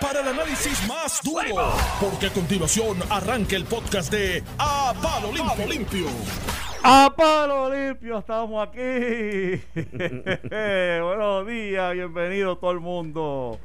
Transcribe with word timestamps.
para 0.00 0.20
el 0.20 0.28
análisis 0.28 0.86
más 0.86 1.20
duro, 1.22 1.72
porque 2.00 2.26
a 2.26 2.30
continuación 2.30 2.98
arranca 3.10 3.56
el 3.56 3.64
podcast 3.64 4.12
de 4.12 4.44
A 4.56 4.94
Palo 5.02 5.32
Limpio. 5.32 5.66
Limpio. 5.66 6.06
A 6.84 7.12
palo 7.16 7.68
limpio 7.68 8.18
estamos 8.18 8.68
aquí. 8.68 9.60
Buenos 10.48 11.46
días, 11.48 11.92
bienvenido 11.92 12.56
todo 12.56 12.70
el 12.70 12.78
mundo. 12.78 13.58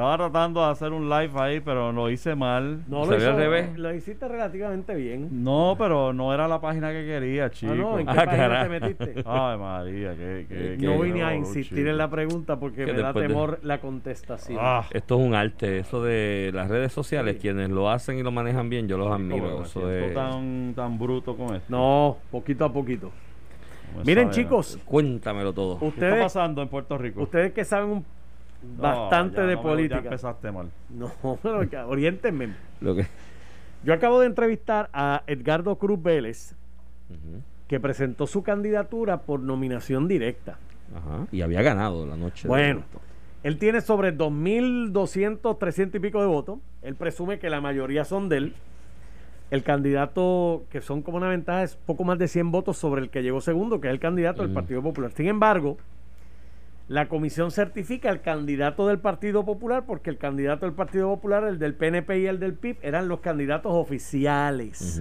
Estaba 0.00 0.16
tratando 0.16 0.64
de 0.64 0.70
hacer 0.72 0.92
un 0.92 1.10
live 1.10 1.30
ahí, 1.34 1.60
pero 1.60 1.92
lo 1.92 2.08
hice 2.10 2.34
mal. 2.34 2.82
No, 2.88 3.04
¿Se 3.04 3.10
lo, 3.12 3.16
vio 3.18 3.26
al 3.28 3.32
hizo- 3.34 3.36
revés? 3.38 3.78
lo 3.78 3.94
hiciste 3.94 4.26
relativamente 4.28 4.94
bien. 4.94 5.28
No, 5.44 5.74
pero 5.78 6.12
no 6.14 6.32
era 6.32 6.48
la 6.48 6.58
página 6.60 6.90
que 6.90 7.04
quería, 7.04 7.50
chico. 7.50 7.72
Ah, 7.72 7.76
no, 7.76 7.98
¿en 7.98 8.06
qué 8.06 8.12
Ah, 8.18 8.24
página 8.24 8.62
te 8.62 8.68
metiste? 8.80 9.14
Ay, 9.26 9.58
María, 9.58 10.10
que, 10.16 10.46
que, 10.48 10.76
Que- 10.78 10.86
no 10.86 10.98
vine 11.00 11.22
a 11.22 11.28
oh, 11.28 11.32
insistir 11.34 11.78
chico. 11.78 11.90
en 11.90 11.98
la 11.98 12.08
pregunta 12.08 12.58
porque 12.58 12.86
Que 12.86 12.92
me 12.94 13.02
da 13.02 13.12
de- 13.12 13.20
temor 13.28 13.58
la 13.62 13.78
contestación. 13.80 14.58
Ah, 14.60 14.86
Esto 14.90 15.20
es 15.20 15.26
un 15.26 15.34
arte, 15.34 15.78
eso 15.80 16.02
de 16.02 16.50
las 16.54 16.68
redes 16.70 16.92
sociales, 16.92 17.36
quienes 17.38 17.68
lo 17.68 17.90
hacen 17.90 18.18
y 18.18 18.22
lo 18.22 18.30
manejan 18.30 18.70
bien, 18.70 18.88
yo 18.88 18.96
los 18.96 19.12
admiro. 19.12 19.62
Eso 19.64 19.82
tan, 20.14 20.72
tan 20.74 20.98
bruto 20.98 21.36
con 21.36 21.54
esto. 21.56 21.66
No, 21.68 22.16
poquito 22.30 22.64
a 22.64 22.72
poquito. 22.72 23.10
Miren, 24.06 24.32
sabe, 24.32 24.34
chicos, 24.44 24.78
Cuéntamelo 24.84 25.52
todo. 25.52 25.78
¿Qué 25.78 25.86
está 25.88 26.04
ustedes, 26.06 26.22
pasando 26.22 26.62
en 26.62 26.68
Puerto 26.68 26.96
Rico? 26.96 27.22
ustedes 27.22 27.52
que 27.52 27.64
saben 27.64 27.90
un- 27.90 28.04
bastante 28.78 29.40
de 29.42 29.54
no 29.56 29.62
me- 29.62 29.68
política. 29.68 30.00
Ya 30.00 30.04
empezaste 30.08 30.52
mal. 30.52 30.70
No, 30.90 31.10
pero 31.42 31.68
que- 31.68 31.76
oriéntenme. 31.78 32.54
Lo 32.80 32.94
que... 32.94 33.06
Yo 33.84 33.94
acabo 33.94 34.20
de 34.20 34.26
entrevistar 34.26 34.90
a 34.92 35.22
Edgardo 35.26 35.76
Cruz 35.76 36.02
Vélez, 36.02 36.54
que 37.66 37.80
presentó 37.80 38.26
su 38.26 38.42
candidatura 38.42 39.22
por 39.22 39.40
nominación 39.40 40.06
directa. 40.06 40.58
Ajá. 40.94 41.26
Y 41.32 41.40
había 41.40 41.62
ganado 41.62 42.04
la 42.04 42.16
noche. 42.16 42.46
Bueno, 42.46 42.82
él 43.42 43.56
tiene 43.58 43.80
sobre 43.80 44.14
2.200, 44.16 45.58
300 45.58 45.98
y 45.98 46.02
pico 46.02 46.20
de 46.20 46.26
votos. 46.26 46.58
Él 46.82 46.94
presume 46.94 47.38
que 47.38 47.48
la 47.48 47.60
mayoría 47.62 48.04
son 48.04 48.28
de 48.28 48.36
él. 48.36 48.54
El 49.50 49.62
candidato, 49.62 50.64
que 50.70 50.80
son 50.82 51.00
como 51.02 51.16
una 51.16 51.28
ventaja, 51.28 51.62
es 51.62 51.74
poco 51.76 52.04
más 52.04 52.18
de 52.18 52.28
100 52.28 52.52
votos 52.52 52.76
sobre 52.76 53.00
el 53.00 53.08
que 53.10 53.22
llegó 53.22 53.40
segundo, 53.40 53.80
que 53.80 53.88
es 53.88 53.92
el 53.94 53.98
candidato 54.00 54.42
del. 54.42 54.52
Partido 54.52 54.82
Popular. 54.82 55.10
Sin 55.12 55.26
embargo, 55.26 55.76
la 56.90 57.06
comisión 57.06 57.52
certifica 57.52 58.10
al 58.10 58.20
candidato 58.20 58.88
del 58.88 58.98
Partido 58.98 59.44
Popular 59.44 59.84
porque 59.86 60.10
el 60.10 60.18
candidato 60.18 60.66
del 60.66 60.74
Partido 60.74 61.08
Popular, 61.08 61.44
el 61.44 61.60
del 61.60 61.74
PNP 61.74 62.18
y 62.18 62.26
el 62.26 62.40
del 62.40 62.54
PIB, 62.54 62.78
eran 62.82 63.06
los 63.06 63.20
candidatos 63.20 63.72
oficiales. 63.72 65.00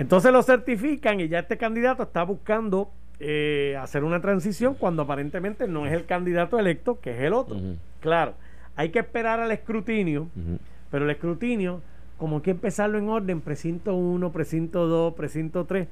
Entonces 0.00 0.32
lo 0.32 0.42
certifican 0.42 1.20
y 1.20 1.28
ya 1.28 1.38
este 1.38 1.56
candidato 1.56 2.02
está 2.02 2.24
buscando 2.24 2.90
eh, 3.20 3.78
hacer 3.80 4.02
una 4.02 4.20
transición 4.20 4.74
cuando 4.74 5.02
aparentemente 5.02 5.68
no 5.68 5.86
es 5.86 5.92
el 5.92 6.04
candidato 6.04 6.58
electo, 6.58 6.98
que 6.98 7.12
es 7.12 7.20
el 7.20 7.32
otro. 7.32 7.56
Claro, 8.00 8.34
hay 8.74 8.88
que 8.88 8.98
esperar 8.98 9.38
al 9.38 9.52
escrutinio, 9.52 10.26
pero 10.90 11.04
el 11.04 11.12
escrutinio, 11.12 11.80
como 12.18 12.38
hay 12.38 12.42
que 12.42 12.50
empezarlo 12.50 12.98
en 12.98 13.08
orden, 13.08 13.40
precinto 13.40 13.94
1, 13.94 14.32
precinto 14.32 14.88
2, 14.88 15.14
precinto 15.14 15.64
3, 15.64 15.86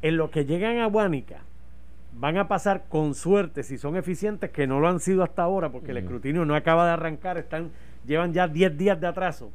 en 0.00 0.16
lo 0.16 0.30
que 0.30 0.46
llegan 0.46 0.78
a 0.78 0.86
Guánica, 0.86 1.42
van 2.18 2.38
a 2.38 2.48
pasar 2.48 2.84
con 2.88 3.14
suerte, 3.14 3.62
si 3.62 3.76
son 3.78 3.96
eficientes, 3.96 4.50
que 4.50 4.66
no 4.66 4.80
lo 4.80 4.88
han 4.88 5.00
sido 5.00 5.22
hasta 5.22 5.42
ahora, 5.42 5.70
porque 5.70 5.90
el 5.90 5.98
escrutinio 5.98 6.44
no 6.44 6.54
acaba 6.54 6.86
de 6.86 6.92
arrancar, 6.92 7.36
están, 7.38 7.70
llevan 8.06 8.32
ya 8.32 8.48
10 8.48 8.76
días 8.78 9.00
de 9.00 9.06
atraso. 9.06 9.50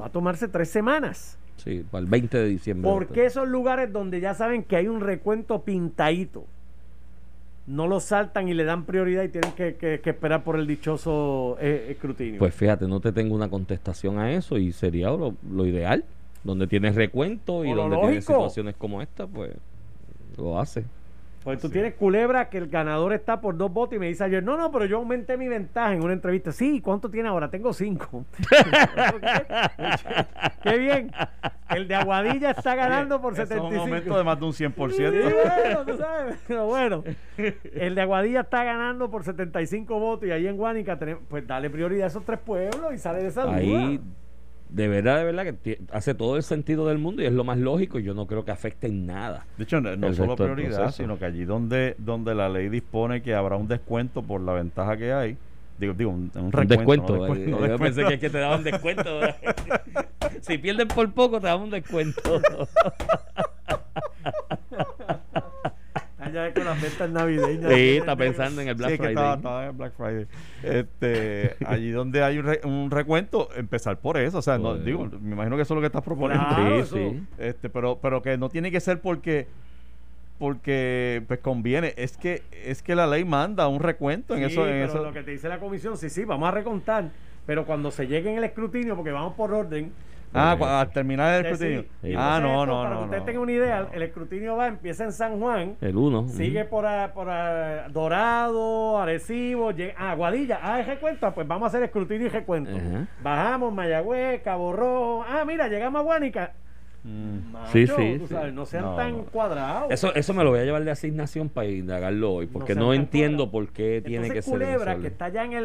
Va 0.00 0.06
a 0.06 0.10
tomarse 0.10 0.48
tres 0.48 0.68
semanas. 0.70 1.38
Sí, 1.56 1.84
para 1.90 2.02
el 2.02 2.10
20 2.10 2.36
de 2.38 2.46
diciembre. 2.46 2.90
Porque 2.90 3.24
esos 3.26 3.48
lugares 3.48 3.92
donde 3.92 4.20
ya 4.20 4.34
saben 4.34 4.62
que 4.64 4.76
hay 4.76 4.88
un 4.88 5.00
recuento 5.00 5.62
pintadito, 5.62 6.44
no 7.66 7.86
lo 7.86 8.00
saltan 8.00 8.48
y 8.48 8.54
le 8.54 8.64
dan 8.64 8.84
prioridad 8.84 9.22
y 9.22 9.28
tienen 9.28 9.52
que, 9.52 9.76
que- 9.76 10.00
que 10.00 10.10
esperar 10.10 10.42
por 10.42 10.56
el 10.58 10.66
dichoso 10.66 11.56
eh, 11.60 11.86
escrutinio? 11.90 12.40
Pues 12.40 12.54
fíjate, 12.54 12.88
no 12.88 12.98
te 13.00 13.12
tengo 13.12 13.34
una 13.36 13.48
contestación 13.48 14.18
a 14.18 14.32
eso 14.32 14.58
y 14.58 14.72
sería 14.72 15.10
lo, 15.10 15.34
lo 15.50 15.66
ideal. 15.66 16.04
Donde 16.42 16.66
tienes 16.66 16.96
recuento 16.96 17.64
y 17.64 17.70
O 17.72 17.76
donde 17.76 17.96
tienes 17.98 18.24
situaciones 18.24 18.74
como 18.76 19.00
esta, 19.00 19.28
pues 19.28 19.52
lo 20.36 20.58
hace. 20.58 20.84
Pues 21.44 21.60
tú 21.60 21.68
tienes 21.68 21.94
culebra 21.94 22.48
que 22.48 22.58
el 22.58 22.68
ganador 22.68 23.12
está 23.12 23.40
por 23.40 23.56
dos 23.56 23.72
votos 23.72 23.96
y 23.96 23.98
me 23.98 24.06
dice 24.06 24.24
ayer, 24.24 24.42
no, 24.42 24.56
no, 24.56 24.70
pero 24.70 24.84
yo 24.84 24.98
aumenté 24.98 25.36
mi 25.36 25.48
ventaja 25.48 25.92
en 25.92 26.02
una 26.02 26.12
entrevista. 26.12 26.52
Sí, 26.52 26.80
¿cuánto 26.80 27.10
tiene 27.10 27.28
ahora? 27.28 27.50
Tengo 27.50 27.72
cinco. 27.72 28.24
Qué 30.62 30.78
bien. 30.78 31.10
El 31.70 31.88
de 31.88 31.94
Aguadilla 31.94 32.50
está 32.50 32.74
ganando 32.74 33.20
por 33.20 33.32
Ese 33.32 33.42
es 33.42 33.48
75. 33.48 33.82
un 33.82 33.88
aumento 33.88 34.16
de 34.16 34.24
más 34.24 34.38
de 34.38 34.44
un 34.44 34.52
100%. 34.52 34.92
Sí, 34.92 35.02
bueno, 35.02 35.84
tú 35.84 35.96
sabes, 35.96 36.36
pero 36.46 36.66
bueno, 36.66 37.02
el 37.74 37.94
de 37.94 38.00
Aguadilla 38.00 38.40
está 38.40 38.64
ganando 38.64 39.10
por 39.10 39.24
75 39.24 39.98
votos 39.98 40.28
y 40.28 40.32
ahí 40.32 40.46
en 40.46 40.56
Guánica 40.56 40.98
tenemos, 40.98 41.22
pues 41.28 41.46
dale 41.46 41.70
prioridad 41.70 42.04
a 42.04 42.08
esos 42.08 42.24
tres 42.24 42.40
pueblos 42.40 42.92
y 42.94 42.98
sale 42.98 43.22
de 43.22 43.28
esa 43.28 43.44
duda. 43.44 43.56
Ahí, 43.56 44.00
de 44.72 44.88
verdad, 44.88 45.18
de 45.18 45.24
verdad, 45.24 45.54
que 45.62 45.80
hace 45.92 46.14
todo 46.14 46.36
el 46.36 46.42
sentido 46.42 46.86
del 46.86 46.96
mundo 46.98 47.22
y 47.22 47.26
es 47.26 47.32
lo 47.32 47.44
más 47.44 47.58
lógico. 47.58 47.98
y 47.98 48.04
Yo 48.04 48.14
no 48.14 48.26
creo 48.26 48.44
que 48.44 48.50
afecte 48.50 48.86
en 48.86 49.06
nada. 49.06 49.46
De 49.58 49.64
hecho, 49.64 49.80
no, 49.80 50.14
solo 50.14 50.34
prioridad, 50.34 50.92
sino 50.92 51.18
que 51.18 51.26
allí 51.26 51.44
donde, 51.44 51.94
donde 51.98 52.34
la 52.34 52.48
ley 52.48 52.68
dispone 52.68 53.22
que 53.22 53.34
habrá 53.34 53.56
un 53.56 53.68
descuento 53.68 54.22
por 54.22 54.40
la 54.40 54.54
ventaja 54.54 54.96
que 54.96 55.12
hay, 55.12 55.36
digo, 55.78 55.92
digo 55.92 56.10
un, 56.10 56.30
recuento, 56.50 56.74
descuento. 56.74 57.16
no 57.16 57.26
eh, 57.26 57.28
descuento, 57.28 57.50
yo 57.50 57.68
descuento. 57.68 57.84
pensé 57.84 58.04
que, 58.04 58.14
es 58.14 58.20
que 58.20 58.30
te 58.30 58.38
daban 58.38 58.64
descuento. 58.64 59.20
si 60.40 60.58
pierden 60.58 60.88
por 60.88 61.12
poco, 61.12 61.38
te 61.38 61.48
daban 61.48 61.64
un 61.64 61.70
descuento. 61.70 62.40
Allá 66.40 66.54
con 66.54 66.64
las 66.64 66.80
ventas 66.82 67.10
navideñas. 67.10 67.72
sí, 67.72 67.96
está 67.98 68.16
pensando 68.16 68.60
en 68.62 68.68
el 68.68 68.74
Black 68.74 68.88
Sí, 68.90 68.94
es 68.94 68.98
Friday. 69.00 69.14
estaba, 69.14 69.34
estaba 69.36 69.66
en 69.66 69.78
Black 69.78 69.92
Friday. 69.96 70.26
Este, 70.62 71.56
allí 71.66 71.90
donde 71.90 72.22
hay 72.22 72.38
un, 72.38 72.46
re- 72.46 72.60
un 72.64 72.90
recuento, 72.90 73.48
empezar 73.56 73.98
por 73.98 74.16
eso. 74.16 74.38
O 74.38 74.42
sea, 74.42 74.56
no, 74.58 74.70
Bueno. 74.70 74.84
digo, 74.84 75.08
me 75.20 75.32
imagino 75.32 75.56
que 75.56 75.62
eso 75.62 75.74
es 75.74 75.76
lo 75.76 75.80
que 75.80 75.86
estás 75.86 76.02
proponiendo. 76.02 76.46
Claro, 76.48 76.74
sí, 76.76 76.80
eso- 76.80 76.96
sí. 76.96 77.22
Este, 77.38 77.68
pero, 77.68 77.98
pero 78.00 78.22
que 78.22 78.36
no 78.38 78.48
tiene 78.48 78.70
que 78.70 78.80
ser 78.80 79.00
porque 79.00 79.46
porque 80.38 81.22
pues 81.28 81.40
conviene. 81.40 81.94
Es 81.96 82.16
que 82.16 82.42
es 82.64 82.82
que 82.82 82.94
la 82.94 83.06
ley 83.06 83.24
manda 83.24 83.68
un 83.68 83.80
recuento 83.80 84.34
en 84.34 84.40
Sí, 84.48 84.52
eso. 84.52 84.66
En 84.66 84.72
pero 84.72 84.84
eso. 84.86 85.02
lo 85.04 85.12
que 85.12 85.22
te 85.22 85.30
dice 85.32 85.48
la 85.48 85.58
comisión, 85.58 85.96
sí, 85.96 86.10
sí, 86.10 86.24
vamos 86.24 86.48
a 86.48 86.52
recontar, 86.52 87.10
pero 87.46 87.64
cuando 87.64 87.90
se 87.90 88.06
llegue 88.08 88.30
en 88.32 88.38
el 88.38 88.44
escrutinio, 88.44 88.96
porque 88.96 89.12
vamos 89.12 89.34
por 89.34 89.52
orden, 89.52 89.92
Ah, 90.34 90.56
cu- 90.58 90.64
al 90.64 90.90
terminar 90.90 91.34
el 91.40 91.46
escrutinio. 91.46 91.82
sí. 91.82 91.88
Sí. 92.02 92.14
Ah, 92.16 92.36
Entonces, 92.38 92.42
no, 92.42 92.62
esto, 92.62 92.66
no, 92.66 92.82
Para 92.82 92.90
no. 92.94 92.98
que 93.00 93.04
ustedes 93.04 93.20
no. 93.20 93.26
tengan 93.26 93.42
una 93.42 93.52
idea, 93.52 93.88
el 93.92 94.02
escrutinio 94.02 94.56
va, 94.56 94.66
empieza 94.68 95.04
en 95.04 95.12
San 95.12 95.38
Juan, 95.38 95.76
El 95.80 95.96
1. 95.96 96.28
Sigue 96.28 96.64
por, 96.64 96.86
a- 96.86 97.12
por 97.12 97.28
a- 97.28 97.88
Dorado, 97.90 98.98
Arecibo, 98.98 99.72
llega, 99.72 99.94
ah, 99.98 100.14
Guadilla, 100.14 100.58
ah, 100.62 100.80
es 100.80 100.86
recuento, 100.86 101.30
pues 101.34 101.46
vamos 101.46 101.64
a 101.64 101.68
hacer 101.68 101.82
escrutinio 101.82 102.26
y 102.26 102.30
recuento. 102.30 102.70
Ajá. 102.76 103.06
Bajamos, 103.22 103.72
Mayagüez, 103.74 104.42
Cabo 104.42 104.72
Rojo, 104.72 105.24
ah, 105.28 105.44
mira, 105.44 105.68
llegamos 105.68 106.00
a 106.00 106.02
Guánica. 106.04 106.52
Mm. 107.04 107.50
Macho, 107.52 107.72
Sí, 107.72 107.86
sí, 107.88 108.16
tú 108.20 108.28
sí. 108.28 108.34
sabes, 108.34 108.54
no 108.54 108.64
sean 108.64 108.84
No, 108.84 108.94
tan 108.96 109.10
no. 109.18 109.24
cuadrados. 109.24 109.90
Eso, 109.90 110.14
eso 110.14 110.32
me 110.34 110.44
lo 110.44 110.50
voy 110.50 110.60
a 110.60 110.64
llevar 110.64 110.84
de 110.84 110.90
asignación 110.92 111.48
para 111.48 111.66
indagarlo 111.66 112.32
hoy, 112.32 112.46
porque 112.46 112.74
sean 112.74 112.84
no, 112.84 112.92
tan 112.92 113.00
entiendo 113.00 113.50
cuadrados. 113.50 113.66
por 113.68 113.74
qué 113.74 114.02
tiene 114.06 114.28
Entonces, 114.28 114.44
que 114.44 114.50
ser 114.50 114.54
en 114.62 114.66
Culebra, 114.68 114.92
ese 114.92 115.00
que 115.00 115.06
orden. 115.08 115.12
está 115.12 115.28
ya 115.30 115.44
en 115.44 115.52
el, 115.52 115.64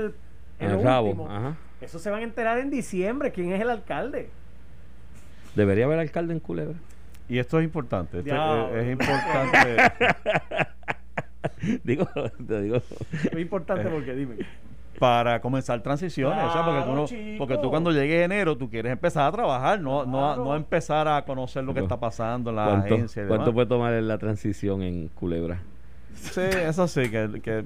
en 0.60 0.66
En 0.66 0.72
lo 0.74 0.80
el 0.80 0.84
rabo, 0.84 1.08
último, 1.10 1.30
ajá. 1.30 1.56
eso 1.80 2.00
se 2.00 2.10
van 2.10 2.22
a 2.22 2.24
enterar 2.24 2.58
en 2.58 2.72
diciembre, 2.72 3.32
quién 3.32 3.52
es 3.54 3.62
el 3.62 3.70
alcalde. 3.70 4.30
Debería 5.58 5.86
haber 5.86 6.00
alcalde 6.00 6.34
en 6.34 6.40
Culebra. 6.40 6.76
Y 7.28 7.40
esto 7.40 7.60
es 7.60 7.66
importante. 7.66 8.20
esto 8.20 8.70
es, 8.76 8.86
es 8.86 8.92
importante. 8.94 9.78
digo, 11.84 12.08
te 12.48 12.62
digo. 12.62 12.78
Es 12.78 13.38
importante 13.40 13.90
porque 13.90 14.14
dime. 14.14 14.36
para 15.00 15.42
comenzar 15.42 15.82
transiciones. 15.84 16.44
o 16.44 16.54
sea, 16.54 16.64
porque, 16.66 16.82
tú 16.84 16.94
no- 16.96 17.38
porque 17.38 17.58
tú 17.58 17.70
cuando 17.70 17.92
llegue 17.92 18.24
enero, 18.24 18.58
tú 18.58 18.70
quieres 18.70 18.92
empezar 18.92 19.28
a 19.28 19.32
trabajar, 19.32 19.80
no, 19.82 20.06
no, 20.06 20.20
Claro. 20.20 20.44
no 20.46 20.54
a 20.54 20.58
empezar 20.58 21.08
a 21.08 21.24
conocer 21.26 21.64
lo 21.64 21.74
que 21.74 21.82
está 21.82 22.00
pasando 22.00 22.50
en 22.52 22.56
la 22.56 22.66
¿Cuánto, 22.66 22.94
agencia. 22.96 23.24
y 23.24 23.28
cuánto 23.28 23.46
demás. 23.46 23.54
puede 23.56 23.68
tomar 23.68 23.94
la 23.94 24.18
transición 24.18 24.82
en 24.84 25.08
Culebra? 25.10 25.60
Sí, 26.14 26.42
eso 26.42 26.88
sí, 26.88 27.10
que... 27.12 27.64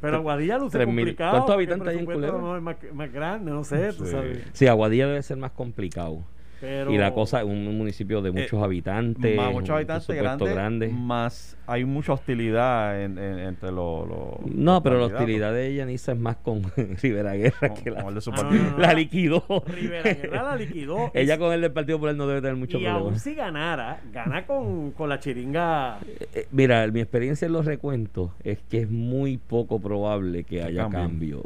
Pero 0.00 0.16
Aguadilla 0.16 0.56
luce 0.58 0.78
Tres 0.78 0.86
mil. 0.88 0.96
complicado. 0.96 1.30
¿Cuántos 1.32 1.54
habitantes 1.54 1.88
hay 1.88 1.98
en 1.98 2.04
Culebra? 2.06 2.38
no 2.38 2.56
es 2.56 2.62
más, 2.62 2.76
más 2.94 3.12
grande, 3.12 3.50
no 3.50 3.64
sé, 3.64 3.92
tú 3.92 4.06
Sí. 4.06 4.12
sabes. 4.12 4.46
Sí, 4.52 4.66
Aguadilla 4.66 5.08
debe 5.08 5.22
ser 5.22 5.36
más 5.36 5.50
complicado. 5.50 6.22
Pero, 6.60 6.92
Y 6.92 6.98
la 6.98 7.14
cosa, 7.14 7.44
un 7.44 7.76
municipio 7.78 8.20
de 8.20 8.32
muchos 8.32 8.60
habitantes, 8.60 9.36
más 9.36 9.52
muchos 9.52 9.68
un 9.70 9.76
habitantes 9.76 10.16
grandes, 10.16 10.50
grande. 10.54 10.88
más 10.88 11.56
hay 11.68 11.84
mucha 11.84 12.14
hostilidad 12.14 13.00
en- 13.00 13.16
en- 13.16 13.38
entre 13.38 13.70
los... 13.70 14.08
No, 14.08 14.72
los 14.74 14.82
pero 14.82 14.98
la 14.98 15.06
hostilidad 15.06 15.52
de 15.54 15.72
Yaniza 15.74 16.12
es 16.12 16.18
más 16.18 16.36
con 16.38 16.62
Rivera 17.02 17.34
Guerra 17.34 17.74
que 17.74 17.90
la, 17.92 18.02
de 18.10 18.20
su 18.20 18.30
no, 18.32 18.76
la 18.78 18.92
liquidó. 18.92 19.44
Rivera 19.68 20.02
Guerra 20.12 20.42
la 20.42 20.56
liquidó. 20.56 21.10
Ella 21.14 21.34
Y- 21.36 21.38
con 21.38 21.52
el 21.52 21.60
del 21.60 21.70
Partido 21.72 21.98
Popular 21.98 22.16
no 22.16 22.26
debe 22.26 22.40
tener 22.40 22.56
mucho 22.56 22.78
y 22.78 22.82
problema. 22.82 22.98
aún 22.98 23.20
si 23.20 23.34
ganara, 23.34 24.00
gana 24.12 24.44
con, 24.44 24.90
con 24.90 25.08
la 25.08 25.20
chiringa. 25.20 25.98
Eh, 26.08 26.26
eh, 26.34 26.46
Mira, 26.50 26.84
mi 26.88 27.00
experiencia 27.00 27.46
en 27.46 27.52
los 27.52 27.66
recuentos 27.66 28.32
es 28.42 28.58
que 28.68 28.80
es 28.80 28.90
muy 28.90 29.36
poco 29.36 29.78
probable 29.78 30.42
que 30.42 30.62
haya 30.64 30.88
cambio. 30.88 31.44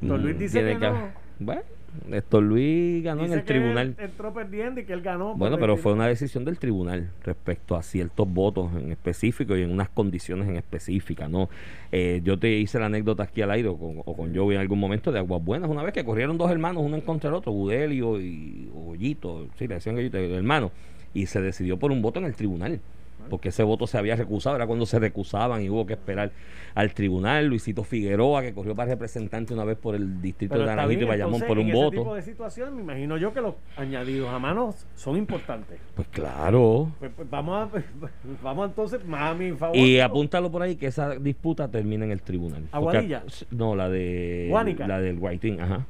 Víctor 0.00 0.20
Luis 0.20 0.36
Mm, 0.36 0.38
dice 0.38 0.60
que 0.60 0.78
que 0.78 0.90
no. 0.90 1.08
Bueno, 1.40 1.62
Néstor 2.08 2.42
Luis 2.42 3.02
ganó 3.02 3.22
Dice 3.22 3.34
en 3.34 3.38
el 3.40 3.44
que 3.44 3.54
tribunal. 3.54 3.94
él 3.98 4.04
entró 4.04 4.32
perdiendo 4.34 4.80
y 4.80 4.84
que 4.84 4.92
él 4.92 5.00
ganó. 5.02 5.34
Bueno, 5.34 5.56
pero 5.56 5.74
20. 5.74 5.82
fue 5.82 5.92
una 5.92 6.06
decisión 6.06 6.44
del 6.44 6.58
tribunal 6.58 7.10
respecto 7.24 7.76
a 7.76 7.82
ciertos 7.82 8.28
votos 8.28 8.70
en 8.76 8.92
específico 8.92 9.56
y 9.56 9.62
en 9.62 9.70
unas 9.70 9.88
condiciones 9.88 10.48
en 10.48 10.56
específicas, 10.56 11.30
¿no? 11.30 11.48
Eh, 11.92 12.20
yo 12.24 12.38
te 12.38 12.50
hice 12.58 12.78
la 12.78 12.86
anécdota 12.86 13.22
aquí 13.22 13.42
al 13.42 13.50
aire 13.50 13.68
o 13.68 13.76
con, 13.76 14.02
o 14.04 14.16
con 14.16 14.34
Joey 14.34 14.56
en 14.56 14.60
algún 14.60 14.78
momento 14.78 15.12
de 15.12 15.18
Aguas 15.18 15.44
Buenas, 15.44 15.70
una 15.70 15.82
vez 15.82 15.92
que 15.92 16.04
corrieron 16.04 16.36
dos 16.36 16.50
hermanos, 16.50 16.82
uno 16.84 16.96
en 16.96 17.02
contra 17.02 17.30
del 17.30 17.36
otro, 17.36 17.52
Budelio 17.52 18.20
y 18.20 18.68
Goyito, 18.72 19.48
sí, 19.58 19.66
le 19.68 19.74
decían 19.76 19.98
el 19.98 20.14
hermano, 20.14 20.72
y 21.14 21.26
se 21.26 21.40
decidió 21.40 21.78
por 21.78 21.92
un 21.92 22.02
voto 22.02 22.18
en 22.18 22.26
el 22.26 22.34
tribunal. 22.34 22.80
Porque 23.28 23.48
ese 23.48 23.62
voto 23.62 23.86
se 23.86 23.98
había 23.98 24.16
recusado, 24.16 24.56
era 24.56 24.66
cuando 24.66 24.86
se 24.86 24.98
recusaban 24.98 25.62
y 25.62 25.70
hubo 25.70 25.86
que 25.86 25.94
esperar 25.94 26.30
al 26.74 26.92
tribunal. 26.94 27.46
Luisito 27.46 27.84
Figueroa, 27.84 28.42
que 28.42 28.52
corrió 28.52 28.74
para 28.74 28.90
representante 28.90 29.54
una 29.54 29.64
vez 29.64 29.76
por 29.78 29.94
el 29.94 30.20
distrito 30.20 30.52
Pero 30.54 30.64
de 30.64 30.70
Naranjito 30.70 30.92
y 30.92 30.96
bien, 30.96 31.08
Bayamón 31.08 31.34
entonces, 31.34 31.48
por 31.48 31.58
un 31.58 31.64
en 31.64 31.70
ese 31.70 31.84
voto. 31.84 31.98
tipo 31.98 32.14
de 32.14 32.22
situaciones, 32.22 32.74
me 32.74 32.82
imagino 32.82 33.16
yo 33.16 33.32
que 33.32 33.40
los 33.40 33.54
añadidos 33.76 34.28
a 34.32 34.38
mano 34.38 34.74
son 34.94 35.16
importantes. 35.16 35.78
Pues 35.94 36.08
claro. 36.08 36.90
Pues, 36.98 37.10
pues, 37.14 37.28
vamos 37.30 37.68
a, 37.74 37.82
vamos 38.42 38.68
entonces 38.68 39.04
más 39.04 39.32
a 39.32 39.34
mi 39.34 39.52
favor. 39.52 39.76
Y 39.76 40.00
apúntalo 40.00 40.50
por 40.50 40.62
ahí 40.62 40.76
que 40.76 40.86
esa 40.86 41.10
disputa 41.16 41.68
termina 41.68 42.04
en 42.04 42.10
el 42.10 42.22
tribunal. 42.22 42.62
Porque- 42.70 42.98
¿Aguadilla? 42.98 43.22
no, 43.50 43.74
la 43.76 43.88
de 43.88 44.46
Guánica. 44.50 44.86
la 44.86 45.00
del 45.00 45.18
Whiting, 45.18 45.60
ajá. 45.60 45.86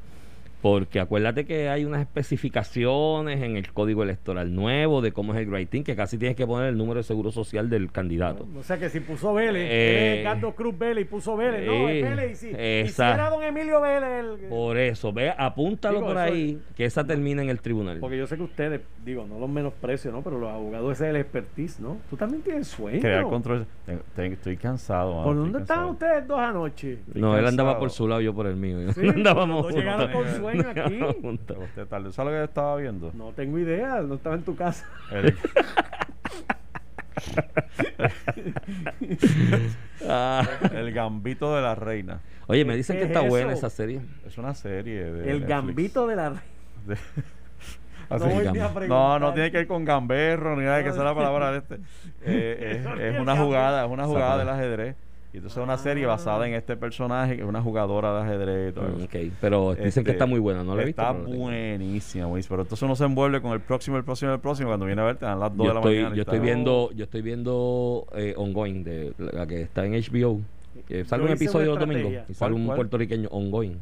Porque 0.65 0.99
acuérdate 0.99 1.45
que 1.45 1.69
hay 1.69 1.85
unas 1.85 2.01
especificaciones 2.01 3.43
en 3.43 3.59
el 3.59 3.71
código 3.75 4.03
electoral 4.03 4.55
nuevo 4.55 5.03
de 5.03 5.13
cómo 5.13 5.35
es 5.35 5.41
el 5.41 5.51
writing, 5.51 5.83
que 5.85 5.95
casi 5.95 6.17
tienes 6.17 6.39
que 6.39 6.47
poner 6.47 6.71
el 6.71 6.79
número 6.79 7.01
de 7.01 7.05
seguro 7.05 7.31
social 7.31 7.69
del 7.69 7.93
candidato. 7.93 8.47
O 8.59 8.63
sea 8.63 8.79
que 8.79 8.89
si 8.89 9.01
puso 9.01 9.35
Vélez, 9.35 9.69
Eh, 9.71 10.21
es 10.21 10.25
Carlos 10.25 10.55
Cruz 10.55 10.79
Vélez 10.79 11.03
y 11.05 11.05
puso 11.05 11.37
Vélez, 11.37 11.67
no, 11.67 11.89
eh, 11.91 12.01
es 12.01 12.09
Vélez 12.09 12.33
y 12.33 12.35
si, 12.37 12.47
y 12.49 12.89
si 12.89 13.03
era 13.03 13.29
don 13.29 13.43
Emilio 13.43 13.79
Vélez. 13.83 14.09
el- 14.25 14.49
Por 14.49 14.79
eso, 14.79 15.13
ve, 15.13 15.35
apúntalo 15.37 15.97
Digo, 15.99 16.09
por 16.09 16.17
ahí, 16.17 16.59
que 16.75 16.87
esa 16.87 17.05
termina 17.05 17.43
en 17.43 17.51
el 17.51 17.61
tribunal. 17.61 17.99
Porque 18.01 18.17
yo 18.17 18.27
sé 18.27 18.39
que 18.39 18.45
ustedes, 18.45 18.81
digo, 19.05 19.27
no 19.29 19.39
los 19.39 19.51
menosprecio, 19.51 20.13
¿no? 20.13 20.23
Pero 20.23 20.39
los 20.39 20.49
abogados 20.51 20.93
ese 20.93 21.05
es 21.05 21.11
el 21.11 21.17
expertise, 21.17 21.79
¿no? 21.81 21.99
Tú 22.09 22.17
también 22.17 22.43
tienes 22.43 22.69
sueño. 22.69 23.01
Crear 23.03 23.25
control. 23.25 23.67
Estoy 24.17 24.57
cansado. 24.57 25.13
¿Por 25.25 25.35
estoy 25.35 25.37
dónde 25.37 25.59
estaban 25.59 25.87
ustedes 25.91 26.27
dos 26.27 26.39
anoche? 26.39 27.01
no, 27.13 27.37
él 27.37 27.47
andaba 27.47 27.79
por 27.79 27.91
su 27.91 28.09
lado, 28.09 28.23
yo 28.23 28.33
por 28.33 28.47
el 28.47 28.57
mío. 28.57 28.91
Sí, 28.95 29.01
Andábamos 29.15 29.71
llegaron 29.75 30.11
con 30.11 30.27
sueño 30.27 30.54
aquí. 30.67 31.01
Juntos. 31.21 31.57
Usted 31.59 31.87
tarde. 31.87 32.13
¿Sabes 32.13 32.33
lo 32.33 32.37
que 32.37 32.41
yo 32.41 32.45
estaba 32.45 32.77
viendo? 32.77 33.11
No 33.15 33.33
tengo 33.33 33.59
idea, 33.59 34.01
no 34.03 34.15
estaba 34.15 34.35
en 34.37 34.43
tu 34.43 34.55
casa. 34.57 34.87
El, 35.11 35.35
Ah. 40.09 40.43
el 40.75 40.93
Gambito 40.93 41.55
de 41.55 41.63
la 41.63 41.75
Reina. 41.75 42.21
Oye, 42.47 42.65
me 42.65 42.77
dicen 42.77 42.97
¿Qué 42.97 43.01
que 43.01 43.05
es 43.07 43.11
está 43.17 43.27
buena 43.29 43.53
esa 43.53 43.71
serie. 43.71 44.01
Es 44.27 44.37
una 44.39 44.55
serie 44.55 45.05
de. 45.05 45.21
el 45.23 45.27
Netflix. 45.41 45.49
gambito 45.49 46.07
de 46.07 46.17
la 46.17 46.29
reina. 46.31 46.43
De- 46.87 46.97
No 48.11 48.19
voy 48.27 48.47
a 48.47 49.19
No, 49.19 49.33
tiene 49.33 49.51
que 49.51 49.57
ver 49.59 49.67
con 49.67 49.85
gamberro 49.85 50.55
ni 50.57 50.65
nada 50.65 50.79
de 50.79 50.85
que 50.85 50.93
sea 50.93 51.05
la 51.05 51.15
palabra 51.15 51.53
de 51.53 51.59
este. 51.59 51.79
Eh, 52.23 52.83
es, 52.85 53.01
es 53.15 53.21
una 53.21 53.37
jugada, 53.37 53.87
es 53.87 53.91
una 53.91 54.05
jugada 54.05 54.39
del 54.39 54.49
ajedrez. 54.51 54.97
Y 55.35 55.39
entonces 55.39 55.59
es 55.59 55.65
una 55.65 55.77
serie 55.79 56.07
basada 56.07 56.47
en 56.47 56.55
este 56.55 56.77
personaje 56.77 57.35
que 57.35 57.43
es 57.43 57.49
una 57.49 57.61
jugadora 57.61 58.15
de 58.15 58.23
ajedrez 58.23 58.71
y 58.71 58.73
todo 58.73 58.85
Mm, 58.85 59.31
pero 59.41 59.71
dicen 59.71 59.87
Este, 59.89 60.05
que 60.05 60.11
está 60.13 60.27
muy 60.27 60.39
buena, 60.39 60.63
no 60.63 60.77
la 60.77 60.83
he 60.83 60.85
visto. 60.87 61.03
Está 61.03 61.11
buenísima, 61.13 62.27
buenísima. 62.27 62.51
Pero 62.51 62.63
entonces 62.63 62.83
uno 62.85 62.95
se 62.95 63.05
envuelve 63.05 63.43
con 63.43 63.51
el 63.53 63.61
próximo, 63.61 63.97
el 63.97 64.05
próximo, 64.05 64.33
el 64.33 64.39
próximo. 64.39 64.69
Cuando 64.69 64.87
viene 64.87 65.03
a 65.03 65.07
ver, 65.07 65.17
te 65.17 65.25
dan 65.27 65.41
las 65.41 65.51
2 65.57 65.67
Yo 65.67 65.69
de 65.71 65.75
la 65.75 65.81
estoy, 65.81 65.97
mañana. 65.97 66.15
yo 66.15 66.23
está- 66.23 66.33
estoy 66.37 66.47
viendo, 66.47 66.91
yo 66.93 67.05
estoy 67.05 67.23
viendo 67.23 68.07
eh, 68.15 68.35
Ongoing, 68.37 68.85
de 68.85 69.13
la 69.19 69.45
que 69.49 69.63
está 69.63 69.85
en 69.85 69.95
HBO. 69.95 70.41
Eh, 70.89 71.05
sale 71.05 71.23
Yo 71.25 71.27
un 71.27 71.33
episodio 71.35 71.73
una 71.73 71.81
los 71.81 71.89
domingos 71.89 72.13
estrategia. 72.13 72.33
y 72.33 72.35
sale 72.35 72.51
¿Cuál, 72.53 72.61
un 72.61 72.67
cuál? 72.67 72.77
puertorriqueño 72.77 73.29
Ongoing. 73.33 73.77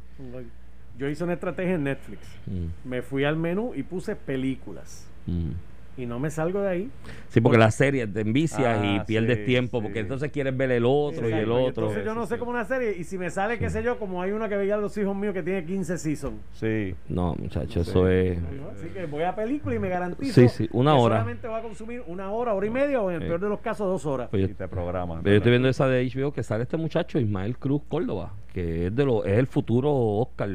Yo 0.98 1.08
hice 1.08 1.24
una 1.24 1.34
estrategia 1.34 1.74
en 1.74 1.84
Netflix. 1.84 2.20
Mm, 2.46 2.88
Me 2.88 3.02
fui 3.02 3.24
al 3.24 3.36
menú 3.36 3.72
y 3.74 3.82
puse 3.82 4.16
películas. 4.16 5.06
mm. 5.26 5.50
Y 5.94 6.06
no 6.06 6.18
me 6.18 6.30
salgo 6.30 6.62
de 6.62 6.68
ahí. 6.70 6.90
Sí, 7.28 7.42
porque 7.42 7.58
las 7.58 7.74
series 7.74 8.10
te 8.10 8.22
envicias 8.22 8.82
y 8.82 8.96
Ah, 8.96 9.04
pierdes 9.06 9.40
sí, 9.40 9.44
tiempo, 9.44 9.82
porque 9.82 9.96
sí. 9.96 10.00
entonces 10.00 10.30
quieres 10.32 10.56
ver 10.56 10.70
el 10.70 10.84
otro 10.86 11.28
y 11.28 11.32
el 11.34 11.50
otro. 11.50 11.88
Entonces 11.88 12.04
yo 12.04 12.14
no 12.14 12.22
Sí, 12.22 12.28
sé 12.30 12.34
sí. 12.36 12.38
cómo 12.38 12.50
una 12.52 12.64
serie. 12.64 12.96
Y 12.98 13.04
si 13.04 13.18
me 13.18 13.28
sale, 13.30 13.58
qué 13.58 13.68
sé 13.68 13.82
yo, 13.82 13.98
como 13.98 14.22
hay 14.22 14.30
una 14.32 14.48
que 14.48 14.56
veían 14.56 14.80
los 14.80 14.96
hijos 14.96 15.14
míos 15.14 15.34
que 15.34 15.42
tiene 15.42 15.64
15 15.66 15.98
seasons. 15.98 16.36
Sí. 16.52 16.94
No, 17.10 17.34
muchachos, 17.38 17.84
Sí. 17.84 17.90
eso 17.90 18.08
es. 18.08 18.38
Así 18.74 18.88
que 18.88 19.04
voy 19.04 19.22
a 19.24 19.34
película 19.34 19.74
y 19.74 19.78
me 19.78 19.90
garantizo. 19.90 20.32
Sí, 20.40 20.48
sí, 20.48 20.68
una 20.72 20.94
que 20.94 20.98
hora. 21.00 21.16
Solamente 21.16 21.46
va 21.48 21.58
a 21.58 21.62
consumir 21.62 22.02
una 22.06 22.30
hora, 22.30 22.54
hora 22.54 22.66
y 22.66 22.70
media, 22.70 23.02
o 23.02 23.10
en 23.10 23.16
el 23.16 23.22
Sí. 23.22 23.28
peor 23.28 23.40
de 23.40 23.48
los 23.50 23.60
casos, 23.60 23.86
dos 23.86 24.06
horas. 24.06 24.28
Pues 24.30 24.42
yo, 24.42 24.48
Y 24.48 24.54
te 24.54 24.68
programan. 24.68 25.22
yo 25.22 25.30
estoy 25.30 25.50
viendo 25.50 25.68
esa 25.68 25.86
de 25.88 26.00
HBO 26.06 26.32
que 26.32 26.42
sale 26.42 26.62
este 26.62 26.78
muchacho 26.78 27.18
Ismael 27.18 27.58
Cruz 27.58 27.82
Córdoba, 27.88 28.32
que 28.54 28.86
es 28.86 28.96
de 28.96 29.04
lo, 29.04 29.24
es 29.26 29.38
el 29.38 29.46
futuro 29.46 29.92
Oscar 29.92 30.48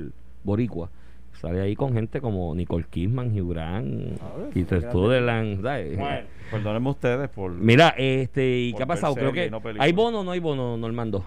Boricua. 0.44 0.90
Sale 1.42 1.62
ahí 1.62 1.76
con 1.76 1.94
gente 1.94 2.20
como 2.20 2.54
Nicole 2.56 2.86
Kidman, 2.90 3.28
Hugh 3.38 3.54
Grant, 3.54 4.20
Peter. 4.54 4.92
Sutherland, 4.92 5.62
¿sabes? 5.62 5.98
Bueno, 5.98 6.28
Perdónenme 6.50 6.90
ustedes 6.90 7.30
por. 7.30 7.52
Mira, 7.52 7.90
este, 7.98 8.60
¿y 8.60 8.72
Por 8.72 8.78
qué 8.78 8.84
ha 8.84 8.88
pasado? 8.88 9.16
Creo 9.16 9.32
que 9.32 9.50
no 9.50 9.62
hay 9.80 9.92
bono 9.92 10.22
o 10.22 10.24
no 10.24 10.32
hay 10.32 10.40
bono, 10.40 10.78
Normando. 10.78 11.24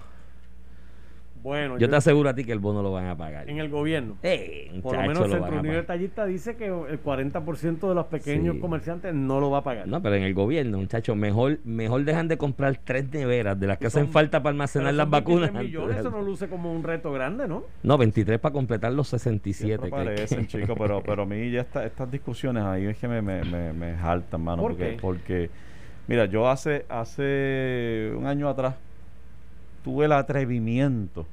Bueno 1.42 1.78
Yo 1.78 1.88
te 1.88 1.96
aseguro 1.96 2.28
a 2.28 2.34
ti 2.34 2.44
que 2.44 2.52
el 2.52 2.58
bono 2.58 2.82
lo 2.82 2.92
van 2.92 3.06
a 3.06 3.16
pagar. 3.16 3.48
en 3.48 3.58
el 3.58 3.68
gobierno. 3.68 4.16
Eh, 4.22 4.70
Por 4.82 4.94
lo 4.96 5.00
menos 5.02 5.18
lo 5.28 5.36
Centro 5.36 5.58
Unido. 5.60 5.74
Detallista 5.74 6.26
dice 6.26 6.56
que 6.56 6.66
el 6.66 7.02
40% 7.02 7.88
de 7.88 7.94
los 7.94 8.06
pequeños 8.06 8.54
Sí. 8.56 8.60
comerciantes 8.60 9.14
no 9.14 9.40
lo 9.40 9.50
va 9.50 9.58
a 9.58 9.62
pagar. 9.64 9.88
No, 9.88 10.02
pero 10.02 10.16
en 10.16 10.22
el 10.24 10.34
gobierno, 10.34 10.78
muchachos, 10.78 11.16
mejor, 11.16 11.58
mejor 11.64 12.04
dejan 12.04 12.28
de 12.28 12.36
comprar 12.38 12.78
tres 12.84 13.10
neveras 13.12 13.58
de 13.58 13.66
las 13.66 13.78
que 13.78 13.88
Son- 13.90 14.02
hacen 14.02 14.12
falta 14.12 14.42
para 14.42 14.50
almacenar 14.52 14.94
las 14.94 15.08
23 15.08 15.40
vacunas. 15.50 15.64
millones, 15.64 15.96
eso 15.98 16.10
no 16.10 16.22
luce 16.22 16.48
como 16.48 16.72
un 16.72 16.82
reto 16.82 17.12
grande, 17.12 17.48
¿no? 17.48 17.64
No, 17.82 17.96
23 17.98 18.38
para 18.38 18.52
completar 18.52 18.92
los 18.92 19.08
67. 19.08 19.66
Siempre 19.66 19.90
que 19.90 19.96
hay 19.96 20.02
que- 20.08 20.14
parecen, 20.14 20.46
chicos, 20.46 20.76
pero, 20.78 21.02
pero 21.02 21.22
a 21.22 21.26
mí 21.26 21.50
ya 21.50 21.62
esta- 21.62 21.84
estas 21.86 22.10
discusiones 22.10 22.62
ahí 22.64 22.86
es 22.86 22.98
que 22.98 23.08
me, 23.08 23.22
me, 23.22 23.42
me, 23.44 23.72
me 23.72 23.94
jaltan, 23.96 24.42
mano. 24.42 24.62
¿Por 24.62 24.72
porque, 24.72 24.90
qué? 24.90 24.98
porque, 25.00 25.50
mira, 26.06 26.26
yo 26.26 26.48
hace, 26.48 26.84
hace 26.88 28.12
un 28.16 28.26
año 28.26 28.48
atrás 28.48 28.74
tuve 29.82 30.06
el 30.06 30.12
atrevimiento 30.12 31.26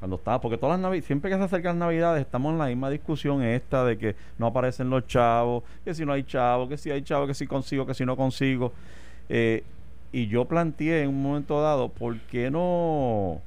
cuando 0.00 0.16
estaba, 0.16 0.38
porque 0.40 0.58
todas 0.58 0.74
las 0.74 0.80
navidades, 0.82 1.06
siempre 1.06 1.30
que 1.30 1.36
se 1.38 1.42
acercan 1.44 1.78
las 1.78 1.86
navidades, 1.88 2.20
estamos 2.20 2.52
en 2.52 2.58
la 2.58 2.66
misma 2.66 2.90
discusión 2.90 3.42
esta 3.42 3.84
de 3.86 3.96
que 3.96 4.14
no 4.38 4.46
aparecen 4.48 4.90
los 4.90 5.06
chavos, 5.06 5.62
que 5.84 5.94
si 5.94 6.04
no 6.04 6.12
hay 6.12 6.24
chavos, 6.24 6.68
que 6.68 6.76
si 6.76 6.90
hay 6.90 7.00
chavos, 7.02 7.26
que 7.26 7.32
si 7.34 7.46
consigo, 7.46 7.86
que 7.86 7.94
si 7.94 8.04
no 8.04 8.14
consigo. 8.16 8.72
Eh, 9.30 9.64
y 10.12 10.26
yo 10.26 10.44
planteé 10.44 11.02
en 11.04 11.08
un 11.08 11.22
momento 11.22 11.60
dado, 11.62 11.88
¿por 11.88 12.18
qué 12.20 12.50
no, 12.50 13.40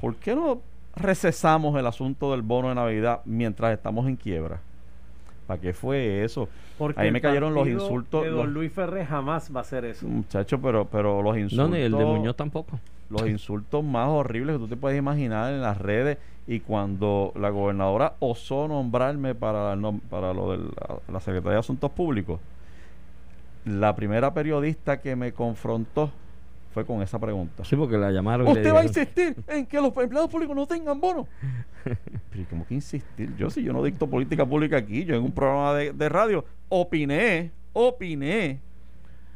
por 0.00 0.16
qué 0.16 0.34
no 0.34 0.60
recesamos 0.96 1.78
el 1.78 1.86
asunto 1.86 2.32
del 2.32 2.42
bono 2.42 2.68
de 2.70 2.74
Navidad 2.74 3.20
mientras 3.24 3.72
estamos 3.72 4.08
en 4.08 4.16
quiebra? 4.16 4.58
¿Para 5.46 5.60
qué 5.60 5.72
fue 5.72 6.24
eso? 6.24 6.48
Porque 6.78 7.00
Ahí 7.00 7.10
me 7.12 7.20
cayeron 7.20 7.54
los 7.54 7.68
insultos, 7.68 8.24
De 8.24 8.30
los- 8.30 8.38
don 8.38 8.52
Luis 8.54 8.72
Ferrer 8.72 9.06
jamás 9.06 9.50
va 9.54 9.60
a 9.60 9.62
hacer 9.62 9.84
eso. 9.84 10.06
Muchachos, 10.08 10.58
pero, 10.62 10.84
pero 10.86 11.22
los 11.22 11.34
No, 11.34 11.40
insultos. 11.40 11.70
ni 11.70 11.78
el 11.78 11.92
de 11.92 12.04
Muñoz 12.04 12.34
tampoco. 12.36 12.78
Los 13.10 13.28
insultos 13.28 13.84
más 13.84 14.08
horribles 14.08 14.56
que 14.56 14.60
tú 14.60 14.68
te 14.68 14.76
puedes 14.76 14.98
imaginar 14.98 15.52
en 15.52 15.60
las 15.60 15.78
redes 15.78 16.18
y 16.46 16.60
cuando 16.60 17.32
la 17.36 17.50
gobernadora 17.50 18.14
osó 18.20 18.66
nombrarme 18.68 19.34
para, 19.34 19.76
para 20.08 20.32
lo 20.32 20.52
de 20.52 20.58
la, 20.58 20.98
la 21.12 21.20
Secretaría 21.20 21.54
de 21.54 21.58
Asuntos 21.58 21.90
Públicos, 21.90 22.40
la 23.64 23.94
primera 23.94 24.32
periodista 24.32 25.00
que 25.00 25.16
me 25.16 25.32
confrontó 25.32 26.10
fue 26.72 26.86
con 26.86 27.02
esa 27.02 27.18
pregunta. 27.18 27.64
Sí, 27.64 27.74
porque 27.76 27.98
la 27.98 28.10
llamaron. 28.12 28.46
le 28.46 28.52
¿Usted 28.52 28.72
va 28.72 28.80
a 28.80 28.84
insistir 28.84 29.36
en 29.48 29.66
que 29.66 29.80
los 29.80 29.96
empleados 29.96 30.30
públicos 30.30 30.54
no 30.54 30.66
tengan 30.66 31.00
bono? 31.00 31.26
Pero 31.84 32.42
¿y 32.42 32.44
¿cómo 32.44 32.64
que 32.64 32.74
insistir? 32.74 33.34
Yo 33.36 33.50
si 33.50 33.62
yo 33.62 33.72
no 33.72 33.82
dicto 33.82 34.06
política 34.08 34.46
pública 34.46 34.76
aquí, 34.76 35.04
yo 35.04 35.16
en 35.16 35.24
un 35.24 35.32
programa 35.32 35.74
de, 35.74 35.92
de 35.92 36.08
radio 36.08 36.44
opiné, 36.68 37.50
opiné 37.72 38.60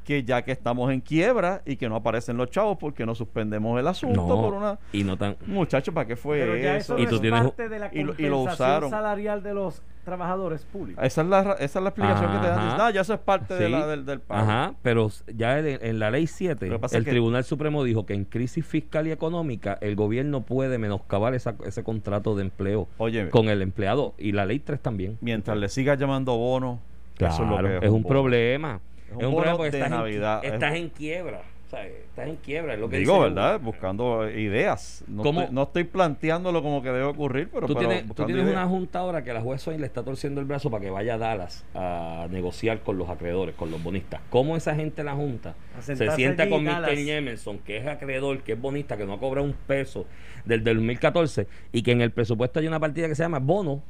que 0.04 0.23
ya 0.23 0.42
que 0.42 0.52
estamos 0.52 0.92
en 0.92 1.00
quiebra 1.00 1.62
y 1.64 1.76
que 1.76 1.88
no 1.88 1.96
aparecen 1.96 2.37
los 2.37 2.50
chavos 2.50 2.76
porque 2.78 3.04
no 3.06 3.14
suspendemos 3.14 3.80
el 3.80 3.88
asunto 3.88 4.26
No, 4.26 4.40
por 4.42 4.54
una... 4.54 4.78
y 4.92 5.02
no 5.02 5.16
tan. 5.16 5.37
Muchachos, 5.46 5.94
¿para 5.94 6.06
qué 6.06 6.14
fue 6.16 6.38
Pero 6.40 6.56
ya 6.56 6.76
eso? 6.76 6.94
eso 6.96 6.99
Y 6.99 7.04
no 7.04 7.08
tú 7.11 7.14
es 7.16 7.20
tienes- 7.23 7.42
parte 7.42 7.68
de 7.68 7.78
la 7.78 7.87
y 7.87 8.02
lo- 8.02 8.06
compensación 8.08 8.26
y 8.26 8.30
lo 8.30 8.38
usaron. 8.52 8.90
salarial 8.90 9.42
de 9.42 9.54
los 9.54 9.82
trabajadores 10.04 10.66
públicos. 10.66 11.02
Esa 11.02 11.23
es 11.23 11.28
la, 11.28 11.42
ra- 11.42 11.52
esa 11.54 11.78
es 11.78 11.82
la 11.82 11.88
explicación 11.88 12.30
que 12.30 12.38
te 12.38 12.46
dan. 12.49 12.64
Dicen, 12.64 12.80
"Ah, 12.82 12.90
ya 12.90 13.00
eso 13.00 13.14
es 13.14 13.20
parte 13.20 13.54
de 13.54 13.66
Sí. 13.66 13.73
la, 13.73 13.87
del, 13.87 14.04
del 14.04 14.20
pago". 14.20 14.42
Ajá, 14.42 14.75
pero 14.82 15.08
ya 15.34 15.58
en, 15.58 15.78
en 15.82 15.99
la 15.99 16.11
ley 16.11 16.26
7, 16.26 16.66
Lo 16.66 16.75
que 16.75 16.78
pasa 16.78 16.99
el 16.99 17.04
que- 17.04 17.11
Tribunal 17.11 17.42
Supremo 17.44 17.82
dijo 17.84 18.04
que 18.04 18.12
en 18.12 18.26
crisis 18.26 18.66
fiscal 18.66 19.06
y 19.06 19.12
económica 19.12 19.78
el 19.80 19.96
gobierno 19.96 20.42
puede 20.42 20.76
menoscabar 20.76 21.32
esa- 21.34 21.54
ese 21.64 21.82
contrato 21.82 22.37
de 22.37 22.42
empleo 22.42 22.87
Oye, 22.99 23.30
con 23.30 23.49
el 23.49 23.62
empleado 23.62 24.12
y 24.18 24.32
la 24.32 24.44
ley 24.44 24.58
3 24.58 24.78
también. 24.80 25.16
mientras 25.23 25.56
le 25.56 25.70
sigas 25.70 25.99
llamando 25.99 26.37
bono, 26.37 26.80
eso 27.16 27.26
es 27.26 27.38
lo 27.40 27.56
Claro, 27.56 27.80
que 27.80 27.87
es, 27.87 27.90
un 27.92 28.02
bono. 28.02 28.08
problema. 28.12 28.80
Es 29.14 29.16
un 29.16 29.23
Es 29.23 29.28
un, 29.28 29.35
bono 29.35 29.42
problema 29.44 29.56
porque 29.56 29.71
de 29.71 29.78
estás, 29.78 29.90
Navidad, 29.90 30.40
En, 30.42 30.49
es- 30.49 30.54
estás 30.54 30.75
en 30.75 30.88
quiebra. 30.90 31.42
Estás 31.83 32.28
en 32.28 32.37
quiebra, 32.37 32.75
es 32.75 32.80
lo 32.80 32.88
que 32.88 32.99
Digo, 32.99 33.18
¿verdad? 33.18 33.59
Buscando 33.61 34.30
ideas. 34.30 35.02
No, 35.09 35.25
estoy, 35.25 35.47
no 35.50 35.62
estoy 35.64 35.85
planteándolo 35.85 36.62
como 36.62 36.83
que 36.83 36.90
debe 36.90 37.04
ocurrir, 37.04 37.49
pero, 37.52 37.66
Tú 37.66 37.75
pero 37.75 37.88
tienes, 37.88 38.14
tú 38.14 38.25
tienes 38.25 38.47
una 38.47 38.66
junta 38.66 39.00
ahora 39.00 39.25
que 39.25 39.33
la 39.33 39.40
juez 39.40 39.66
hoy 39.66 39.78
le 39.78 39.87
está 39.87 40.04
torciendo 40.04 40.40
el 40.40 40.47
brazo 40.47 40.71
para 40.71 40.85
que 40.85 40.90
vaya 40.90 41.14
a 41.14 41.18
Dallas 41.18 41.64
a 41.75 42.28
negociar 42.30 42.80
con 42.80 42.97
los 42.97 43.09
acreedores, 43.09 43.56
con 43.56 43.71
los 43.73 43.83
bonistas. 43.83 44.21
¿Cómo 44.30 44.56
esa 44.56 44.75
gente 44.76 45.00
en 45.00 45.06
la 45.06 45.14
junta 45.14 45.56
se 45.80 46.11
sienta 46.12 46.49
con 46.49 46.62
Mr. 46.62 46.97
Jemerson, 46.97 47.59
que 47.59 47.78
es 47.78 47.87
acreedor, 47.87 48.42
que 48.42 48.52
es 48.52 48.61
bonista, 48.61 48.97
que 48.97 49.06
no 49.06 49.18
cobra 49.18 49.42
un 49.42 49.54
peso 49.66 50.06
del 50.44 50.62
2014 50.62 51.49
y 51.73 51.83
que 51.83 51.90
en 51.92 52.02
el 52.02 52.12
presupuesto 52.12 52.61
hay 52.61 52.68
una 52.68 52.78
partida 52.78 53.09
que 53.09 53.16
se 53.16 53.25
llama 53.25 53.40
bono 53.40 53.83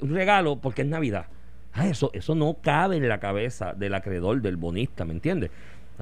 un 0.00 0.14
regalo 0.14 0.56
porque 0.56 0.82
es 0.82 0.88
Navidad. 0.88 1.26
Ah, 1.72 1.86
eso, 1.86 2.10
eso 2.12 2.34
no 2.34 2.58
cabe 2.62 2.96
en 2.96 3.08
la 3.08 3.20
cabeza 3.20 3.72
del 3.74 3.94
acreedor, 3.94 4.40
del 4.42 4.56
bonista, 4.56 5.04
¿me 5.04 5.12
entiendes? 5.12 5.50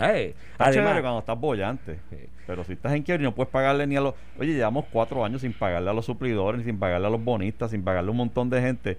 Eh, 0.01 0.35
chévere 0.59 0.81
además, 0.81 1.01
cuando 1.01 1.19
estás 1.19 1.39
bollante. 1.39 2.01
Pero 2.47 2.65
si 2.65 2.73
estás 2.75 2.93
en 2.95 3.03
quiebra 3.03 3.23
y 3.23 3.25
no 3.25 3.35
puedes 3.35 3.51
pagarle 3.51 3.87
ni 3.87 3.97
a 3.97 4.01
los. 4.01 4.15
Oye, 4.39 4.55
llevamos 4.55 4.87
cuatro 4.91 5.25
años 5.25 5.43
sin 5.43 5.53
pagarle 5.53 5.91
a 5.91 5.93
los 5.93 6.07
suplidores, 6.07 6.65
sin 6.65 6.79
pagarle 6.79 7.09
a 7.09 7.11
los 7.11 7.23
bonistas, 7.23 7.73
sin 7.73 7.83
pagarle 7.83 8.09
a 8.09 8.13
un 8.13 8.17
montón 8.19 8.49
de 8.49 8.61
gente. 8.61 8.99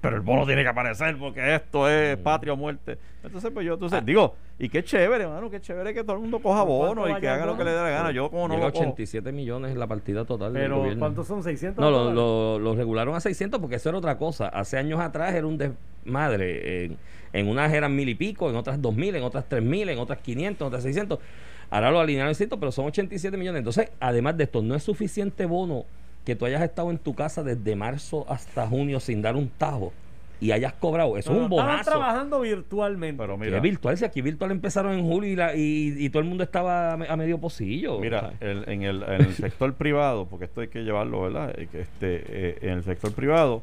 Pero 0.00 0.16
el 0.16 0.22
bono 0.22 0.46
tiene 0.46 0.62
que 0.62 0.68
aparecer 0.68 1.16
porque 1.18 1.54
esto 1.54 1.88
es 1.88 2.18
Mm. 2.18 2.22
patria 2.22 2.52
o 2.54 2.56
muerte. 2.56 2.96
Entonces, 3.22 3.50
pues 3.52 3.66
yo, 3.66 3.72
Ah. 3.72 3.74
entonces, 3.74 4.04
digo, 4.06 4.34
y 4.58 4.68
qué 4.70 4.82
chévere, 4.82 5.24
hermano, 5.24 5.50
qué 5.50 5.60
chévere 5.60 5.92
que 5.92 6.02
todo 6.02 6.14
el 6.14 6.22
mundo 6.22 6.38
coja 6.40 6.64
¿Por 6.64 6.78
cuánto 6.78 7.02
bono 7.02 7.16
y 7.18 7.20
que 7.20 7.28
haga 7.28 7.44
lo 7.44 7.56
que 7.56 7.64
le 7.64 7.70
dé 7.72 7.76
la 7.76 7.90
gana. 7.90 8.10
Yo, 8.10 8.30
como 8.30 8.48
no 8.48 8.54
llega 8.54 8.66
a 8.66 8.68
lo 8.68 8.72
cojo. 8.72 8.84
87 8.84 9.30
millones 9.32 9.76
la 9.76 9.86
partida 9.86 10.24
total 10.24 10.54
del 10.54 10.62
Pero, 10.62 10.78
gobierno. 10.78 10.98
¿cuántos 11.00 11.26
son? 11.26 11.42
¿600? 11.42 11.82
No, 11.84 11.90
lo, 11.90 11.98
dólares? 11.98 12.14
lo, 12.16 12.58
lo 12.58 12.74
regularon 12.76 13.14
a 13.14 13.20
600 13.20 13.60
porque 13.60 13.76
eso 13.76 13.90
era 13.90 13.98
otra 13.98 14.16
cosa. 14.16 14.48
Hace 14.48 14.78
años 14.78 15.00
atrás 15.00 15.34
era 15.34 15.46
un 15.46 15.58
desmadre. 15.58 16.84
En, 16.86 16.96
en 17.32 17.48
unas 17.48 17.72
eran 17.72 17.94
mil 17.94 18.08
y 18.08 18.14
pico, 18.14 18.48
en 18.50 18.56
otras 18.56 18.80
dos 18.80 18.94
mil, 18.94 19.14
en 19.14 19.22
otras 19.22 19.44
tres 19.48 19.62
mil, 19.62 19.88
en 19.88 19.98
otras 19.98 20.18
500, 20.20 20.60
en 20.62 20.66
otras 20.66 20.82
600. 20.82 21.18
Ahora 21.70 21.90
lo 21.90 22.00
alinearon 22.00 22.30
en 22.30 22.34
600, 22.34 22.58
pero 22.58 22.72
son 22.72 22.86
87 22.86 23.36
millones. 23.36 23.60
Entonces, 23.60 23.90
además 24.00 24.36
de 24.36 24.44
esto, 24.44 24.62
no 24.62 24.74
es 24.74 24.82
suficiente 24.82 25.46
bono 25.46 25.84
que 26.30 26.36
tú 26.36 26.46
hayas 26.46 26.62
estado 26.62 26.90
en 26.90 26.98
tu 26.98 27.14
casa 27.14 27.42
desde 27.42 27.74
marzo 27.76 28.24
hasta 28.28 28.66
junio 28.66 29.00
sin 29.00 29.20
dar 29.22 29.36
un 29.36 29.48
tajo 29.48 29.92
y 30.40 30.52
hayas 30.52 30.72
cobrado. 30.72 31.18
Eso 31.18 31.32
No, 31.32 31.36
es 31.38 31.42
un 31.44 31.50
no, 31.50 31.56
estaban 31.56 31.70
bonazo. 31.72 31.90
trabajando 31.90 32.40
virtualmente. 32.40 33.22
Pero 33.22 33.36
mira, 33.36 33.56
es 33.56 33.62
virtual, 33.62 33.98
si 33.98 34.04
aquí 34.06 34.22
virtual 34.22 34.50
empezaron 34.52 34.92
en 34.98 35.04
julio 35.04 35.30
y, 35.30 35.36
la- 35.36 35.54
y, 35.54 35.94
y 35.98 36.08
todo 36.08 36.22
el 36.22 36.28
mundo 36.28 36.44
estaba 36.44 36.92
a 36.92 36.96
me- 36.96 37.06
a 37.08 37.16
medio 37.16 37.38
pocillo. 37.38 37.98
Mira, 37.98 38.32
el- 38.40 38.64
en, 38.68 38.82
el, 38.82 39.02
en 39.02 39.20
el 39.22 39.34
sector 39.34 39.74
privado, 39.74 40.26
porque 40.26 40.46
esto 40.46 40.62
hay 40.62 40.68
que 40.68 40.80
llevarlo, 40.82 41.20
¿verdad? 41.22 41.52
Eh, 41.58 41.68
que 41.70 41.80
Este, 41.82 42.22
eh, 42.26 42.58
en 42.62 42.70
el 42.70 42.84
sector 42.84 43.12
privado, 43.12 43.62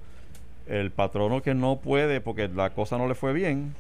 el 0.68 0.92
patrono 0.92 1.42
que 1.42 1.56
no 1.56 1.78
puede, 1.78 2.22
porque 2.22 2.48
la 2.48 2.70
cosa 2.72 2.98
no 2.98 3.08
le 3.08 3.16
fue 3.16 3.34
bien, 3.34 3.74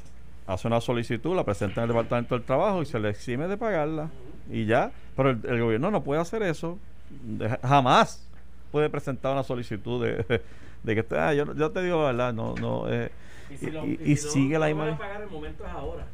hace 0.48 0.68
una 0.68 0.82
solicitud, 0.82 1.36
la 1.36 1.44
presenta 1.44 1.82
en 1.82 1.84
el 1.84 1.90
Departamento 1.90 2.36
del 2.36 2.46
Trabajo 2.46 2.82
y 2.82 2.86
se 2.86 3.00
le 3.00 3.10
exime 3.10 3.48
de 3.48 3.58
pagarla. 3.58 4.10
Y 4.52 4.66
ya. 4.66 4.92
Pero 5.16 5.32
el, 5.32 5.40
el 5.48 5.62
gobierno 5.62 5.92
no 5.92 6.02
puede 6.04 6.22
hacer 6.22 6.42
eso. 6.42 6.80
De- 7.10 7.50
jamás 7.62 8.27
puede 8.72 8.90
presentar 8.90 9.34
una 9.34 9.44
solicitud 9.44 10.04
de, 10.06 10.42
de 10.84 10.96
que, 10.96 11.16
ah, 11.16 11.34
yo, 11.34 11.54
yo 11.56 11.72
te 11.72 11.82
digo 11.84 12.00
la 12.02 12.06
verdad, 12.08 12.34
no, 12.34 12.56
no. 12.56 12.92
eh, 12.92 13.10
y, 13.50 13.66
y- 13.66 14.12
y 14.12 14.16
sigue 14.18 14.60
la 14.60 14.68
misma. 14.68 14.98
pagar 14.98 15.22
el 15.22 15.30
momento 15.30 15.64
es 15.66 15.72
ahora. 15.72 16.06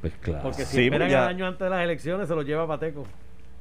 Pues 0.00 0.12
claro. 0.20 0.42
Porque 0.42 0.64
si 0.64 0.76
Sí, 0.76 0.84
esperan 0.84 1.00
porque 1.08 1.12
ya- 1.12 1.22
el 1.24 1.28
año 1.30 1.46
antes 1.46 1.60
de 1.60 1.70
las 1.70 1.82
elecciones, 1.84 2.28
se 2.28 2.34
lo 2.34 2.42
lleva 2.42 2.66
Pateco. 2.66 3.04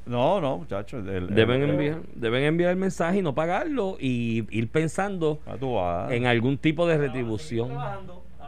No, 0.06 0.42
no, 0.42 0.58
muchachos. 0.58 1.06
Deben 1.06 1.62
el- 1.64 1.70
enviar, 1.70 2.00
deben 2.14 2.44
enviar 2.44 2.72
el 2.72 2.76
mensaje 2.78 3.20
y 3.20 3.22
no 3.22 3.34
pagarlo 3.34 3.96
y 4.00 4.46
ir 4.50 4.70
pensando 4.70 5.40
Ah, 5.48 6.08
en 6.12 6.26
algún 6.26 6.58
tipo 6.58 6.86
de 6.86 6.98
retribución. 6.98 7.72
A 7.72 8.00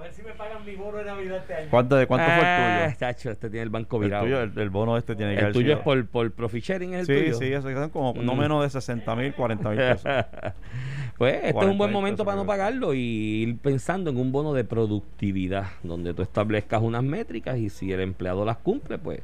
ver 0.05 0.13
si 0.13 0.21
me 0.21 0.31
pagan 0.33 0.63
mi 0.65 0.75
bono 0.75 0.97
de 0.97 1.05
Navidad 1.05 1.37
este 1.37 1.53
año. 1.53 1.67
¿Cuánto, 1.69 1.95
¿De 1.95 2.07
cuánto 2.07 2.25
fue 2.31 2.43
Ah, 2.45 2.67
el 2.85 2.85
tuyo? 2.93 2.99
chacho, 2.99 3.31
este 3.31 3.49
tiene 3.49 3.63
el 3.63 3.69
banco 3.69 3.97
El, 3.97 4.03
virado. 4.03 4.23
tuyo, 4.25 4.41
el, 4.41 4.57
el 4.59 4.69
bono 4.69 4.97
este 4.97 5.15
tiene 5.15 5.35
que 5.35 5.41
El 5.41 5.53
tuyo 5.53 5.73
es 5.73 5.79
por, 5.79 6.05
por 6.07 6.31
profit 6.31 6.63
sharing, 6.63 6.93
¿es 6.93 7.01
el 7.01 7.05
Sí, 7.17 7.23
tuyo? 7.31 7.37
sí, 7.39 7.45
eso 7.53 7.71
son 7.73 7.89
como 7.89 8.13
no 8.21 8.35
Mm. 8.35 8.39
menos 8.39 8.63
de 8.63 8.69
60 8.69 9.15
mil, 9.15 9.33
40 9.33 9.69
mil 9.69 9.77
pesos. 9.79 10.03
pues 11.17 11.35
este 11.35 11.47
es 11.47 11.53
40 11.53 11.71
un 11.71 11.77
buen 11.77 11.91
momento 11.91 12.23
para 12.25 12.37
no 12.37 12.45
pagarlo 12.45 12.93
y 12.93 12.99
ir 12.99 13.57
pensando 13.57 14.09
en 14.09 14.17
un 14.17 14.31
bono 14.31 14.53
de 14.53 14.63
productividad, 14.63 15.65
donde 15.83 16.13
tú 16.13 16.21
establezcas 16.21 16.81
unas 16.81 17.03
métricas 17.03 17.57
y 17.57 17.69
si 17.69 17.91
el 17.91 18.01
empleado 18.01 18.45
las 18.45 18.57
cumple, 18.57 18.97
pues 18.97 19.21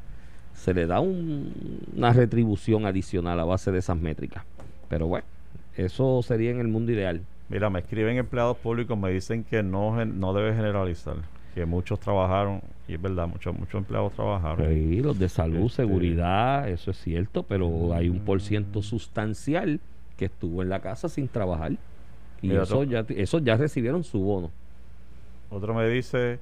se 0.56 0.74
le 0.74 0.86
da 0.88 1.00
un- 1.00 1.80
una 1.96 2.12
retribución 2.14 2.86
adicional 2.86 3.40
a 3.40 3.46
base 3.46 3.72
de 3.72 3.80
esas 3.80 3.98
métricas. 3.98 4.44
Pero 4.90 5.08
bueno, 5.08 5.26
eso 5.78 6.22
sería 6.24 6.52
en 6.52 6.60
el 6.60 6.68
mundo 6.68 6.92
ideal. 6.92 7.22
Mira, 7.52 7.70
me 7.70 7.80
escriben 7.80 8.16
empleados 8.18 8.56
públicos, 8.56 8.98
me 8.98 9.12
dicen 9.12 9.44
que 9.44 9.62
no, 9.62 10.06
no 10.06 10.34
debe 10.34 10.56
generalizar, 10.56 11.18
que 11.54 11.66
muchos 11.66 12.00
trabajaron, 12.00 12.62
y 12.88 12.94
es 12.94 13.02
verdad, 13.02 13.28
muchos, 13.28 13.54
muchos 13.54 13.76
empleados 13.76 14.14
trabajaron. 14.14 14.70
Sí, 14.70 15.02
los 15.02 15.20
de 15.20 15.28
salud, 15.28 15.66
Este- 15.66 15.84
seguridad, 15.84 16.70
eso 16.70 16.92
es 16.92 16.98
cierto, 16.98 17.44
pero 17.44 17.94
hay 17.94 18.08
un 18.08 18.20
por 18.20 18.42
ciento 18.42 18.82
sustancial 18.82 19.82
que 20.16 20.26
estuvo 20.26 20.62
en 20.62 20.70
la 20.70 20.80
casa 20.80 21.10
sin 21.10 21.28
trabajar. 21.28 21.74
Y 22.42 22.48
Mira, 22.48 22.64
eso 22.64 22.86
ya, 22.86 23.06
esos 23.10 23.44
ya 23.44 23.58
recibieron 23.58 24.06
su 24.06 24.22
bono. 24.22 24.50
Otro 25.50 25.74
me 25.74 25.90
dice, 25.90 26.40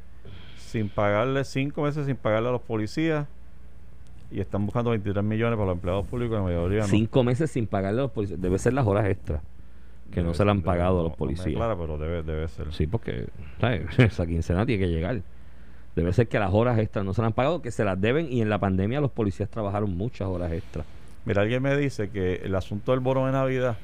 sin 0.58 0.90
pagarle 0.90 1.44
cinco 1.44 1.82
meses 1.82 2.06
sin 2.06 2.18
pagarle 2.18 2.50
a 2.50 2.52
los 2.52 2.62
policías, 2.62 3.26
y 4.30 4.42
están 4.42 4.64
buscando 4.64 4.92
23 4.92 5.24
millones 5.24 5.56
para 5.58 5.70
los 5.70 5.76
empleados 5.78 6.06
públicos, 6.06 6.38
la 6.38 6.44
mayoría 6.44 6.82
no. 6.82 6.88
Cinco 6.88 7.24
meses 7.24 7.50
sin 7.50 7.66
pagarle 7.66 8.02
a 8.02 8.04
los 8.04 8.12
policías. 8.12 8.40
Debe 8.40 8.60
ser 8.60 8.74
las 8.74 8.86
horas 8.86 9.08
extras 9.08 9.42
que 10.12 10.22
no 10.22 10.34
se 10.34 10.44
le 10.46 10.52
han 10.52 10.62
pagado 10.62 10.96
debe- 10.96 11.00
a 11.00 11.04
los 11.04 11.12
no- 11.12 11.16
no 11.16 11.18
policías. 11.18 11.48
aclara, 11.48 11.78
pero 11.78 11.98
debe, 11.98 12.24
debe 12.24 12.48
ser. 12.48 12.74
Sí, 12.74 12.88
porque 12.88 13.28
¿sabes? 13.60 13.82
esa 14.00 14.26
quincena 14.26 14.66
tiene 14.66 14.86
que 14.86 14.92
llegar. 14.92 15.22
Debe 15.96 16.14
ser 16.14 16.28
que 16.28 16.40
las 16.40 16.54
horas 16.54 16.78
extras 16.80 17.04
no 17.06 17.14
se 17.14 17.22
le 17.22 17.28
han 17.28 17.34
pagado, 17.34 17.62
que 17.62 17.72
se 17.72 17.84
las 17.84 18.00
deben 18.00 18.32
y 18.32 18.42
en 18.42 18.50
la 18.50 18.60
pandemia 18.60 19.02
los 19.02 19.12
policías 19.12 19.50
trabajaron 19.50 19.96
muchas 19.98 20.28
horas 20.28 20.52
extras. 20.52 20.86
Mira, 21.26 21.42
alguien 21.42 21.62
me 21.62 21.76
dice 21.76 22.10
que 22.10 22.36
el 22.36 22.56
asunto 22.56 22.92
del 22.92 23.02
bono 23.02 23.26
de 23.26 23.32
Navidad, 23.34 23.78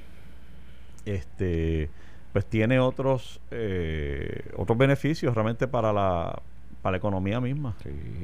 este, 1.05 1.89
pues 2.34 2.46
tiene 2.46 2.79
otros, 2.79 3.39
eh, 3.51 4.50
otros 4.58 4.77
beneficios 4.77 5.34
realmente 5.36 5.67
para 5.67 5.94
la, 5.94 6.41
para 6.82 6.91
la 6.91 6.98
economía 6.98 7.39
misma, 7.41 7.75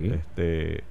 este, 0.01 0.83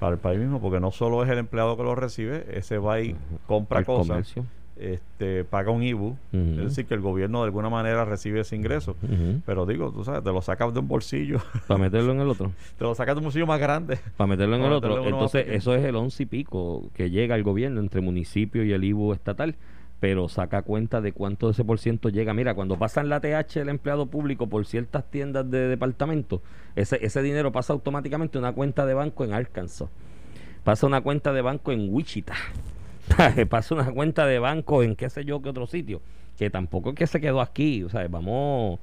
para 0.00 0.14
el 0.14 0.18
país 0.18 0.38
mismo, 0.40 0.60
porque 0.60 0.80
no 0.80 0.90
solo 0.90 1.22
es 1.22 1.30
el 1.30 1.38
empleado 1.38 1.76
que 1.76 1.82
lo 1.82 1.94
recibe, 1.94 2.44
ese 2.52 2.78
va 2.78 3.00
y 3.00 3.14
compra 3.46 3.80
Al 3.80 3.84
cosas, 3.84 4.08
comercio. 4.08 4.44
Este, 4.76 5.44
paga 5.44 5.70
un 5.70 5.82
IBU, 5.82 6.16
es 6.32 6.56
decir, 6.56 6.86
que 6.86 6.94
el 6.94 7.00
gobierno 7.00 7.40
de 7.40 7.46
alguna 7.46 7.68
manera 7.68 8.04
recibe 8.04 8.40
ese 8.40 8.56
ingreso. 8.56 8.96
Pero 9.44 9.66
digo, 9.66 9.92
tú 9.92 10.04
sabes, 10.04 10.24
te 10.24 10.32
lo 10.32 10.42
sacas 10.42 10.72
de 10.72 10.80
un 10.80 10.88
bolsillo, 10.88 11.38
Para 11.66 11.78
meterlo 11.78 12.12
en 12.12 12.20
el 12.20 12.28
otro. 12.28 12.52
te 12.78 12.84
lo 12.84 12.94
sacas 12.94 13.14
de 13.14 13.18
un 13.18 13.24
bolsillo 13.24 13.46
más 13.46 13.60
grande. 13.60 13.98
Para 14.16 14.28
meterlo 14.28 14.56
en 14.56 14.62
el 14.62 14.72
otro. 14.72 15.04
Entonces, 15.06 15.46
eso 15.48 15.74
es 15.74 15.84
el 15.84 15.96
once 15.96 16.22
y 16.22 16.26
pico 16.26 16.90
que 16.94 17.10
llega 17.10 17.34
al 17.34 17.42
gobierno 17.42 17.80
entre 17.80 18.00
municipio 18.00 18.64
y 18.64 18.72
el 18.72 18.84
IBU 18.84 19.12
estatal, 19.12 19.56
pero 20.00 20.28
saca 20.28 20.62
cuenta 20.62 21.00
de 21.00 21.12
cuánto 21.12 21.46
de 21.46 21.52
ese 21.52 21.64
por 21.64 21.78
ciento 21.78 22.08
llega. 22.08 22.34
Mira, 22.34 22.54
cuando 22.54 22.76
pasan 22.76 23.08
la 23.08 23.20
TH 23.20 23.58
el 23.58 23.68
empleado 23.68 24.06
público 24.06 24.48
por 24.48 24.66
ciertas 24.66 25.08
tiendas 25.10 25.48
de 25.48 25.68
departamento, 25.68 26.42
ese, 26.74 26.98
ese 27.04 27.22
dinero 27.22 27.52
pasa 27.52 27.72
automáticamente 27.72 28.38
a 28.38 28.40
una 28.40 28.52
cuenta 28.52 28.84
de 28.86 28.94
banco 28.94 29.24
en 29.24 29.32
Arkansas. 29.32 29.88
Pasa 30.64 30.86
a 30.86 30.88
una 30.88 31.00
cuenta 31.02 31.32
de 31.32 31.42
banco 31.42 31.72
en 31.72 31.92
Wichita. 31.92 32.34
pasa 33.48 33.74
una 33.74 33.90
cuenta 33.92 34.26
de 34.26 34.38
banco 34.38 34.82
en 34.82 34.96
qué 34.96 35.10
sé 35.10 35.24
yo 35.24 35.42
qué 35.42 35.48
otro 35.50 35.66
sitio. 35.66 36.00
Que 36.38 36.50
tampoco 36.50 36.90
es 36.90 36.96
que 36.96 37.06
se 37.06 37.20
quedó 37.20 37.40
aquí. 37.40 37.82
O 37.82 37.88
sea, 37.88 38.06
vamos 38.08 38.78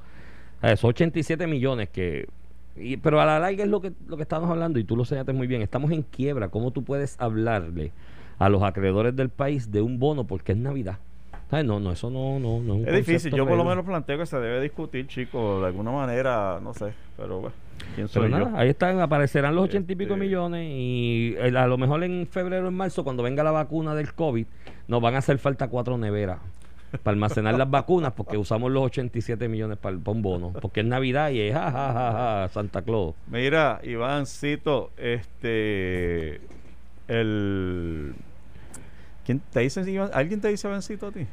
esos 0.62 0.86
87 0.86 1.48
millones 1.48 1.90
que 1.90 2.28
y- 2.76 2.98
pero 2.98 3.22
a 3.22 3.26
la 3.26 3.40
larga 3.40 3.64
es 3.64 3.70
lo 3.70 3.82
que 3.82 3.94
lo 4.08 4.18
que 4.18 4.24
estamos 4.24 4.50
hablando 4.50 4.80
y 4.80 4.84
tú 4.84 4.96
lo 4.96 5.06
señalaste 5.06 5.34
muy 5.34 5.48
bien. 5.48 5.62
Estamos 5.62 5.92
en 5.92 6.04
quiebra. 6.04 6.50
¿Cómo 6.50 6.72
tú 6.72 6.84
puedes 6.84 7.20
hablarle 7.20 7.94
a 8.40 8.50
los 8.50 8.64
acreedores 8.64 9.16
del 9.16 9.30
país 9.30 9.72
de 9.72 9.82
un 9.82 10.00
bono 10.00 10.26
porque 10.28 10.54
es 10.54 10.58
Navidad? 10.58 11.00
No, 11.52 11.80
no, 11.80 11.92
eso 11.92 12.10
no, 12.12 12.40
no, 12.40 12.60
no 12.60 12.86
Es 12.88 12.96
difícil, 12.96 13.34
yo 13.34 13.48
por 13.48 13.58
lo 13.58 13.64
menos 13.66 13.84
planteo 13.86 14.18
que 14.20 14.26
se 14.26 14.38
debe 14.40 14.62
discutir, 14.62 15.08
chicos, 15.08 15.62
de 15.62 15.68
alguna 15.68 15.92
manera, 15.92 16.60
no 16.62 16.74
sé, 16.76 16.94
pero 17.18 17.40
bueno, 17.40 17.56
Pero 18.14 18.30
nada, 18.30 18.52
yo. 18.52 18.58
ahí 18.58 18.70
están, 18.70 19.00
aparecerán 19.00 19.56
los 19.56 19.66
ochenta 19.66 19.92
y 19.92 19.96
pico 19.96 20.14
Este- 20.14 20.26
millones 20.26 20.68
y 20.70 21.36
el- 21.40 21.58
a 21.58 21.66
lo 21.66 21.78
mejor 21.78 22.04
en 22.04 22.28
febrero 22.28 22.66
o 22.66 22.70
en 22.70 22.76
marzo, 22.76 23.04
cuando 23.04 23.24
venga 23.24 23.44
la 23.44 23.52
vacuna 23.52 23.96
del 23.96 24.14
COVID, 24.14 24.46
nos 24.88 25.02
van 25.02 25.16
a 25.16 25.18
hacer 25.20 25.40
falta 25.40 25.68
cuatro 25.70 25.98
neveras 25.98 26.38
para 27.04 27.14
almacenar 27.14 27.56
las 27.56 27.70
vacunas 27.70 28.14
porque 28.14 28.38
usamos 28.38 28.72
los 28.72 28.84
87 28.84 29.48
millones 29.48 29.78
para, 29.80 29.96
el- 29.96 30.02
para 30.02 30.16
un 30.16 30.22
bono. 30.22 30.54
Porque 30.62 30.82
es 30.82 30.86
Navidad 30.86 31.30
y 31.32 31.42
es 31.42 31.54
ja, 31.54 31.72
ja, 31.72 31.94
ja, 31.94 32.12
ja, 32.44 32.50
Santa 32.52 32.82
Claus. 32.84 33.16
Mira, 33.28 33.80
Ivancito, 33.84 34.92
este, 34.98 36.42
el, 37.08 38.14
¿quién 39.30 39.42
te 39.52 39.60
dice? 39.60 39.82
¿Alguien 40.12 40.42
te 40.42 40.48
dice 40.48 40.68
Ivancito 40.68 41.06
a 41.06 41.12
ti? 41.12 41.28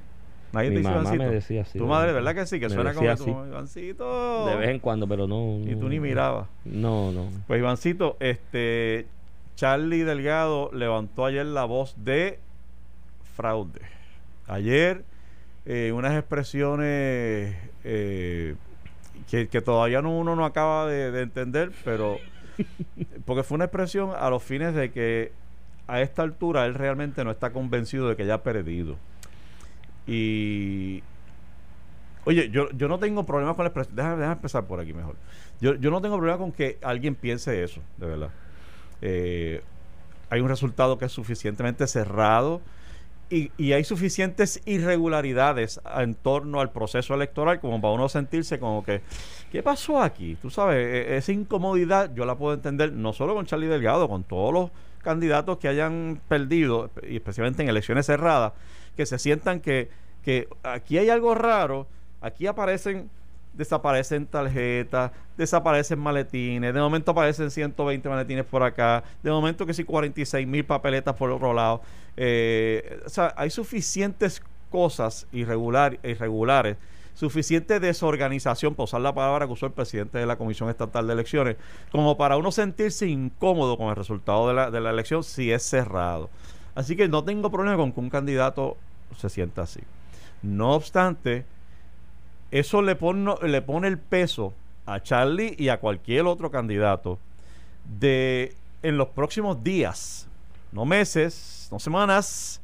Nadie 0.52 0.68
Mi 0.68 0.74
te 0.74 0.80
dice 0.80 0.94
mamá 0.94 1.12
me 1.14 1.30
decía 1.30 1.62
así. 1.62 1.78
Tu 1.78 1.86
madre, 1.86 2.12
¿verdad 2.12 2.34
que 2.34 2.44
sí? 2.44 2.60
Que 2.60 2.68
suena 2.68 2.92
como 2.92 3.08
así. 3.08 3.30
Ivancito. 3.30 4.46
De 4.48 4.56
vez 4.56 4.68
en 4.68 4.80
cuando, 4.80 5.08
pero 5.08 5.26
no. 5.26 5.60
Y 5.64 5.76
tú 5.76 5.88
ni 5.88 5.98
mirabas. 5.98 6.46
No, 6.66 7.10
no. 7.10 7.30
Pues 7.46 7.58
Ivancito, 7.58 8.18
este, 8.20 9.06
Charlie 9.54 10.04
Delgado 10.04 10.70
levantó 10.74 11.24
ayer 11.24 11.46
la 11.46 11.64
voz 11.64 11.96
de 12.04 12.38
fraude. 13.34 13.80
Ayer, 14.46 15.02
eh, 15.64 15.90
unas 15.94 16.18
expresiones 16.18 17.56
eh, 17.82 18.56
que, 19.30 19.48
que 19.48 19.62
todavía 19.62 20.02
no, 20.02 20.18
uno 20.18 20.36
no 20.36 20.44
acaba 20.44 20.86
de, 20.86 21.12
de 21.12 21.22
entender, 21.22 21.72
pero 21.82 22.18
porque 23.24 23.42
fue 23.42 23.54
una 23.54 23.64
expresión 23.64 24.10
a 24.14 24.28
los 24.28 24.42
fines 24.42 24.74
de 24.74 24.90
que 24.90 25.32
a 25.88 26.00
esta 26.00 26.22
altura 26.22 26.66
él 26.66 26.74
realmente 26.74 27.24
no 27.24 27.30
está 27.30 27.50
convencido 27.52 28.08
de 28.08 28.16
que 28.16 28.22
haya 28.24 28.42
perdido. 28.42 28.96
Y 30.06 31.02
Oye, 32.26 32.50
yo, 32.50 32.68
yo 32.72 32.88
no 32.88 32.98
tengo 32.98 33.24
problemas 33.24 33.54
con 33.54 33.64
la 33.64 33.68
expresión. 33.68 33.94
Déjame, 33.94 34.16
déjame 34.16 34.32
empezar 34.34 34.64
por 34.64 34.80
aquí 34.80 34.92
mejor. 34.92 35.14
Yo, 35.60 35.76
yo 35.76 35.90
no 35.92 36.00
tengo 36.00 36.16
problema 36.16 36.38
con 36.38 36.50
que 36.50 36.76
alguien 36.82 37.14
piense 37.14 37.62
eso, 37.62 37.80
de 37.98 38.06
verdad. 38.06 38.30
Eh, 39.00 39.62
hay 40.28 40.40
un 40.40 40.48
resultado 40.48 40.98
que 40.98 41.04
es 41.04 41.12
suficientemente 41.12 41.86
cerrado 41.86 42.60
y, 43.30 43.52
y 43.56 43.72
hay 43.74 43.84
suficientes 43.84 44.60
irregularidades 44.66 45.80
en 45.96 46.16
torno 46.16 46.60
al 46.60 46.72
proceso 46.72 47.14
electoral 47.14 47.60
como 47.60 47.80
para 47.80 47.94
uno 47.94 48.08
sentirse 48.08 48.58
como 48.58 48.84
que, 48.84 49.02
¿qué 49.52 49.62
pasó 49.62 50.02
aquí? 50.02 50.36
Tú 50.42 50.50
sabes, 50.50 50.84
e- 50.84 51.16
esa 51.16 51.30
incomodidad 51.30 52.12
yo 52.12 52.24
la 52.24 52.34
puedo 52.34 52.54
entender 52.54 52.92
no 52.92 53.12
solo 53.12 53.34
con 53.34 53.46
Charlie 53.46 53.68
Delgado, 53.68 54.08
con 54.08 54.24
todos 54.24 54.52
los 54.52 54.70
candidatos 55.06 55.58
que 55.58 55.68
hayan 55.68 56.20
perdido, 56.26 56.90
y 57.08 57.14
especialmente 57.14 57.62
en 57.62 57.68
elecciones 57.68 58.06
cerradas, 58.06 58.54
que 58.96 59.06
se 59.06 59.20
sientan 59.20 59.60
que, 59.60 59.88
que 60.24 60.48
aquí 60.64 60.98
hay 60.98 61.10
algo 61.10 61.36
raro, 61.36 61.86
aquí 62.20 62.48
aparecen 62.48 63.08
desaparecen 63.52 64.26
tarjetas, 64.26 65.12
desaparecen 65.36 65.98
maletines, 65.98 66.74
de 66.74 66.80
momento 66.80 67.12
aparecen 67.12 67.50
120 67.50 68.08
maletines 68.08 68.44
por 68.44 68.64
acá, 68.64 69.02
de 69.22 69.30
momento 69.30 69.64
que 69.64 69.74
sí 69.74 69.84
46 69.84 70.46
mil 70.46 70.64
papeletas 70.64 71.14
por 71.14 71.30
otro 71.30 71.54
lado. 71.54 71.80
Eh, 72.16 73.00
o 73.06 73.08
sea, 73.08 73.32
hay 73.36 73.50
suficientes 73.50 74.42
cosas 74.70 75.26
irregular, 75.32 75.98
irregulares, 76.02 76.76
suficiente 77.16 77.80
desorganización, 77.80 78.74
por 78.74 78.84
usar 78.84 79.00
la 79.00 79.14
palabra 79.14 79.46
que 79.46 79.52
usó 79.54 79.66
el 79.66 79.72
presidente 79.72 80.18
de 80.18 80.26
la 80.26 80.36
Comisión 80.36 80.68
Estatal 80.68 81.06
de 81.06 81.14
Elecciones, 81.14 81.56
como 81.90 82.16
para 82.18 82.36
uno 82.36 82.52
sentirse 82.52 83.08
incómodo 83.08 83.78
con 83.78 83.88
el 83.88 83.96
resultado 83.96 84.46
de 84.48 84.54
la, 84.54 84.70
de 84.70 84.80
la 84.80 84.90
elección 84.90 85.24
si 85.24 85.50
es 85.50 85.62
cerrado. 85.62 86.28
Así 86.74 86.94
que 86.94 87.08
no 87.08 87.24
tengo 87.24 87.50
problema 87.50 87.78
con 87.78 87.92
que 87.92 88.00
un 88.00 88.10
candidato 88.10 88.76
se 89.16 89.30
sienta 89.30 89.62
así. 89.62 89.80
No 90.42 90.74
obstante, 90.74 91.46
eso 92.50 92.82
le 92.82 92.96
pone, 92.96 93.34
le 93.42 93.62
pone 93.62 93.88
el 93.88 93.98
peso 93.98 94.52
a 94.84 95.02
Charlie 95.02 95.56
y 95.58 95.70
a 95.70 95.80
cualquier 95.80 96.26
otro 96.26 96.50
candidato 96.50 97.18
de 97.98 98.54
en 98.82 98.98
los 98.98 99.08
próximos 99.08 99.64
días, 99.64 100.28
no 100.70 100.84
meses, 100.84 101.68
no 101.72 101.78
semanas, 101.80 102.60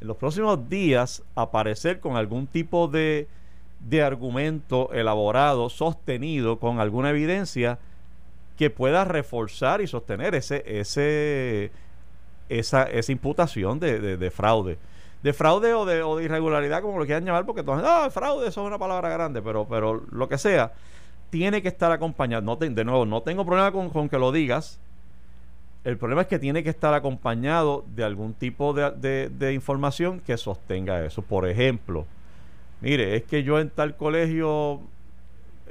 en 0.00 0.06
los 0.06 0.16
próximos 0.16 0.68
días 0.68 1.24
aparecer 1.34 1.98
con 1.98 2.16
algún 2.16 2.46
tipo 2.46 2.86
de, 2.86 3.28
de 3.80 4.02
argumento 4.02 4.90
elaborado, 4.92 5.68
sostenido, 5.70 6.58
con 6.58 6.80
alguna 6.80 7.10
evidencia 7.10 7.78
que 8.58 8.68
pueda 8.70 9.04
reforzar 9.04 9.80
y 9.80 9.86
sostener 9.86 10.34
ese, 10.34 10.62
ese, 10.66 11.70
esa, 12.48 12.82
esa 12.84 13.12
imputación 13.12 13.80
de, 13.80 13.98
de- 14.00 14.16
de 14.18 14.30
fraude. 14.30 14.78
De 15.22 15.32
fraude 15.32 15.72
o 15.74 15.84
de, 15.86 16.02
o 16.02 16.16
de 16.16 16.24
irregularidad, 16.24 16.82
como 16.82 16.98
lo 16.98 17.04
quieran 17.06 17.24
llamar, 17.24 17.44
porque 17.46 17.62
todos, 17.62 17.82
ah, 17.84 18.08
fraude, 18.10 18.48
eso 18.48 18.60
es 18.62 18.66
una 18.66 18.78
palabra 18.78 19.08
grande, 19.10 19.40
pero, 19.42 19.66
pero 19.68 20.02
lo 20.10 20.28
que 20.28 20.38
sea, 20.38 20.72
tiene 21.30 21.62
que 21.62 21.68
estar 21.68 21.92
acompañado. 21.92 22.42
No 22.42 22.56
de 22.56 22.84
nuevo, 22.84 23.06
no 23.06 23.22
tengo 23.22 23.44
problema 23.46 23.70
con, 23.72 23.88
con 23.90 24.08
que 24.08 24.18
lo 24.18 24.32
digas. 24.32 24.78
El 25.84 25.96
problema 25.96 26.22
es 26.22 26.28
que 26.28 26.38
tiene 26.38 26.62
que 26.62 26.70
estar 26.70 26.92
acompañado 26.92 27.84
de 27.94 28.04
algún 28.04 28.34
tipo 28.34 28.74
de- 28.74 29.30
de 29.30 29.52
información 29.54 30.20
que 30.20 30.36
sostenga 30.36 31.04
eso. 31.04 31.22
Por 31.22 31.48
ejemplo, 31.48 32.04
mire, 32.80 33.16
es 33.16 33.22
que 33.24 33.42
yo 33.42 33.58
en 33.60 33.70
tal 33.70 33.96
colegio 33.96 34.80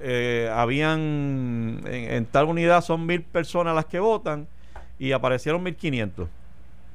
eh, 0.01 0.49
habían, 0.53 1.81
en, 1.85 2.25
tal 2.27 2.45
unidad 2.45 2.81
son 2.81 3.05
mil 3.05 3.21
personas 3.21 3.75
las 3.75 3.85
que 3.85 3.99
votan 3.99 4.47
y 4.97 5.11
aparecieron 5.11 5.61
1500. 5.63 6.27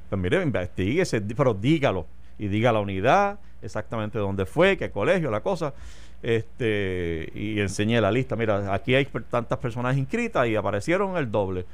Pues 0.09 0.21
mire, 0.21 0.41
investiguese, 0.41 1.21
pero 1.21 1.53
dígalo. 1.53 2.05
Y 2.37 2.47
diga 2.47 2.71
la 2.71 2.79
unidad, 2.79 3.39
exactamente 3.61 4.19
dónde 4.19 4.45
fue, 4.45 4.77
qué 4.77 4.91
colegio, 4.91 5.31
la 5.31 5.41
cosa. 5.41 5.73
Este, 6.21 7.31
y 7.35 7.59
enseñé 7.59 8.01
la 8.01 8.11
lista. 8.11 8.35
Mira, 8.35 8.73
aquí 8.73 8.95
hay 8.95 9.05
tantas 9.29 9.59
personas 9.59 9.95
inscritas 9.97 10.47
y 10.47 10.55
aparecieron 10.55 11.15
el 11.17 11.31
doble. 11.31 11.65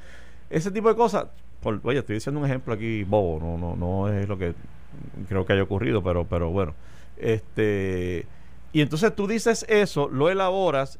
Ese 0.50 0.72
tipo 0.72 0.90
de 0.90 0.96
cosas. 0.96 1.26
por- 1.62 1.80
oye, 1.84 2.00
estoy 2.00 2.16
diciendo 2.16 2.40
un 2.40 2.46
ejemplo 2.46 2.74
aquí 2.74 3.04
bobo, 3.04 3.40
no, 3.40 3.58
no, 3.58 3.76
no 3.76 4.10
es 4.10 4.28
lo 4.28 4.38
que 4.38 4.54
creo 5.30 5.46
que 5.46 5.54
haya 5.54 5.64
ocurrido, 5.64 6.04
pero, 6.04 6.26
pero 6.26 6.50
bueno. 6.50 6.74
Este, 7.22 8.26
y 8.74 8.82
entonces 8.82 9.16
tú 9.16 9.28
dices 9.28 9.66
eso, 9.70 10.10
lo 10.10 10.30
elaboras 10.30 11.00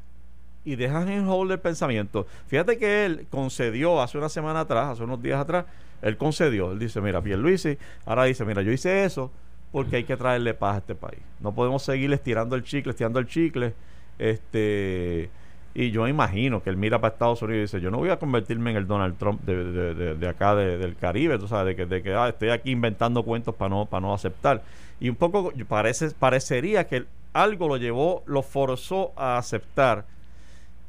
y 0.64 0.76
dejas 0.76 1.08
en 1.08 1.26
hold 1.28 1.50
el 1.52 1.58
pensamiento. 1.58 2.26
Fíjate 2.46 2.78
que 2.78 3.04
él 3.04 3.26
concedió 3.30 4.00
hace 4.00 4.16
una 4.18 4.28
semana 4.28 4.60
atrás, 4.60 4.88
hace 4.90 5.02
unos 5.02 5.20
días 5.20 5.40
atrás, 5.40 5.64
él 6.00 6.16
concedió. 6.16 6.72
Él 6.72 6.78
dice, 6.78 7.00
mira, 7.00 7.20
Pierluisi, 7.20 7.76
ahora 8.06 8.24
dice, 8.24 8.44
mira, 8.44 8.62
yo 8.62 8.70
hice 8.72 9.04
eso 9.04 9.30
porque 9.72 9.96
hay 9.96 10.04
que 10.04 10.16
traerle 10.16 10.54
paz 10.54 10.76
a 10.76 10.78
este 10.78 10.94
país. 10.94 11.18
No 11.40 11.52
podemos 11.54 11.82
seguir 11.82 12.12
estirando 12.12 12.54
el 12.56 12.62
chicle, 12.62 12.90
estirando 12.90 13.18
el 13.18 13.26
chicle. 13.26 13.74
Este, 14.18 15.30
y 15.74 15.90
yo 15.90 16.06
imagino 16.06 16.62
que 16.62 16.70
él 16.70 16.76
mira 16.76 17.00
para 17.00 17.14
Estados 17.14 17.40
Unidos 17.42 17.58
y 17.58 17.62
dice, 17.62 17.80
yo 17.80 17.90
no 17.90 17.98
voy 17.98 18.10
a 18.10 18.18
convertirme 18.18 18.70
en 18.70 18.76
el 18.76 18.86
Donald 18.86 19.16
Trump 19.18 19.40
de, 19.42 19.64
de- 19.72 19.94
de- 19.94 20.14
de 20.14 20.28
acá, 20.28 20.54
de- 20.54 20.76
del 20.78 20.94
Caribe, 20.96 21.38
tú 21.38 21.48
sabes, 21.48 21.74
de 21.74 21.76
que, 21.76 21.86
de 21.86 22.02
que 22.02 22.12
ah, 22.14 22.28
estoy 22.28 22.50
aquí 22.50 22.70
inventando 22.70 23.22
cuentos 23.22 23.54
para 23.54 23.70
no, 23.70 23.86
para 23.86 24.02
no 24.02 24.12
aceptar. 24.14 24.62
Y 25.02 25.08
un 25.08 25.16
poco 25.16 25.52
parece, 25.66 26.12
parecería 26.12 26.86
que 26.86 27.06
algo 27.32 27.66
lo 27.66 27.76
llevó, 27.76 28.22
lo 28.24 28.40
forzó 28.42 29.10
a 29.16 29.36
aceptar. 29.36 30.04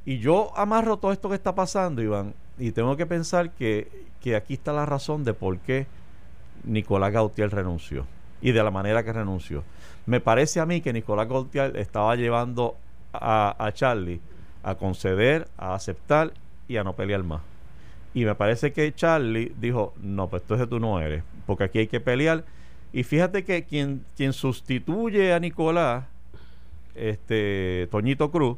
Y 0.06 0.20
yo 0.20 0.56
amarro 0.56 0.98
todo 0.98 1.12
esto 1.12 1.30
que 1.30 1.36
está 1.36 1.56
pasando, 1.56 2.00
Iván, 2.00 2.36
y 2.60 2.72
tengo 2.74 2.96
que 2.96 3.08
pensar 3.08 3.50
que, 3.54 3.90
que 4.22 4.36
aquí 4.36 4.54
está 4.54 4.72
la 4.72 4.86
razón 4.86 5.24
de 5.24 5.34
por 5.34 5.58
qué 5.58 5.88
Nicolás 6.64 7.12
Gautier 7.12 7.50
renunció 7.50 8.06
y 8.40 8.52
de 8.52 8.64
la 8.64 8.70
manera 8.70 9.04
que 9.04 9.14
renunció. 9.14 9.64
Me 10.06 10.20
parece 10.20 10.60
a 10.60 10.68
mí 10.68 10.80
que 10.82 10.94
Nicolás 10.94 11.28
Gautier 11.28 11.76
estaba 11.76 12.16
llevando 12.16 12.78
a, 13.14 13.56
a 13.58 13.72
Charlie 13.72 14.22
a 14.62 14.76
conceder, 14.76 15.48
a 15.58 15.74
aceptar 15.74 16.34
y 16.68 16.78
a 16.78 16.84
no 16.84 16.94
pelear 16.94 17.24
más. 17.24 17.42
Y 18.14 18.26
me 18.26 18.36
parece 18.36 18.74
que 18.74 18.94
Charlie 18.94 19.56
dijo, 19.60 19.96
no, 20.00 20.28
pues 20.28 20.44
entonces 20.44 20.70
tú 20.70 20.80
no 20.80 21.00
eres, 21.00 21.24
porque 21.48 21.64
aquí 21.64 21.80
hay 21.80 21.88
que 21.88 22.00
pelear. 22.00 22.44
Y 22.94 23.04
fíjate 23.04 23.44
que 23.44 23.64
quien, 23.66 24.06
quien 24.16 24.32
sustituye 24.34 25.34
a 25.34 25.40
Nicolás, 25.40 26.06
este 26.96 27.88
Toñito 27.92 28.32
Cruz, 28.32 28.58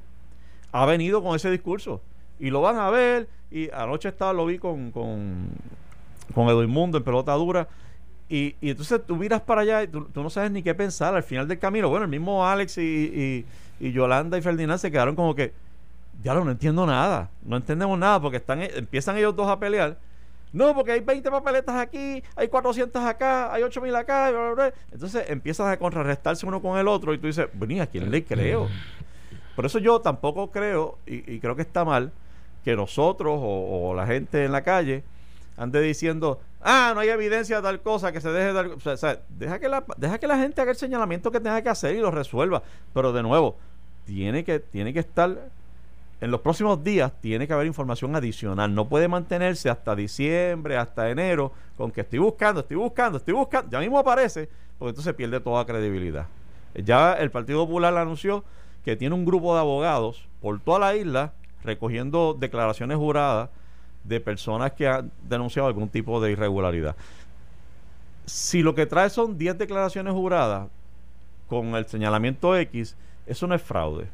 ha 0.71 0.85
venido 0.85 1.23
con 1.23 1.35
ese 1.35 1.49
discurso. 1.49 2.01
Y 2.39 2.49
lo 2.49 2.61
van 2.61 2.77
a 2.77 2.89
ver. 2.89 3.27
Y 3.49 3.69
anoche 3.71 4.09
estaba, 4.09 4.33
lo 4.33 4.45
vi 4.45 4.57
con, 4.59 4.91
con, 4.91 5.47
con 6.33 6.69
Mundo 6.69 6.97
en 6.97 7.03
pelota 7.03 7.31
dura. 7.33 7.67
Y, 8.27 8.55
y 8.59 8.71
entonces 8.71 9.01
tú 9.05 9.15
miras 9.15 9.41
para 9.41 9.61
allá 9.61 9.83
y 9.83 9.87
tú, 9.87 10.05
tú 10.05 10.21
no 10.21 10.29
sabes 10.29 10.51
ni 10.51 10.61
qué 10.63 10.73
pensar 10.75 11.15
al 11.15 11.23
final 11.23 11.47
del 11.47 11.59
camino. 11.59 11.87
Bueno, 11.89 12.05
el 12.05 12.11
mismo 12.11 12.45
Alex 12.45 12.77
y, 12.77 12.81
y- 12.81 13.45
y 13.87 13.91
Yolanda 13.91 14.37
y 14.37 14.41
Ferdinand 14.41 14.79
se 14.79 14.89
quedaron 14.91 15.15
como 15.15 15.35
que, 15.35 15.53
ya 16.23 16.33
no 16.33 16.49
entiendo 16.49 16.85
nada, 16.85 17.29
no 17.43 17.57
entendemos 17.57 17.99
nada 17.99 18.21
porque 18.21 18.37
están 18.37 18.61
empiezan 18.61 19.17
ellos 19.17 19.35
dos 19.35 19.49
a 19.49 19.59
pelear. 19.59 19.97
No, 20.55 20.73
porque 20.73 20.93
hay 20.93 21.01
20 21.01 21.29
papeletas 21.29 21.75
aquí, 21.75 22.23
hay 22.33 22.47
400 22.47 23.03
acá, 23.03 23.53
hay 23.53 23.61
8000 23.61 23.93
acá. 23.93 24.31
bla, 24.31 24.39
bla, 24.39 24.53
bla. 24.53 24.73
Entonces 24.89 25.29
empiezas 25.29 25.67
a 25.67 25.77
contrarrestarse 25.77 26.45
uno 26.45 26.61
con 26.61 26.79
el 26.79 26.87
otro 26.87 27.13
y 27.13 27.17
tú 27.17 27.27
dices, 27.27 27.47
¿y 27.67 27.79
a 27.79 27.87
quién 27.87 28.09
le 28.09 28.23
creo? 28.23 28.69
Por 29.57 29.65
eso 29.65 29.79
yo 29.79 29.99
tampoco 29.99 30.51
creo, 30.51 30.97
y, 31.05 31.29
y 31.35 31.39
creo 31.41 31.57
que 31.57 31.61
está 31.63 31.83
mal, 31.83 32.13
que 32.63 32.73
nosotros 32.73 33.37
o, 33.37 33.89
o 33.89 33.93
la 33.95 34.07
gente 34.07 34.45
en 34.45 34.53
la 34.53 34.63
calle 34.63 35.03
ande 35.57 35.81
diciendo, 35.81 36.39
ah, 36.61 36.93
no 36.93 37.01
hay 37.01 37.09
evidencia 37.09 37.57
de 37.57 37.61
tal 37.61 37.81
cosa, 37.81 38.13
que 38.13 38.21
se 38.21 38.29
deje 38.29 38.47
de 38.47 38.53
dar... 38.53 38.67
O 38.67 38.79
sea, 38.79 38.93
o 38.93 38.97
sea, 38.97 39.19
deja, 39.27 39.59
que 39.59 39.67
la, 39.67 39.83
deja 39.97 40.19
que 40.19 40.27
la 40.27 40.37
gente 40.37 40.61
haga 40.61 40.71
el 40.71 40.77
señalamiento 40.77 41.31
que 41.31 41.39
tenga 41.41 41.61
que 41.61 41.69
hacer 41.69 41.95
y 41.95 41.99
lo 41.99 42.11
resuelva. 42.11 42.63
Pero 42.93 43.11
de 43.11 43.23
nuevo, 43.23 43.57
tiene 44.05 44.45
que, 44.45 44.59
tiene 44.59 44.93
que 44.93 44.99
estar... 44.99 45.49
En 46.25 46.31
los 46.31 46.41
próximos 46.41 46.83
días 46.83 47.13
tiene 47.21 47.45
que 47.45 47.53
haber 47.53 47.67
información 47.67 48.15
adicional. 48.15 48.73
No 48.73 48.89
puede 48.89 49.07
mantenerse 49.07 49.69
hasta 49.69 49.95
diciembre, 49.95 50.75
hasta 50.75 51.11
enero, 51.11 51.51
con 51.77 51.91
que 51.91 52.01
estoy 52.01 52.17
buscando, 52.17 52.61
estoy 52.61 52.77
buscando, 52.77 53.19
estoy 53.19 53.35
buscando. 53.35 53.69
Ya 53.69 53.79
mismo 53.79 53.99
aparece, 53.99 54.49
porque 54.79 54.89
entonces 54.89 55.13
pierde 55.13 55.39
toda 55.39 55.63
credibilidad. 55.67 56.25
Ya 56.73 57.13
el 57.13 57.29
Partido 57.29 57.63
Popular 57.67 57.95
anunció 57.95 58.43
que 58.83 58.95
tiene 58.95 59.13
un 59.13 59.23
grupo 59.23 59.53
de 59.53 59.59
abogados 59.59 60.27
por 60.41 60.59
toda 60.59 60.79
la 60.79 60.95
isla 60.95 61.33
recogiendo 61.63 62.33
declaraciones 62.33 62.97
juradas 62.97 63.51
de 64.03 64.19
personas 64.19 64.71
que 64.71 64.87
han 64.87 65.11
denunciado 65.29 65.67
algún 65.67 65.89
tipo 65.89 66.19
de 66.19 66.31
irregularidad. 66.31 66.95
Si 68.25 68.63
lo 68.63 68.73
que 68.73 68.87
trae 68.87 69.11
son 69.11 69.37
10 69.37 69.59
declaraciones 69.59 70.11
juradas 70.11 70.69
con 71.47 71.75
el 71.75 71.85
señalamiento 71.85 72.57
X, 72.57 72.97
eso 73.27 73.45
no 73.45 73.53
es 73.53 73.61
fraude. 73.61 74.07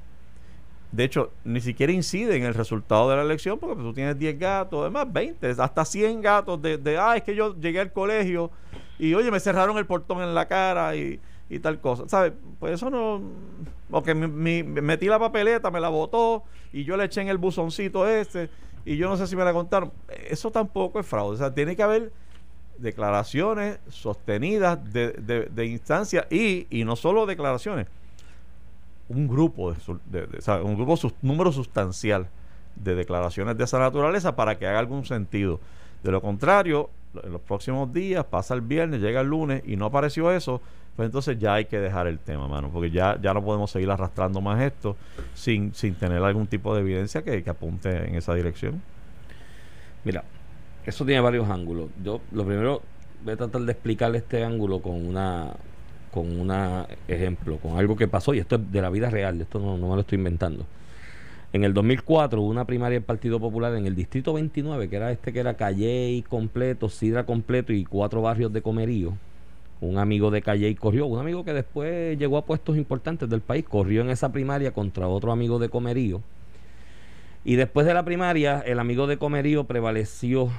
De 0.92 1.06
hecho, 1.06 1.32
ni 1.46 1.62
siquiera 1.62 1.94
incide 1.94 2.36
en 2.36 2.44
el 2.44 2.54
resultado 2.54 3.10
de 3.10 3.16
la 3.16 3.22
elección 3.22 3.58
porque 3.58 3.76
pues, 3.76 3.86
tú 3.86 3.94
tienes 3.94 4.20
10 4.20 4.38
gatos, 4.38 4.82
además 4.82 5.12
20, 5.12 5.56
hasta 5.58 5.86
100 5.86 6.22
gatos 6.22 6.62
de, 6.62 6.78
de, 6.78 6.98
ah, 6.98 7.16
es 7.16 7.24
que 7.24 7.34
yo 7.34 7.56
llegué 7.56 7.80
al 7.80 7.94
colegio 7.94 8.52
y 9.00 9.14
oye, 9.14 9.32
me 9.32 9.40
cerraron 9.40 9.78
el 9.78 9.86
portón 9.86 10.22
en 10.22 10.36
la 10.36 10.48
cara 10.48 10.96
y, 10.96 11.20
y 11.50 11.60
tal 11.60 11.80
cosa. 11.80 12.08
¿Sabes? 12.08 12.34
Pues 12.60 12.74
eso 12.74 12.90
no... 12.90 13.22
Porque 13.90 14.14
mi, 14.14 14.64
metí 14.64 15.08
la 15.08 15.20
papeleta, 15.20 15.72
me 15.72 15.80
la 15.80 15.90
botó 15.90 16.44
y 16.72 16.84
yo 16.84 16.96
le 16.98 17.06
eché 17.06 17.22
en 17.22 17.28
el 17.28 17.38
buzoncito 17.38 18.08
este 18.08 18.50
y 18.86 18.98
yo 18.98 19.10
no 19.10 19.18
sé 19.18 19.28
si 19.28 19.36
me 19.36 19.44
la 19.44 19.54
contaron. 19.54 19.92
Eso 20.30 20.52
tampoco 20.52 21.00
es 21.00 21.06
fraude. 21.06 21.36
O 21.36 21.38
sea, 21.38 21.54
tiene 21.54 21.76
que 21.76 21.84
haber 21.84 22.12
declaraciones 22.78 23.80
sostenidas 23.90 24.92
de, 24.92 25.12
de, 25.12 25.46
de 25.46 25.66
instancia 25.66 26.28
y, 26.30 26.68
y 26.70 26.84
no 26.84 26.96
solo 26.96 27.26
declaraciones, 27.26 27.88
un 29.12 29.28
grupo, 29.28 29.74
de, 30.06 30.28
un 30.64 30.76
grupo, 30.76 30.96
número 31.22 31.52
sustancial 31.52 32.28
de 32.76 32.96
declaraciones 32.96 33.58
de 33.58 33.64
esa 33.64 33.80
naturaleza 33.80 34.36
para 34.36 34.58
que 34.58 34.68
haga 34.68 34.80
algún 34.80 35.06
sentido. 35.06 35.60
De 36.04 36.12
lo 36.12 36.22
contrario, 36.22 36.90
en 37.24 37.32
los 37.32 37.42
próximos 37.42 37.92
días, 37.94 38.26
pasa 38.26 38.54
el 38.54 38.62
viernes, 38.62 39.02
llega 39.02 39.22
el 39.22 39.28
lunes 39.28 39.64
y 39.66 39.76
no 39.76 39.86
apareció 39.86 40.32
eso, 40.32 40.62
pues 40.96 41.06
entonces 41.08 41.38
ya 41.40 41.56
hay 41.56 41.66
que 41.66 41.80
dejar 41.80 42.08
el 42.08 42.20
tema, 42.20 42.48
mano, 42.48 42.70
porque 42.72 42.90
ya, 42.90 43.20
ya 43.22 43.34
no 43.34 43.44
podemos 43.44 43.72
seguir 43.72 43.90
arrastrando 43.92 44.42
más 44.42 44.62
esto 44.62 44.96
sin, 45.34 45.74
sin 45.74 45.96
tener 45.96 46.24
algún 46.24 46.48
tipo 46.48 46.74
de 46.74 46.82
evidencia 46.82 47.22
que, 47.22 47.44
que 47.44 47.50
apunte 47.50 48.08
en 48.08 48.16
esa 48.16 48.34
dirección. 48.34 48.82
Mira, 50.04 50.24
eso 50.86 51.06
tiene 51.06 51.22
varios 51.22 51.50
ángulos. 51.50 51.90
Yo 52.04 52.22
lo 52.32 52.46
primero 52.46 52.82
voy 53.24 53.34
a 53.34 53.38
tratar 53.38 53.62
de 53.62 53.72
explicarle 53.72 54.18
este 54.18 54.44
ángulo 54.44 54.82
con 54.82 55.06
una 55.06 55.54
con 56.12 56.40
un 56.40 56.52
ejemplo, 57.08 57.58
con 57.58 57.78
algo 57.78 57.96
que 57.96 58.08
pasó 58.08 58.34
y 58.34 58.40
esto 58.40 58.56
es 58.56 58.72
de 58.72 58.82
la 58.82 58.90
vida 58.90 59.10
real, 59.10 59.40
esto 59.42 59.60
no, 59.60 59.78
me 59.78 59.96
lo 59.96 60.02
estoy 60.02 60.18
inventando. 60.18 60.66
En 61.54 61.64
el 61.64 61.74
2004 61.74 62.42
hubo 62.42 62.50
una 62.50 62.66
primaria 62.66 62.98
del 62.98 63.06
Partido 63.06 63.40
Popular 63.40 63.76
en 63.76 63.86
el 63.86 63.96
distrito 63.96 64.34
29, 64.34 64.90
que 64.90 64.96
era 64.96 65.12
este 65.12 65.34
que 65.34 65.40
era 65.40 65.56
Calle 65.56 66.24
completo, 66.30 66.88
Sidra 66.88 67.26
completo 67.26 67.74
y 67.74 67.84
cuatro 67.84 68.22
barrios 68.22 68.54
de 68.54 68.62
Comerío. 68.62 69.14
Un 69.82 69.98
amigo 69.98 70.32
de 70.32 70.42
Calle 70.42 70.74
corrió, 70.76 71.08
un 71.08 71.20
amigo 71.20 71.44
que 71.44 71.54
después 71.54 72.18
llegó 72.18 72.38
a 72.38 72.46
puestos 72.46 72.78
importantes 72.78 73.30
del 73.30 73.42
país, 73.42 73.66
corrió 73.68 74.02
en 74.02 74.12
esa 74.12 74.32
primaria 74.32 74.72
contra 74.72 75.08
otro 75.08 75.32
amigo 75.32 75.60
de 75.60 75.70
Comerío. 75.70 76.22
Y 77.44 77.56
después 77.56 77.88
de 77.88 77.96
la 77.96 78.06
primaria, 78.06 78.60
el 78.60 78.80
amigo 78.80 79.08
de 79.08 79.18
Comerío 79.18 79.64
prevaleció 79.64 80.52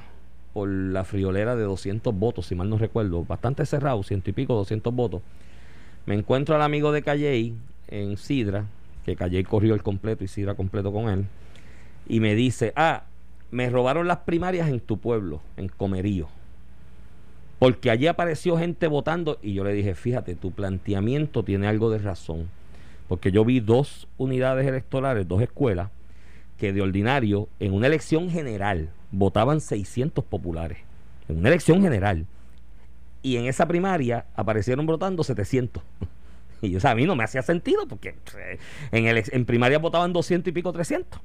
por 0.53 0.69
la 0.69 1.05
friolera 1.05 1.57
de 1.57 1.65
200 1.65 2.15
votos, 2.15 2.47
si 2.47 2.55
mal 2.55 2.69
no 2.69 2.79
recuerdo, 2.79 3.25
bastante 3.25 3.65
cerrado, 3.67 4.03
ciento 4.03 4.31
y 4.31 4.33
pico, 4.33 4.55
200 4.55 4.95
votos. 4.95 5.23
Me 6.07 6.15
encuentro 6.15 6.55
al 6.55 6.63
amigo 6.63 6.93
de 6.93 7.03
Calley 7.03 7.55
en 7.89 8.17
Sidra, 8.17 8.67
que 9.05 9.17
Calle 9.17 9.43
corrió 9.45 9.75
el 9.75 9.83
completo 9.83 10.25
y 10.25 10.29
Sidra 10.29 10.55
completo 10.55 10.93
con 10.93 11.09
él, 11.09 11.27
y 12.07 12.21
me 12.21 12.35
dice, 12.35 12.73
ah, 12.77 13.05
me 13.51 13.71
robaron 13.71 14.09
las 14.09 14.19
primarias 14.19 14.69
en 14.69 14.81
tu 14.81 14.99
pueblo, 14.99 15.41
en 15.57 15.69
Comerío. 15.69 16.29
Porque 17.59 17.91
allí 17.91 18.09
apareció 18.09 18.59
gente 18.59 18.89
votando 18.89 19.39
y 19.41 19.55
yo 19.55 19.63
le 19.63 19.73
dije, 19.73 19.95
fíjate, 19.95 20.35
tu 20.35 20.51
planteamiento 20.51 21.45
tiene 21.45 21.69
algo 21.69 21.91
de 21.91 21.99
razón. 21.99 22.49
Porque 23.07 23.31
yo 23.31 23.45
vi 23.45 23.61
dos 23.61 24.09
unidades 24.19 24.67
electorales, 24.67 25.29
dos 25.29 25.43
escuelas, 25.43 25.91
que 26.59 26.73
de 26.73 26.83
ordinario, 26.83 27.49
en 27.61 27.73
una 27.73 27.87
elección 27.87 28.31
general, 28.31 28.91
votaban 29.13 29.61
600 29.61 30.25
populares. 30.25 30.79
En 31.29 31.39
una 31.39 31.49
elección 31.49 31.83
general. 31.83 32.27
Y 33.23 33.37
en 33.37 33.47
esa 33.47 33.69
primaria 33.69 34.27
aparecieron 34.35 34.87
votando 34.87 35.23
700. 35.23 35.83
Y 36.65 36.77
o 36.77 36.81
sea, 36.81 36.93
a 36.93 36.95
mí 36.95 37.07
no 37.07 37.17
me 37.17 37.25
hacía 37.25 37.43
sentido 37.43 37.89
porque 37.89 38.15
en, 38.93 39.07
el, 39.07 39.25
en 39.33 39.45
primaria 39.45 39.81
votaban 39.81 40.13
200 40.13 40.49
y 40.49 40.53
pico 40.53 40.73
300. 40.73 41.21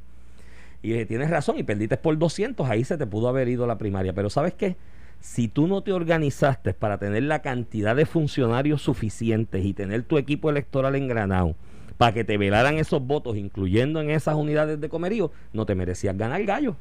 Y 0.82 0.90
dije, 0.90 1.06
tienes 1.06 1.30
razón, 1.30 1.60
y 1.60 1.64
perdiste 1.64 1.96
por 1.98 2.18
200, 2.18 2.68
ahí 2.68 2.84
se 2.84 2.98
te 2.98 3.06
pudo 3.06 3.28
haber 3.28 3.48
ido 3.48 3.68
la 3.68 3.78
primaria. 3.78 4.14
Pero 4.14 4.32
¿sabes 4.32 4.56
qué? 4.56 4.78
Si 5.20 5.48
tú 5.48 5.68
no 5.68 5.84
te 5.84 5.94
organizaste 5.94 6.74
para 6.74 6.98
tener 6.98 7.22
la 7.22 7.44
cantidad 7.44 7.96
de 7.96 8.08
funcionarios 8.08 8.82
suficientes 8.82 9.64
y 9.64 9.74
tener 9.74 10.02
tu 10.02 10.18
equipo 10.18 10.50
electoral 10.50 10.96
engranado 10.96 11.56
para 11.98 12.14
que 12.14 12.24
te 12.24 12.38
velaran 12.38 12.78
esos 12.78 13.06
votos, 13.06 13.38
incluyendo 13.38 14.02
en 14.02 14.10
esas 14.10 14.34
unidades 14.34 14.82
de 14.82 14.90
comerío, 14.90 15.32
no 15.54 15.68
te 15.68 15.76
merecías 15.76 16.18
ganar 16.18 16.44
gallo. 16.46 16.76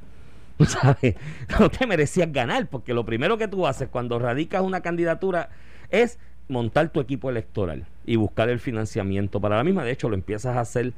¿Sabes? 0.66 1.16
No 1.58 1.68
te 1.68 1.86
merecías 1.86 2.32
ganar, 2.32 2.68
porque 2.68 2.94
lo 2.94 3.04
primero 3.04 3.36
que 3.36 3.48
tú 3.48 3.66
haces 3.66 3.88
cuando 3.88 4.18
radicas 4.18 4.62
una 4.62 4.80
candidatura 4.80 5.50
es 5.90 6.18
montar 6.48 6.90
tu 6.90 7.00
equipo 7.00 7.28
electoral 7.28 7.86
y 8.04 8.16
buscar 8.16 8.48
el 8.48 8.60
financiamiento 8.60 9.40
para 9.40 9.56
la 9.56 9.64
misma. 9.64 9.84
De 9.84 9.92
hecho, 9.92 10.08
lo 10.08 10.14
empiezas 10.14 10.56
a 10.56 10.60
hacer 10.60 10.92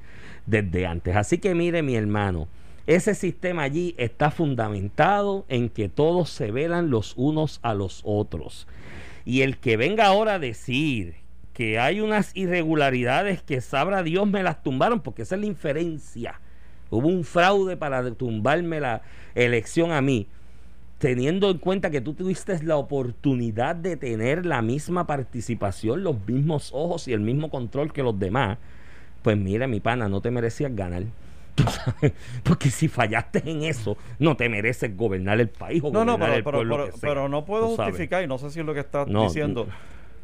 desde 0.47 0.87
antes. 0.87 1.16
Así 1.16 1.38
que 1.38 1.55
mire, 1.55 1.83
mi 1.83 1.97
hermano, 1.97 2.49
ese 2.87 3.14
sistema 3.14 3.62
allí 3.62 3.94
está 3.99 4.31
fundamentado 4.31 5.44
en 5.49 5.68
que 5.68 5.88
todos 5.88 6.31
se 6.31 6.51
velan 6.51 6.90
los 6.90 7.14
unos 7.16 7.61
a 7.62 7.75
los 7.75 8.03
otros. 8.05 8.66
Y 9.25 9.42
el 9.42 9.59
que 9.59 9.77
venga 9.77 10.07
ahora 10.07 10.35
a 10.35 10.38
decir 10.38 11.16
que 11.53 11.79
hay 11.79 12.01
unas 12.01 12.35
irregularidades 12.37 13.42
que 13.42 13.61
sabrá 13.61 14.03
Dios 14.03 14.27
me 14.29 14.42
las 14.42 14.62
tumbaron, 14.62 15.01
porque 15.01 15.23
esa 15.23 15.35
es 15.35 15.40
la 15.40 15.47
inferencia. 15.47 16.40
Hubo 16.90 17.09
un 17.09 17.24
fraude 17.24 17.77
para 17.77 18.11
tumbarme 18.12 18.81
la 18.81 19.03
elección 19.35 19.92
a 19.92 20.01
mí 20.01 20.27
teniendo 20.98 21.51
en 21.51 21.59
cuenta 21.59 21.90
que 21.90 22.01
tú 22.01 22.12
tuviste 22.14 22.61
la 22.64 22.77
oportunidad 22.77 23.77
de 23.77 23.96
tener 23.96 24.44
la 24.44 24.62
misma 24.62 25.07
participación, 25.07 26.03
los 26.03 26.27
mismos 26.27 26.70
ojos 26.74 27.09
y 27.09 27.12
el 27.12 27.20
mismo 27.20 27.51
control 27.51 27.92
que 27.92 28.03
los 28.03 28.18
demás, 28.18 28.59
pues 29.22 29.37
mira, 29.37 29.66
mi 29.66 29.81
pana, 29.81 30.09
no 30.09 30.20
te 30.20 30.31
merecías 30.31 30.74
ganar. 30.74 31.05
Porque 32.44 32.70
si 32.70 32.88
fallaste 32.88 33.42
en 33.44 33.62
eso, 33.62 33.96
no 34.18 34.37
te 34.37 34.48
mereces 34.48 34.96
gobernar 34.96 35.40
el 35.40 35.48
país 35.48 35.83
o 35.85 35.90
no, 35.90 36.05
no, 36.05 36.18
pero, 36.18 36.44
pero, 36.44 36.90
pero, 37.01 37.29
no 37.29 37.44
puedo 37.44 37.68
justificar, 37.77 38.22
y 38.22 38.27
no 38.27 38.38
sé 38.38 38.51
si 38.51 38.61
es 38.61 38.66
lo 38.66 38.74
que 38.74 38.81
estás 38.81 39.09
diciendo, 39.09 39.66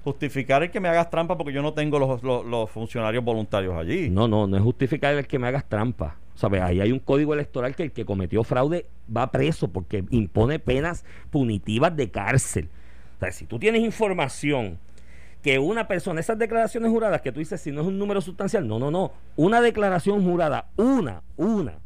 justificar 0.05 0.63
el 0.63 0.71
que 0.71 0.81
me 0.81 0.89
hagas 0.89 1.11
trampa 1.11 1.37
porque 1.37 1.53
yo 1.53 1.63
no 1.63 1.73
tengo 1.73 1.99
los, 1.99 2.23
los 2.23 2.71
funcionarios 2.71 3.25
voluntarios 3.25 3.75
allí. 3.75 4.11
No, 4.11 4.29
no, 4.29 4.47
no 4.47 4.57
es 4.57 4.63
justificar 4.63 5.15
el 5.15 5.27
que 5.27 5.39
me 5.39 5.49
hagas 5.49 5.69
trampa 5.69 6.19
¿Sabes? 6.35 6.63
Ahí 6.63 6.81
hay 6.81 6.91
un 6.91 6.99
código 6.99 7.33
electoral 7.33 7.77
que 7.77 7.85
el 7.85 7.93
que 7.93 8.05
cometió 8.05 8.43
fraude 8.43 8.87
va 9.15 9.31
preso 9.31 9.69
porque 9.69 10.05
impone 10.11 10.59
penas 10.59 11.05
punitivas 11.31 11.97
de 11.97 12.11
cárcel. 12.11 12.69
O 13.17 13.21
sea, 13.21 13.31
si 13.31 13.47
tú 13.47 13.59
tienes 13.59 13.83
información 13.83 14.79
que 15.43 15.61
una 15.61 15.87
persona, 15.87 16.21
esas 16.21 16.39
declaraciones 16.39 16.91
juradas 16.91 17.21
que 17.21 17.31
tú 17.31 17.39
dices, 17.39 17.61
si 17.61 17.71
no 17.71 17.83
es 17.83 17.87
un 17.87 17.99
número 17.99 18.21
sustancial, 18.21 18.67
no, 18.67 18.81
no, 18.81 18.91
no. 18.91 19.13
Una 19.37 19.61
declaración 19.61 20.25
jurada, 20.25 20.71
una, 20.77 21.23
una, 21.37 21.79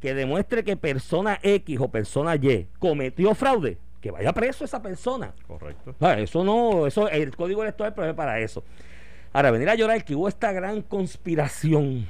que 0.00 0.14
demuestre 0.14 0.64
que 0.64 0.76
persona 0.76 1.38
X 1.42 1.78
o 1.80 1.88
persona 1.88 2.36
Y 2.36 2.68
cometió 2.78 3.34
fraude, 3.34 3.76
que 4.02 4.10
vaya 4.10 4.32
preso 4.34 4.64
esa 4.64 4.82
persona. 4.82 5.32
Correcto. 5.46 5.94
eso 6.18 6.44
no, 6.44 6.86
eso, 6.86 7.08
el 7.08 7.34
código 7.34 7.62
electoral 7.62 7.94
prevé 7.94 8.12
para 8.12 8.40
eso. 8.40 8.64
Ahora, 9.32 9.50
venir 9.50 9.70
a 9.70 9.74
llorar 9.76 10.04
que 10.04 10.14
hubo 10.14 10.28
esta 10.28 10.52
gran 10.52 10.82
conspiración 10.82 12.06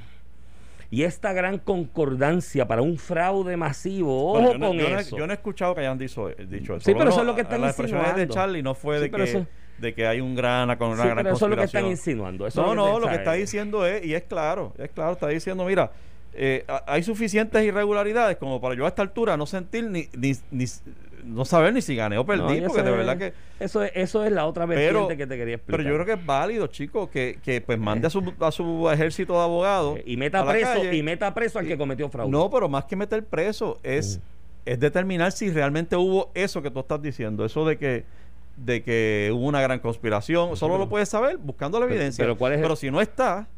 y 0.90 1.04
esta 1.04 1.32
gran 1.32 1.58
concordancia 1.58 2.66
para 2.66 2.82
un 2.82 2.98
fraude 2.98 3.56
masivo. 3.56 4.32
Ojo 4.32 4.54
yo 4.54 4.58
con 4.58 4.76
no, 4.76 4.98
eso. 4.98 5.16
yo 5.16 5.26
no 5.26 5.32
he 5.32 5.36
escuchado 5.36 5.74
que 5.74 5.82
hayan 5.82 5.98
dicho, 5.98 6.30
eso. 6.30 6.80
Sí, 6.80 6.94
pero 6.94 7.10
eso 7.10 7.20
es 7.20 7.26
lo 7.26 7.34
que 7.34 7.42
están 7.42 7.62
insinuando. 7.62 8.08
Las 8.08 8.16
de 8.16 8.28
Charlie 8.28 8.62
no 8.62 8.74
fue 8.74 8.98
de 8.98 9.10
que 9.10 9.46
de 9.78 9.94
que 9.94 10.06
hay 10.06 10.20
un 10.20 10.36
gran, 10.36 10.70
una, 10.70 10.76
sí, 10.76 11.08
gran 11.08 11.16
pero 11.16 11.34
eso 11.34 11.46
es 11.46 11.50
lo 11.50 11.56
que 11.56 11.64
están 11.64 11.86
insinuando. 11.86 12.48
no, 12.54 12.74
no, 12.74 13.00
lo 13.00 13.08
que 13.08 13.16
está 13.16 13.32
diciendo 13.34 13.86
es, 13.86 14.04
y 14.04 14.14
es 14.14 14.22
claro, 14.22 14.72
es 14.78 14.90
claro, 14.90 15.12
está 15.12 15.28
diciendo, 15.28 15.64
mira, 15.64 15.90
eh, 16.34 16.64
hay 16.86 17.02
suficientes 17.02 17.62
irregularidades 17.62 18.36
como 18.36 18.60
para 18.60 18.74
yo 18.74 18.86
a 18.86 18.88
esta 18.88 19.02
altura 19.02 19.36
no 19.36 19.44
sentir 19.44 19.84
ni, 19.84 20.08
ni, 20.16 20.32
ni 20.50 20.64
no 21.24 21.44
saber 21.44 21.72
ni 21.72 21.82
si 21.82 21.96
gané 21.96 22.18
o 22.18 22.26
perdí, 22.26 22.60
porque 22.60 22.82
de 22.82 22.90
verdad 22.90 23.16
que... 23.16 23.32
Eso 23.60 23.82
es, 23.82 23.92
eso 23.94 24.24
es 24.24 24.32
la 24.32 24.46
otra 24.46 24.66
vertiente 24.66 25.16
que 25.16 25.26
te 25.26 25.36
quería 25.36 25.54
explicar. 25.56 25.78
Pero 25.78 25.88
yo 25.88 26.02
creo 26.02 26.06
que 26.16 26.20
es 26.20 26.26
válido, 26.26 26.66
chicos, 26.66 27.08
que, 27.08 27.38
que 27.42 27.60
pues 27.60 27.78
mande 27.78 28.06
a 28.06 28.10
su, 28.10 28.32
a 28.40 28.52
su 28.52 28.90
ejército 28.90 29.34
de 29.34 29.40
abogados... 29.40 29.98
y 30.04 30.16
meta 30.16 30.46
preso 30.46 30.92
y 30.92 31.02
meta 31.02 31.32
preso 31.34 31.58
al 31.58 31.66
que 31.66 31.78
cometió 31.78 32.08
fraude. 32.08 32.30
No, 32.30 32.50
pero 32.50 32.68
más 32.68 32.84
que 32.84 32.96
meter 32.96 33.24
preso 33.24 33.78
es, 33.82 34.20
es 34.64 34.80
determinar 34.80 35.32
si 35.32 35.50
realmente 35.50 35.96
hubo 35.96 36.30
eso 36.34 36.62
que 36.62 36.70
tú 36.70 36.80
estás 36.80 37.00
diciendo, 37.00 37.44
eso 37.44 37.64
de 37.66 37.78
que 37.78 38.04
de 38.56 38.82
que 38.82 39.30
hubo 39.32 39.46
una 39.46 39.62
gran 39.62 39.78
conspiración, 39.80 40.56
solo 40.56 40.78
lo 40.78 40.88
puedes 40.88 41.08
saber 41.08 41.38
buscando 41.38 41.80
la 41.80 41.86
evidencia. 41.86 42.22
Pero, 42.22 42.36
¿cuál 42.36 42.52
es 42.52 42.60
pero 42.60 42.76
si 42.76 42.90
no 42.90 43.00
está 43.00 43.48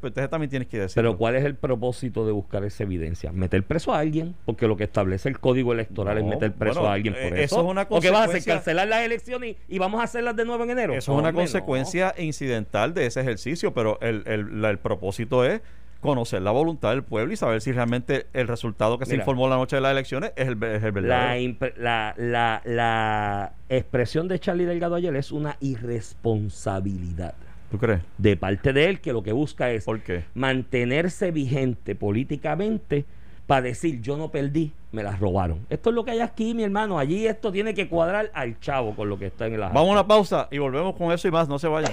pues 0.00 0.10
entonces 0.10 0.30
también 0.30 0.50
tienes 0.50 0.68
que 0.68 0.78
decir. 0.78 0.94
Pero 0.94 1.16
¿cuál 1.16 1.36
es 1.36 1.44
el 1.44 1.54
propósito 1.54 2.24
de 2.24 2.32
buscar 2.32 2.64
esa 2.64 2.82
evidencia? 2.84 3.32
Meter 3.32 3.62
preso 3.62 3.92
a 3.92 3.98
alguien, 3.98 4.34
porque 4.46 4.66
lo 4.66 4.76
que 4.76 4.84
establece 4.84 5.28
el 5.28 5.38
código 5.38 5.72
electoral 5.72 6.18
es 6.18 6.24
meter 6.24 6.52
preso 6.52 6.88
a 6.88 6.94
alguien 6.94 7.14
por 7.14 7.22
eh, 7.22 7.44
eso. 7.44 7.56
eso. 7.56 7.60
Es 7.60 7.66
una 7.66 7.86
¿O 7.88 8.00
qué 8.00 8.10
vas 8.10 8.22
a 8.22 8.24
hacer? 8.24 8.44
¿Cancelar 8.44 8.88
las 8.88 9.02
elecciones 9.02 9.56
y, 9.68 9.78
vamos 9.78 10.00
a 10.00 10.04
hacerlas 10.04 10.36
de 10.36 10.44
nuevo 10.44 10.64
en 10.64 10.70
enero? 10.70 10.94
Eso 10.94 11.12
es 11.12 11.18
una 11.18 11.32
consecuencia 11.32 12.14
incidental 12.18 12.94
de 12.94 13.06
ese 13.06 13.20
ejercicio, 13.20 13.74
pero 13.74 13.98
el, 14.00 14.22
el, 14.26 14.64
el, 14.64 14.78
propósito 14.78 15.44
es 15.44 15.60
conocer 16.00 16.40
la 16.40 16.50
voluntad 16.50 16.90
del 16.90 17.02
pueblo 17.02 17.32
y 17.32 17.36
saber 17.36 17.60
si 17.60 17.72
realmente 17.72 18.26
el 18.32 18.48
resultado 18.48 18.98
que 18.98 19.04
se 19.04 19.16
informó 19.16 19.48
la 19.48 19.56
noche 19.56 19.76
de 19.76 19.82
las 19.82 19.92
elecciones 19.92 20.32
es 20.36 20.48
el, 20.48 20.62
es 20.62 20.82
el 20.82 20.92
verdadero. 20.92 21.56
La, 21.76 22.14
la, 22.16 22.62
la 22.64 23.52
expresión 23.68 24.26
de 24.28 24.38
Charlie 24.38 24.64
Delgado 24.64 24.94
ayer 24.94 25.14
es 25.16 25.30
una 25.30 25.56
irresponsabilidad. 25.60 27.34
¿Tú 27.70 27.78
crees? 27.78 28.00
De 28.18 28.36
parte 28.36 28.72
de 28.72 28.86
él, 28.86 29.00
que 29.00 29.12
lo 29.12 29.22
que 29.22 29.32
busca 29.32 29.70
es 29.70 29.84
¿Por 29.84 30.00
mantenerse 30.34 31.30
vigente 31.30 31.94
políticamente 31.94 33.04
para 33.50 33.62
decir 33.62 34.00
yo 34.00 34.16
no 34.16 34.30
perdí, 34.30 34.72
me 34.92 35.02
las 35.02 35.18
robaron. 35.18 35.66
Esto 35.70 35.90
es 35.90 35.96
lo 35.96 36.04
que 36.04 36.12
hay 36.12 36.20
aquí, 36.20 36.54
mi 36.54 36.62
hermano. 36.62 37.00
Allí 37.00 37.26
esto 37.26 37.50
tiene 37.50 37.74
que 37.74 37.88
cuadrar 37.88 38.30
al 38.32 38.60
chavo 38.60 38.94
con 38.94 39.08
lo 39.08 39.18
que 39.18 39.26
está 39.26 39.46
en 39.46 39.58
la. 39.58 39.70
Vamos 39.70 39.88
a 39.88 39.92
una 39.92 40.06
pausa 40.06 40.46
y 40.52 40.58
volvemos 40.58 40.94
con 40.94 41.10
eso 41.10 41.26
y 41.26 41.32
más. 41.32 41.48
No 41.48 41.58
se 41.58 41.66
vayan. 41.66 41.90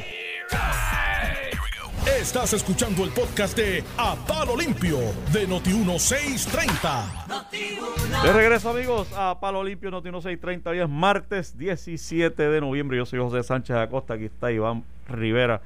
Estás 2.21 2.53
escuchando 2.53 3.03
el 3.03 3.09
podcast 3.09 3.57
de 3.57 3.83
A 3.97 4.15
Palo 4.27 4.55
Limpio 4.55 4.99
de 5.33 5.47
Noti1630. 5.47 8.23
de 8.23 8.33
regreso, 8.33 8.69
amigos, 8.69 9.11
a 9.15 9.39
Palo 9.39 9.63
Limpio 9.63 9.89
Noti1630. 9.89 10.67
Hoy 10.67 10.79
es 10.79 10.89
martes 10.89 11.57
17 11.57 12.49
de 12.49 12.61
noviembre. 12.61 12.97
Yo 12.97 13.07
soy 13.07 13.17
José 13.17 13.41
Sánchez 13.41 13.77
Acosta. 13.77 14.13
Aquí 14.13 14.25
está 14.25 14.51
Iván 14.51 14.83
Rivera. 15.07 15.61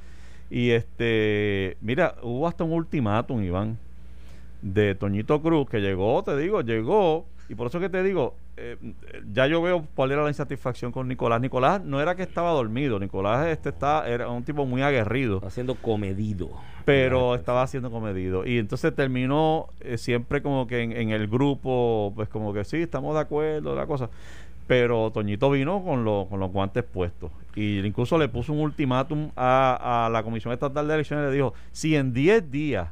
Y 0.50 0.72
este, 0.72 1.78
mira, 1.82 2.16
hubo 2.22 2.48
hasta 2.48 2.64
un 2.64 2.74
ultimátum, 2.74 3.42
Iván, 3.42 3.78
de 4.62 4.96
Toñito 4.96 5.42
Cruz, 5.42 5.70
que 5.70 5.80
llegó, 5.80 6.24
te 6.24 6.36
digo, 6.38 6.62
llegó, 6.62 7.26
y 7.48 7.56
por 7.56 7.68
eso 7.68 7.80
que 7.80 7.90
te 7.90 8.04
digo, 8.04 8.36
eh, 8.58 8.78
ya 9.34 9.48
yo 9.48 9.62
veo 9.62 9.86
cuál 9.96 10.12
era 10.12 10.24
la 10.24 10.30
insatisfacción 10.30 10.92
con 10.92 11.08
Nicolás. 11.08 11.42
Nicolás 11.42 11.84
no 11.84 12.02
era 12.02 12.16
que 12.16 12.24
estaba 12.24 12.52
dormido, 12.52 13.00
Nicolás 13.00 13.48
este 13.48 13.70
está, 13.70 14.08
era 14.08 14.30
un 14.30 14.44
tipo 14.44 14.66
muy 14.66 14.82
aguerrido. 14.82 15.38
Está 15.38 15.50
siendo 15.50 15.76
comedido. 15.76 16.50
Pero 16.86 17.36
estaba 17.36 17.66
siendo 17.68 17.92
comedido. 17.92 18.46
Y 18.46 18.58
entonces 18.58 18.96
terminó 18.96 19.68
eh, 19.80 19.98
siempre 19.98 20.42
como 20.42 20.68
que 20.68 20.82
en, 20.82 20.92
en 20.92 21.10
el 21.10 21.28
grupo, 21.28 22.14
pues 22.16 22.30
como 22.30 22.54
que 22.54 22.64
sí, 22.64 22.78
estamos 22.78 23.16
de 23.16 23.22
acuerdo, 23.22 23.76
la 23.76 23.86
cosa. 23.86 24.10
Pero 24.68 25.12
Toñito 25.12 25.50
vino 25.52 25.84
con, 25.84 26.04
lo- 26.06 26.28
con 26.30 26.40
los 26.40 26.52
guantes 26.52 26.84
puestos. 26.84 27.32
Y 27.56 27.80
incluso 27.80 28.18
le 28.18 28.30
puso 28.30 28.54
un 28.54 28.60
ultimátum 28.60 29.32
a, 29.36 30.06
a 30.06 30.10
la 30.10 30.24
Comisión 30.24 30.54
Estatal 30.54 30.88
de 30.88 30.94
Elecciones. 30.94 31.30
Le 31.30 31.36
dijo, 31.36 31.54
si 31.72 31.96
en 31.96 32.14
10 32.14 32.50
días 32.52 32.90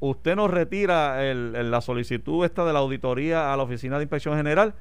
usted 0.00 0.36
nos 0.36 0.50
retira 0.50 1.24
el- 1.24 1.54
el- 1.56 1.70
la 1.70 1.80
solicitud 1.80 2.44
esta 2.44 2.64
de 2.64 2.72
la 2.72 2.78
auditoría 2.80 3.52
a 3.52 3.56
la 3.56 3.62
Oficina 3.62 3.96
de 3.96 4.04
Inspección 4.04 4.36
General, 4.36 4.74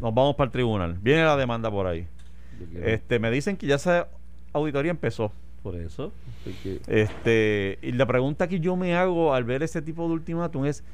nos 0.00 0.14
vamos 0.14 0.34
para 0.36 0.46
el 0.46 0.52
tribunal. 0.52 0.98
Viene 1.00 1.24
la 1.24 1.36
demanda 1.36 1.70
por 1.70 1.86
ahí. 1.86 2.06
Este, 2.84 3.18
me 3.18 3.30
dicen 3.30 3.56
que 3.56 3.66
ya 3.66 3.76
esa 3.76 4.08
auditoría 4.52 4.90
empezó. 4.90 5.32
por 5.62 5.74
eso. 5.74 6.12
porque- 6.44 6.80
Este, 6.86 7.78
y 7.82 7.90
la 7.92 8.06
pregunta 8.06 8.46
que 8.46 8.60
yo 8.60 8.76
me 8.76 8.94
hago 8.94 9.34
al 9.34 9.42
ver 9.42 9.64
ese 9.64 9.82
tipo 9.82 10.06
de 10.06 10.12
ultimátum 10.14 10.64
es 10.66 10.84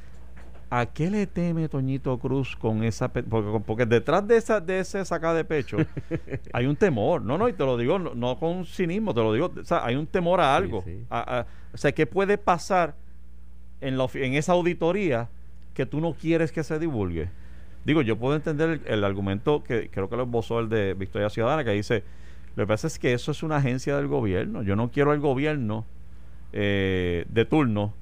¿a 0.75 0.87
qué 0.87 1.11
le 1.11 1.27
teme 1.27 1.69
Toñito 1.69 2.17
Cruz 2.19 2.57
con 2.57 2.83
esa 2.83 3.13
porque, 3.13 3.61
porque 3.67 3.85
detrás 3.85 4.27
de 4.27 4.39
esa 4.39 4.59
de 4.59 4.79
ese 4.81 5.05
saca 5.05 5.35
de 5.35 5.45
pecho 5.45 5.77
hay 6.55 6.65
un 6.67 6.77
temor, 6.77 7.21
no, 7.23 7.37
no, 7.37 7.47
y 7.49 7.53
te 7.53 7.63
lo 7.65 7.77
digo 7.77 7.99
no, 7.99 8.15
no 8.15 8.39
con 8.39 8.65
cinismo, 8.65 9.13
te 9.13 9.21
lo 9.21 9.33
digo, 9.35 9.53
o 9.61 9.65
sea, 9.65 9.85
hay 9.85 9.97
un 9.97 10.07
temor 10.07 10.41
a 10.41 10.57
algo. 10.57 10.83
sí. 10.83 11.05
A- 11.11 11.41
a- 11.41 11.47
o 11.75 11.77
sea, 11.77 11.93
¿qué 11.93 12.07
puede 12.07 12.39
pasar 12.39 12.95
en 13.83 13.99
la 13.99 14.07
en 14.15 14.35
esa 14.35 14.53
auditoría 14.53 15.29
que 15.75 15.85
tú 15.87 16.01
no 16.01 16.15
quieres 16.15 16.53
que 16.53 16.63
se 16.65 16.79
divulgue? 16.79 17.29
Digo, 17.85 18.01
yo 18.01 18.17
puedo 18.17 18.35
entender 18.37 18.71
el, 18.71 18.81
el 18.87 19.05
argumento 19.05 19.63
que 19.65 19.91
creo 19.91 20.09
que 20.09 20.17
lo 20.17 20.23
esbozó 20.23 20.61
el 20.61 20.69
de 20.69 20.95
Victoria 20.95 21.29
Ciudadana, 21.31 21.65
que 21.65 21.73
dice, 21.73 22.03
lo 22.57 22.63
que 22.65 22.69
pasa 22.69 22.87
es 22.87 22.99
que 22.99 23.13
eso 23.13 23.31
es 23.33 23.43
una 23.43 23.57
agencia 23.57 23.97
del 23.97 24.07
gobierno. 24.07 24.63
Yo 24.63 24.77
no 24.77 24.91
quiero 24.91 25.11
al 25.11 25.19
gobierno 25.21 25.85
eh, 26.53 27.25
de 27.29 27.45
turno 27.45 27.93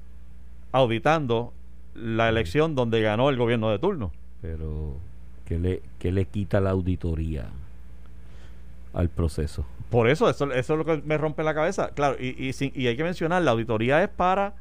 auditando 0.71 1.53
la 1.95 2.29
elección 2.29 2.75
donde 2.75 3.01
ganó 3.01 3.29
el 3.29 3.37
gobierno 3.37 3.69
de 3.69 3.79
turno. 3.79 4.11
Pero, 4.41 4.95
¿qué 5.45 5.59
le, 5.59 5.81
qué 5.99 6.11
le 6.11 6.25
quita 6.25 6.59
la 6.59 6.71
auditoría 6.71 7.45
al 8.93 9.09
proceso? 9.09 9.65
Por 9.89 10.07
eso, 10.09 10.29
eso, 10.29 10.51
eso 10.53 10.73
es 10.73 10.77
lo 10.77 10.85
que 10.85 11.01
me 11.05 11.17
rompe 11.17 11.43
la 11.43 11.53
cabeza. 11.53 11.89
Claro, 11.89 12.15
y, 12.19 12.29
y, 12.47 12.53
sin- 12.53 12.71
y 12.75 12.87
hay 12.87 12.95
que 12.95 13.03
mencionar, 13.03 13.41
la 13.41 13.51
auditoría 13.51 14.01
es 14.03 14.09
para 14.09 14.53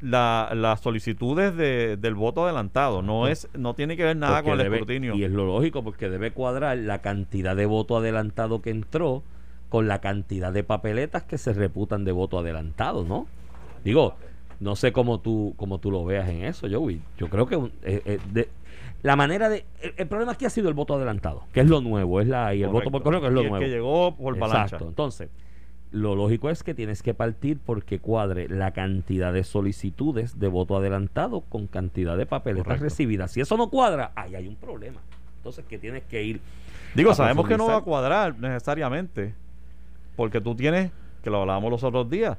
la- 0.00 0.50
las 0.54 0.80
solicitudes 0.80 1.54
de- 1.56 1.96
del 1.96 2.14
voto 2.14 2.44
adelantado. 2.44 3.02
No 3.02 3.28
es 3.28 3.48
no 3.54 3.74
tiene 3.74 3.96
que 3.96 4.04
ver 4.04 4.16
nada 4.16 4.36
Porque 4.42 4.50
con 4.50 4.60
el 4.60 4.66
debe- 4.66 4.76
escrutinio. 4.76 5.14
Y 5.14 5.24
es 5.24 5.30
lo 5.32 5.46
lógico 5.46 5.82
porque 5.82 6.08
debe 6.08 6.30
cuadrar 6.30 6.78
la 6.78 7.00
cantidad 7.00 7.54
de 7.56 7.66
voto 7.66 7.96
adelantado 7.98 8.62
que 8.62 8.70
entró 8.70 9.22
con 9.68 9.88
la 9.88 10.00
cantidad 10.00 10.52
de 10.52 10.62
papeletas 10.64 11.24
que 11.24 11.38
se 11.38 11.52
reputan 11.52 12.04
de 12.04 12.12
voto 12.12 12.38
adelantado, 12.38 13.04
¿no? 13.04 13.26
Digo, 13.84 14.14
no 14.60 14.76
sé 14.76 14.92
cómo 14.92 15.20
tú, 15.20 15.54
cómo 15.56 15.78
tú 15.78 15.90
lo 15.90 16.04
veas 16.04 16.28
en 16.28 16.44
eso, 16.44 16.66
Joey. 16.70 17.00
Yo 17.18 17.28
creo 17.28 17.46
que 17.46 17.56
eh, 17.82 18.02
eh, 18.04 18.18
de- 18.32 18.48
la 19.02 19.14
manera 19.16 19.48
de... 19.48 19.64
El, 19.82 19.94
el 19.98 20.06
problema 20.08 20.32
aquí 20.32 20.44
ha 20.46 20.50
sido 20.50 20.68
el 20.68 20.74
voto 20.74 20.94
adelantado, 20.94 21.44
que 21.52 21.60
es 21.60 21.68
lo 21.68 21.80
nuevo, 21.80 22.20
es 22.20 22.26
la 22.28 22.54
y 22.54 22.62
el 22.62 22.70
voto 22.70 22.90
por 22.90 23.02
correo, 23.02 23.20
que 23.20 23.26
es 23.28 23.32
lo 23.32 23.42
Y 23.42 23.44
el 23.44 23.50
nuevo. 23.50 23.64
que 23.64 23.70
llegó 23.70 24.16
por 24.16 24.34
avalancha. 24.36 24.62
Exacto. 24.64 24.88
Entonces, 24.88 25.28
lo 25.92 26.16
lógico 26.16 26.50
es 26.50 26.62
que 26.62 26.74
tienes 26.74 27.02
que 27.02 27.14
partir 27.14 27.58
porque 27.64 28.00
cuadre 28.00 28.48
la 28.48 28.72
cantidad 28.72 29.32
de 29.32 29.44
solicitudes 29.44 30.38
de 30.40 30.48
voto 30.48 30.76
adelantado 30.76 31.42
con 31.42 31.66
cantidad 31.68 32.16
de 32.16 32.26
papeletas 32.26 32.80
recibidas. 32.80 33.30
Si 33.30 33.40
eso 33.40 33.56
no 33.56 33.68
cuadra, 33.70 34.12
ahí 34.16 34.34
hay 34.34 34.48
un 34.48 34.56
problema. 34.56 35.00
Entonces, 35.38 35.64
que 35.66 35.78
tienes 35.78 36.02
que 36.04 36.24
ir. 36.24 36.40
Digo, 36.94 37.14
sabemos 37.14 37.46
que 37.46 37.56
no 37.56 37.66
va 37.68 37.76
a 37.76 37.80
cuadrar 37.82 38.36
necesariamente, 38.38 39.34
porque 40.16 40.40
tú 40.40 40.54
tienes, 40.56 40.90
que 41.22 41.30
lo 41.30 41.42
hablábamos 41.42 41.70
los 41.70 41.84
otros 41.84 42.08
días, 42.10 42.36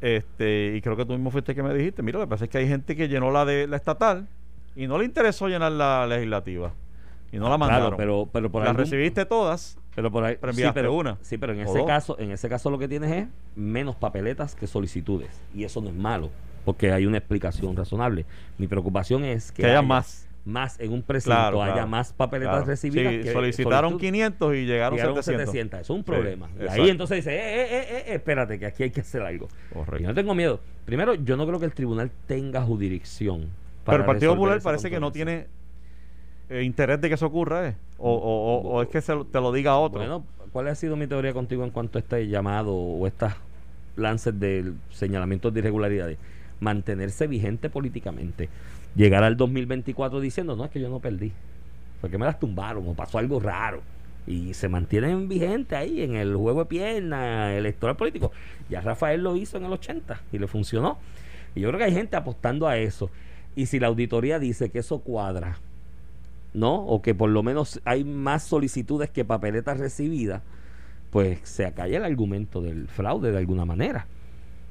este, 0.00 0.74
y 0.76 0.80
creo 0.82 0.96
que 0.96 1.04
tú 1.04 1.12
mismo 1.12 1.30
fuiste 1.30 1.54
que 1.54 1.62
me 1.62 1.72
dijiste, 1.74 2.02
mira, 2.02 2.18
lo 2.18 2.24
que 2.26 2.30
pasa 2.30 2.44
es 2.44 2.50
que 2.50 2.58
hay 2.58 2.68
gente 2.68 2.96
que 2.96 3.08
llenó 3.08 3.30
la 3.30 3.44
de 3.44 3.66
la 3.66 3.76
estatal 3.76 4.26
y 4.74 4.86
no 4.86 4.98
le 4.98 5.04
interesó 5.04 5.48
llenar 5.48 5.72
la 5.72 6.06
legislativa 6.06 6.72
y 7.32 7.38
no 7.38 7.48
la 7.48 7.58
mandaron. 7.58 7.88
Claro, 7.88 7.96
pero, 7.96 8.28
pero 8.32 8.50
por 8.50 8.62
las 8.62 8.70
algún- 8.70 8.84
recibiste 8.84 9.24
todas, 9.24 9.78
Pero 9.94 10.10
por 10.10 10.24
ahí. 10.24 10.36
pero 10.40 10.52
sí, 10.52 10.62
pero, 10.74 10.92
una. 10.92 11.16
Sí, 11.22 11.38
pero 11.38 11.52
en 11.54 11.60
ese 11.60 11.78
dos. 11.78 11.86
caso, 11.86 12.18
en 12.18 12.30
ese 12.30 12.48
caso 12.48 12.70
lo 12.70 12.78
que 12.78 12.88
tienes 12.88 13.10
es 13.10 13.26
menos 13.56 13.96
papeletas 13.96 14.54
que 14.54 14.66
solicitudes. 14.66 15.30
Y 15.54 15.64
eso 15.64 15.80
no 15.80 15.88
es 15.88 15.94
malo, 15.94 16.30
porque 16.64 16.92
hay 16.92 17.06
una 17.06 17.18
explicación 17.18 17.74
razonable. 17.76 18.26
Mi 18.58 18.66
preocupación 18.66 19.24
es 19.24 19.50
que, 19.50 19.62
que 19.62 19.66
haya 19.68 19.78
haya 19.78 19.86
más. 19.88 20.25
Más 20.46 20.78
en 20.80 20.92
un 20.92 21.02
precinto 21.02 21.34
Claro, 21.36 21.62
haya 21.62 21.72
claro, 21.74 21.88
más 21.88 22.12
papeletas 22.12 22.52
Claro. 22.54 22.66
recibidas. 22.66 23.12
Sí, 23.12 23.20
que 23.22 23.32
solicitaron 23.32 23.90
solicitud. 23.90 24.06
500 24.12 24.54
y 24.54 24.64
llegaron, 24.64 24.96
Llegaron 24.96 25.16
700. 25.16 25.46
700. 25.52 25.80
Eso 25.80 25.92
es 25.92 25.98
un 25.98 26.04
Sí, 26.04 26.10
problema. 26.10 26.48
y 26.58 26.68
ahí 26.68 26.88
entonces 26.88 27.16
dice, 27.16 27.34
eh, 27.34 27.62
eh, 27.62 27.66
eh, 27.70 27.86
eh, 28.06 28.14
espérate, 28.14 28.58
que 28.58 28.66
aquí 28.66 28.84
hay 28.84 28.90
que 28.90 29.00
hacer 29.00 29.22
algo. 29.22 29.48
Correcto. 29.72 30.02
Y 30.02 30.06
no 30.06 30.14
tengo 30.14 30.34
miedo. 30.34 30.60
Primero, 30.84 31.14
yo 31.14 31.36
no 31.36 31.46
creo 31.46 31.58
que 31.58 31.66
el 31.66 31.72
tribunal 31.74 32.10
tenga 32.28 32.62
jurisdicción. 32.62 33.48
Pero 33.84 33.98
el 33.98 34.04
Partido 34.04 34.32
Popular 34.34 34.60
parece 34.62 34.88
que 34.88 35.00
no 35.00 35.10
tiene 35.12 35.46
eh, 36.48 36.62
interés 36.62 37.00
de 37.00 37.08
que 37.08 37.14
eso 37.16 37.26
ocurra, 37.26 37.68
¿eh? 37.68 37.74
O, 37.98 38.12
o- 38.12 38.58
o- 38.60 38.74
o 38.76 38.82
es 38.82 38.88
que 38.88 39.00
se 39.00 39.12
lo- 39.14 39.24
te 39.24 39.40
lo 39.40 39.50
diga 39.50 39.76
otro. 39.78 39.98
Bueno, 39.98 40.24
¿cuál 40.52 40.68
ha 40.68 40.76
sido 40.76 40.94
mi 40.94 41.08
teoría 41.08 41.32
contigo 41.32 41.64
en 41.64 41.70
cuanto 41.70 41.98
a 41.98 42.00
este 42.02 42.28
llamado 42.28 42.72
o 42.72 43.04
estas 43.08 43.34
lances 43.96 44.38
de 44.38 44.72
señalamientos 44.90 45.52
de 45.52 45.58
irregularidades? 45.58 46.18
Mantenerse 46.60 47.26
vigente 47.26 47.68
políticamente. 47.68 48.48
Llegar 48.96 49.24
al 49.24 49.36
2024 49.36 50.20
diciendo, 50.20 50.56
no, 50.56 50.64
es 50.64 50.70
que 50.70 50.80
yo 50.80 50.88
no 50.88 51.00
perdí. 51.00 51.32
Fue 52.00 52.10
que 52.10 52.18
me 52.18 52.24
las 52.24 52.40
tumbaron 52.40 52.88
o 52.88 52.94
pasó 52.94 53.18
algo 53.18 53.38
raro. 53.40 53.82
Y 54.26 54.54
se 54.54 54.68
mantienen 54.68 55.28
vigentes 55.28 55.78
ahí 55.78 56.02
en 56.02 56.16
el 56.16 56.34
juego 56.34 56.60
de 56.60 56.66
pierna 56.66 57.54
electoral 57.54 57.96
político. 57.96 58.32
Ya 58.68 58.80
Rafael 58.80 59.22
lo 59.22 59.36
hizo 59.36 59.58
en 59.58 59.66
el 59.66 59.72
80 59.72 60.22
y 60.32 60.38
le 60.38 60.46
funcionó. 60.46 60.98
Y 61.54 61.60
yo 61.60 61.68
creo 61.68 61.78
que 61.78 61.84
hay 61.84 61.92
gente 61.92 62.16
apostando 62.16 62.66
a 62.66 62.78
eso. 62.78 63.10
Y 63.54 63.66
si 63.66 63.78
la 63.78 63.86
auditoría 63.86 64.38
dice 64.38 64.70
que 64.70 64.80
eso 64.80 64.98
cuadra, 65.00 65.58
¿no? 66.54 66.74
O 66.74 67.02
que 67.02 67.14
por 67.14 67.30
lo 67.30 67.42
menos 67.42 67.80
hay 67.84 68.02
más 68.02 68.44
solicitudes 68.44 69.10
que 69.10 69.24
papeletas 69.24 69.78
recibidas, 69.78 70.42
pues 71.10 71.38
se 71.44 71.64
acalla 71.64 71.98
el 71.98 72.04
argumento 72.04 72.62
del 72.62 72.88
fraude 72.88 73.30
de 73.30 73.38
alguna 73.38 73.64
manera. 73.64 74.06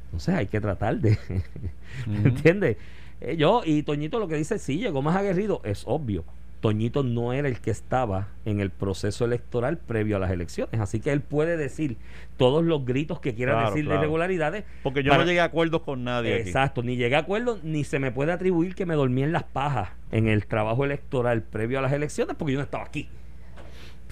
Entonces 0.05 0.35
hay 0.35 0.47
que 0.47 0.59
tratar 0.61 0.99
de... 0.99 1.11
Ujú. 2.07 2.27
¿Entiendes? 2.27 2.77
Eh, 3.21 3.37
yo 3.37 3.61
y 3.65 3.83
Toñito 3.83 4.19
lo 4.19 4.27
que 4.27 4.35
dice, 4.35 4.59
sí, 4.59 4.77
llegó 4.77 5.01
más 5.01 5.15
aguerrido, 5.15 5.61
es 5.63 5.83
obvio. 5.87 6.23
Toñito 6.61 7.03
no 7.03 7.31
era 7.31 7.47
el 7.47 7.59
que 7.59 7.69
estaba 7.69 8.29
en 8.43 8.59
el 8.59 8.71
proceso 8.71 9.25
electoral 9.25 9.77
previo 9.77 10.15
a 10.15 10.19
las 10.19 10.31
elecciones, 10.31 10.81
así 10.81 10.99
que 10.99 11.11
él 11.11 11.21
puede 11.21 11.57
decir 11.57 11.97
todos 12.37 12.63
los 12.63 12.83
gritos 12.85 13.19
que 13.19 13.35
quiera 13.35 13.51
Claro, 13.53 13.67
decir 13.69 13.85
claro. 13.85 13.99
de 13.99 14.03
irregularidades. 14.05 14.63
Porque 14.81 15.03
yo 15.03 15.11
para- 15.11 15.23
no 15.23 15.27
llegué 15.27 15.41
a 15.41 15.45
acuerdos 15.45 15.81
con 15.83 16.03
nadie 16.03 16.33
aquí. 16.33 16.47
Exacto, 16.49 16.81
ni 16.81 16.95
llegué 16.97 17.15
a 17.17 17.19
acuerdo, 17.19 17.59
ni 17.61 17.83
se 17.83 17.99
me 17.99 18.11
puede 18.11 18.31
atribuir 18.31 18.73
que 18.73 18.85
me 18.87 18.95
dormí 18.95 19.21
en 19.21 19.31
las 19.31 19.43
pajas 19.43 19.89
en 20.11 20.27
el 20.27 20.47
trabajo 20.47 20.85
electoral 20.85 21.43
previo 21.43 21.77
a 21.79 21.81
las 21.83 21.93
elecciones 21.93 22.35
porque 22.35 22.53
yo 22.53 22.59
no 22.59 22.63
estaba 22.63 22.83
aquí. 22.85 23.09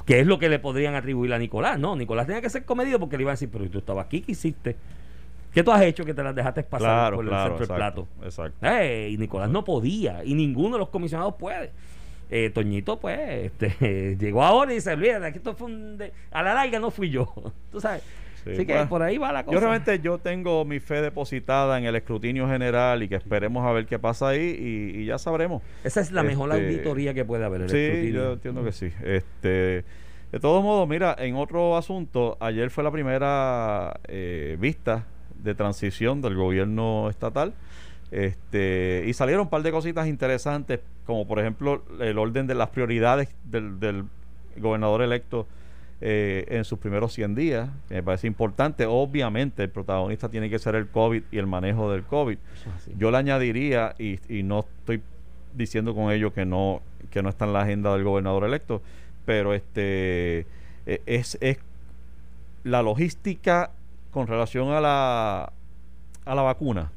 Que 0.05 0.19
es 0.19 0.27
lo 0.27 0.37
que 0.37 0.49
le 0.49 0.59
podrían 0.59 0.95
atribuir 0.95 1.33
a 1.33 1.39
Nicolás. 1.39 1.79
No, 1.79 1.95
Nicolás 1.95 2.27
tenía 2.27 2.41
que 2.41 2.49
ser 2.49 2.65
comedido 2.65 2.99
porque 2.99 3.15
le 3.17 3.23
iban 3.23 3.31
a 3.31 3.33
decir, 3.35 3.49
pero 3.51 3.67
tú 3.69 3.79
estabas 3.79 4.05
aquí, 4.05 4.21
¿qué 4.21 4.33
hiciste? 4.33 4.75
¿Qué 5.53 5.63
tú 5.63 5.71
has 5.71 5.81
hecho 5.83 6.03
que 6.03 6.13
te 6.13 6.23
las 6.23 6.33
dejaste 6.35 6.63
pasar 6.63 6.79
Claro, 6.87 7.15
por 7.17 7.25
claro, 7.27 7.43
el 7.53 7.57
centro 7.59 7.67
del 7.67 7.75
plato? 7.77 8.07
exacto. 8.23 8.57
Eh, 8.67 9.09
y 9.11 9.17
Nicolás 9.17 9.49
no 9.49 9.63
podía, 9.63 10.23
y 10.25 10.33
ninguno 10.33 10.75
de 10.75 10.79
los 10.79 10.89
comisionados 10.89 11.35
puede. 11.35 11.71
Eh, 12.31 12.49
Toñito, 12.53 12.99
pues, 12.99 13.19
este, 13.19 14.15
llegó 14.19 14.43
ahora 14.43 14.71
y 14.71 14.75
dice, 14.75 14.93
olvídate, 14.93 15.25
aquí 15.27 15.37
esto 15.37 15.53
fue 15.55 15.67
un 15.67 15.97
de- 15.97 16.11
a 16.31 16.41
la 16.41 16.53
larga 16.55 16.79
no 16.79 16.89
fui 16.89 17.09
yo. 17.09 17.31
Tú 17.71 17.79
sabes. 17.79 18.01
Sí, 18.43 18.49
Así 18.51 18.65
que 18.65 18.73
bueno, 18.73 18.89
por 18.89 19.01
ahí 19.03 19.17
va 19.17 19.31
la 19.31 19.43
cosa. 19.45 19.53
Yo 19.53 19.59
realmente 19.61 19.99
yo 20.01 20.17
tengo 20.17 20.65
mi 20.65 20.81
fe 20.81 21.01
depositada 21.01 21.77
en 21.77 21.85
el 21.85 21.95
escrutinio 21.95 22.45
general 22.49 23.01
y 23.01 23.07
que 23.07 23.15
esperemos 23.15 23.65
a 23.65 23.71
ver 23.71 23.85
qué 23.85 23.99
pasa 23.99 24.29
ahí 24.29 24.41
y, 24.59 24.99
y 25.01 25.05
ya 25.05 25.17
sabremos. 25.17 25.61
Esa 25.85 26.01
es 26.01 26.11
la 26.11 26.23
mejor 26.23 26.51
Este, 26.51 26.65
auditoría 26.65 27.13
que 27.13 27.23
puede 27.23 27.45
haber. 27.45 27.61
el 27.61 27.69
Sí, 27.69 27.77
escrutinio. 27.77 28.21
yo 28.23 28.33
entiendo 28.33 28.63
que 28.65 28.71
sí. 28.73 28.91
Este, 29.01 29.85
de 30.31 30.39
todos 30.41 30.61
modos, 30.61 30.89
mira, 30.89 31.15
en 31.19 31.35
otro 31.35 31.77
asunto, 31.77 32.35
ayer 32.41 32.69
fue 32.69 32.83
la 32.83 32.91
primera 32.91 33.97
eh, 34.09 34.57
vista 34.59 35.05
de 35.43 35.55
transición 35.55 36.21
del 36.21 36.35
gobierno 36.35 37.09
estatal. 37.09 37.53
Este, 38.11 39.05
y 39.07 39.13
salieron 39.13 39.43
un 39.43 39.49
par 39.49 39.63
de 39.63 39.71
cositas 39.71 40.07
interesantes, 40.07 40.79
como 41.05 41.27
por 41.27 41.39
ejemplo 41.39 41.83
el 41.99 42.17
orden 42.17 42.45
de 42.45 42.55
las 42.55 42.69
prioridades 42.69 43.29
del, 43.43 43.79
del 43.79 44.05
gobernador 44.57 45.01
electo 45.01 45.47
eh, 46.05 46.45
en 46.49 46.65
sus 46.65 46.79
primeros 46.79 47.13
100 47.13 47.33
días, 47.33 47.69
que 47.87 47.95
me 47.95 48.03
parece 48.03 48.27
importante. 48.27 48.85
Obviamente 48.85 49.63
el 49.63 49.69
protagonista 49.69 50.29
tiene 50.29 50.49
que 50.49 50.59
ser 50.59 50.75
el 50.75 50.87
COVID 50.89 51.23
y 51.31 51.37
el 51.37 51.47
manejo 51.47 51.91
del 51.91 52.03
COVID. 52.03 52.37
Yo 52.97 53.09
le 53.09 53.17
añadiría, 53.17 53.95
y, 53.97 54.19
y 54.27 54.43
no 54.43 54.65
estoy 54.79 55.01
diciendo 55.53 55.95
con 55.95 56.11
ello 56.11 56.33
que 56.33 56.45
no, 56.45 56.81
que 57.09 57.23
no 57.23 57.29
está 57.29 57.45
en 57.45 57.53
la 57.53 57.61
agenda 57.61 57.93
del 57.93 58.03
gobernador 58.03 58.43
electo, 58.43 58.81
pero 59.25 59.53
este 59.53 60.45
eh, 60.85 61.01
es, 61.05 61.37
es 61.41 61.57
la 62.63 62.81
logística 62.81 63.71
con 64.13 64.27
relación 64.27 64.69
a 64.71 64.79
la, 64.79 65.51
a 66.25 66.35
la 66.35 66.41
vacuna. 66.41 66.91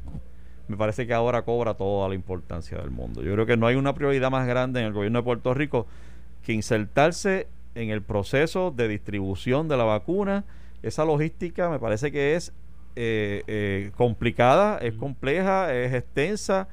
me 0.69 0.77
parece 0.77 1.07
que 1.07 1.15
ahora 1.15 1.43
cobra 1.43 1.75
toda 1.75 2.09
la 2.09 2.15
importancia 2.15 2.79
del 2.79 2.91
mundo. 2.91 3.23
Yo 3.23 3.33
creo 3.33 3.47
que 3.47 3.57
no 3.57 3.67
hay 3.67 3.77
una 3.77 3.95
prioridad 3.95 4.31
más 4.31 4.47
grande 4.47 4.81
en 4.81 4.87
el 4.87 4.93
gobierno 4.93 5.21
de 5.21 5.25
Puerto 5.25 5.55
Rico 5.55 5.87
que 6.45 6.53
insertarse 6.53 7.49
en 7.75 7.91
el 7.91 8.03
proceso 8.03 8.71
de 8.71 8.89
distribución 8.89 9.69
de 9.69 9.77
la 9.77 9.85
vacuna. 9.85 10.45
Esa 10.83 11.05
logística 11.05 11.71
me 11.71 11.79
parece 11.79 12.13
que 12.13 12.35
es 12.35 12.53
eh, 12.97 13.43
eh, 13.47 13.91
complicada, 13.97 14.79
es 14.79 14.95
compleja, 14.95 15.75
es 15.75 15.93
extensa 15.95 16.69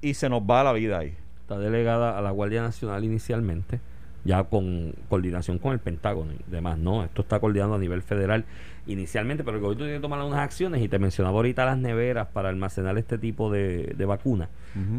y 0.00 0.14
se 0.14 0.28
nos 0.28 0.42
va 0.42 0.62
la 0.64 0.72
vida 0.72 0.98
ahí. 0.98 1.14
Está 1.40 1.58
delegada 1.58 2.18
a 2.18 2.22
la 2.22 2.30
Guardia 2.30 2.62
Nacional 2.62 3.04
inicialmente 3.04 3.80
ya 4.26 4.42
con 4.44 4.92
coordinación 5.08 5.58
con 5.58 5.72
el 5.72 5.78
Pentágono 5.78 6.32
y 6.32 6.50
demás, 6.50 6.78
¿no? 6.78 7.04
Esto 7.04 7.22
está 7.22 7.38
coordinado 7.38 7.74
a 7.74 7.78
nivel 7.78 8.02
federal 8.02 8.44
inicialmente, 8.86 9.42
pero 9.44 9.56
el 9.56 9.62
gobierno 9.62 9.84
tiene 9.84 9.98
que 9.98 10.02
tomar 10.02 10.20
unas 10.22 10.38
acciones 10.40 10.80
y 10.82 10.88
te 10.88 10.98
mencionaba 10.98 11.36
ahorita 11.36 11.64
las 11.64 11.76
neveras 11.78 12.28
para 12.28 12.48
almacenar 12.50 12.96
este 12.98 13.18
tipo 13.18 13.50
de, 13.50 13.94
de 13.96 14.04
vacunas, 14.04 14.48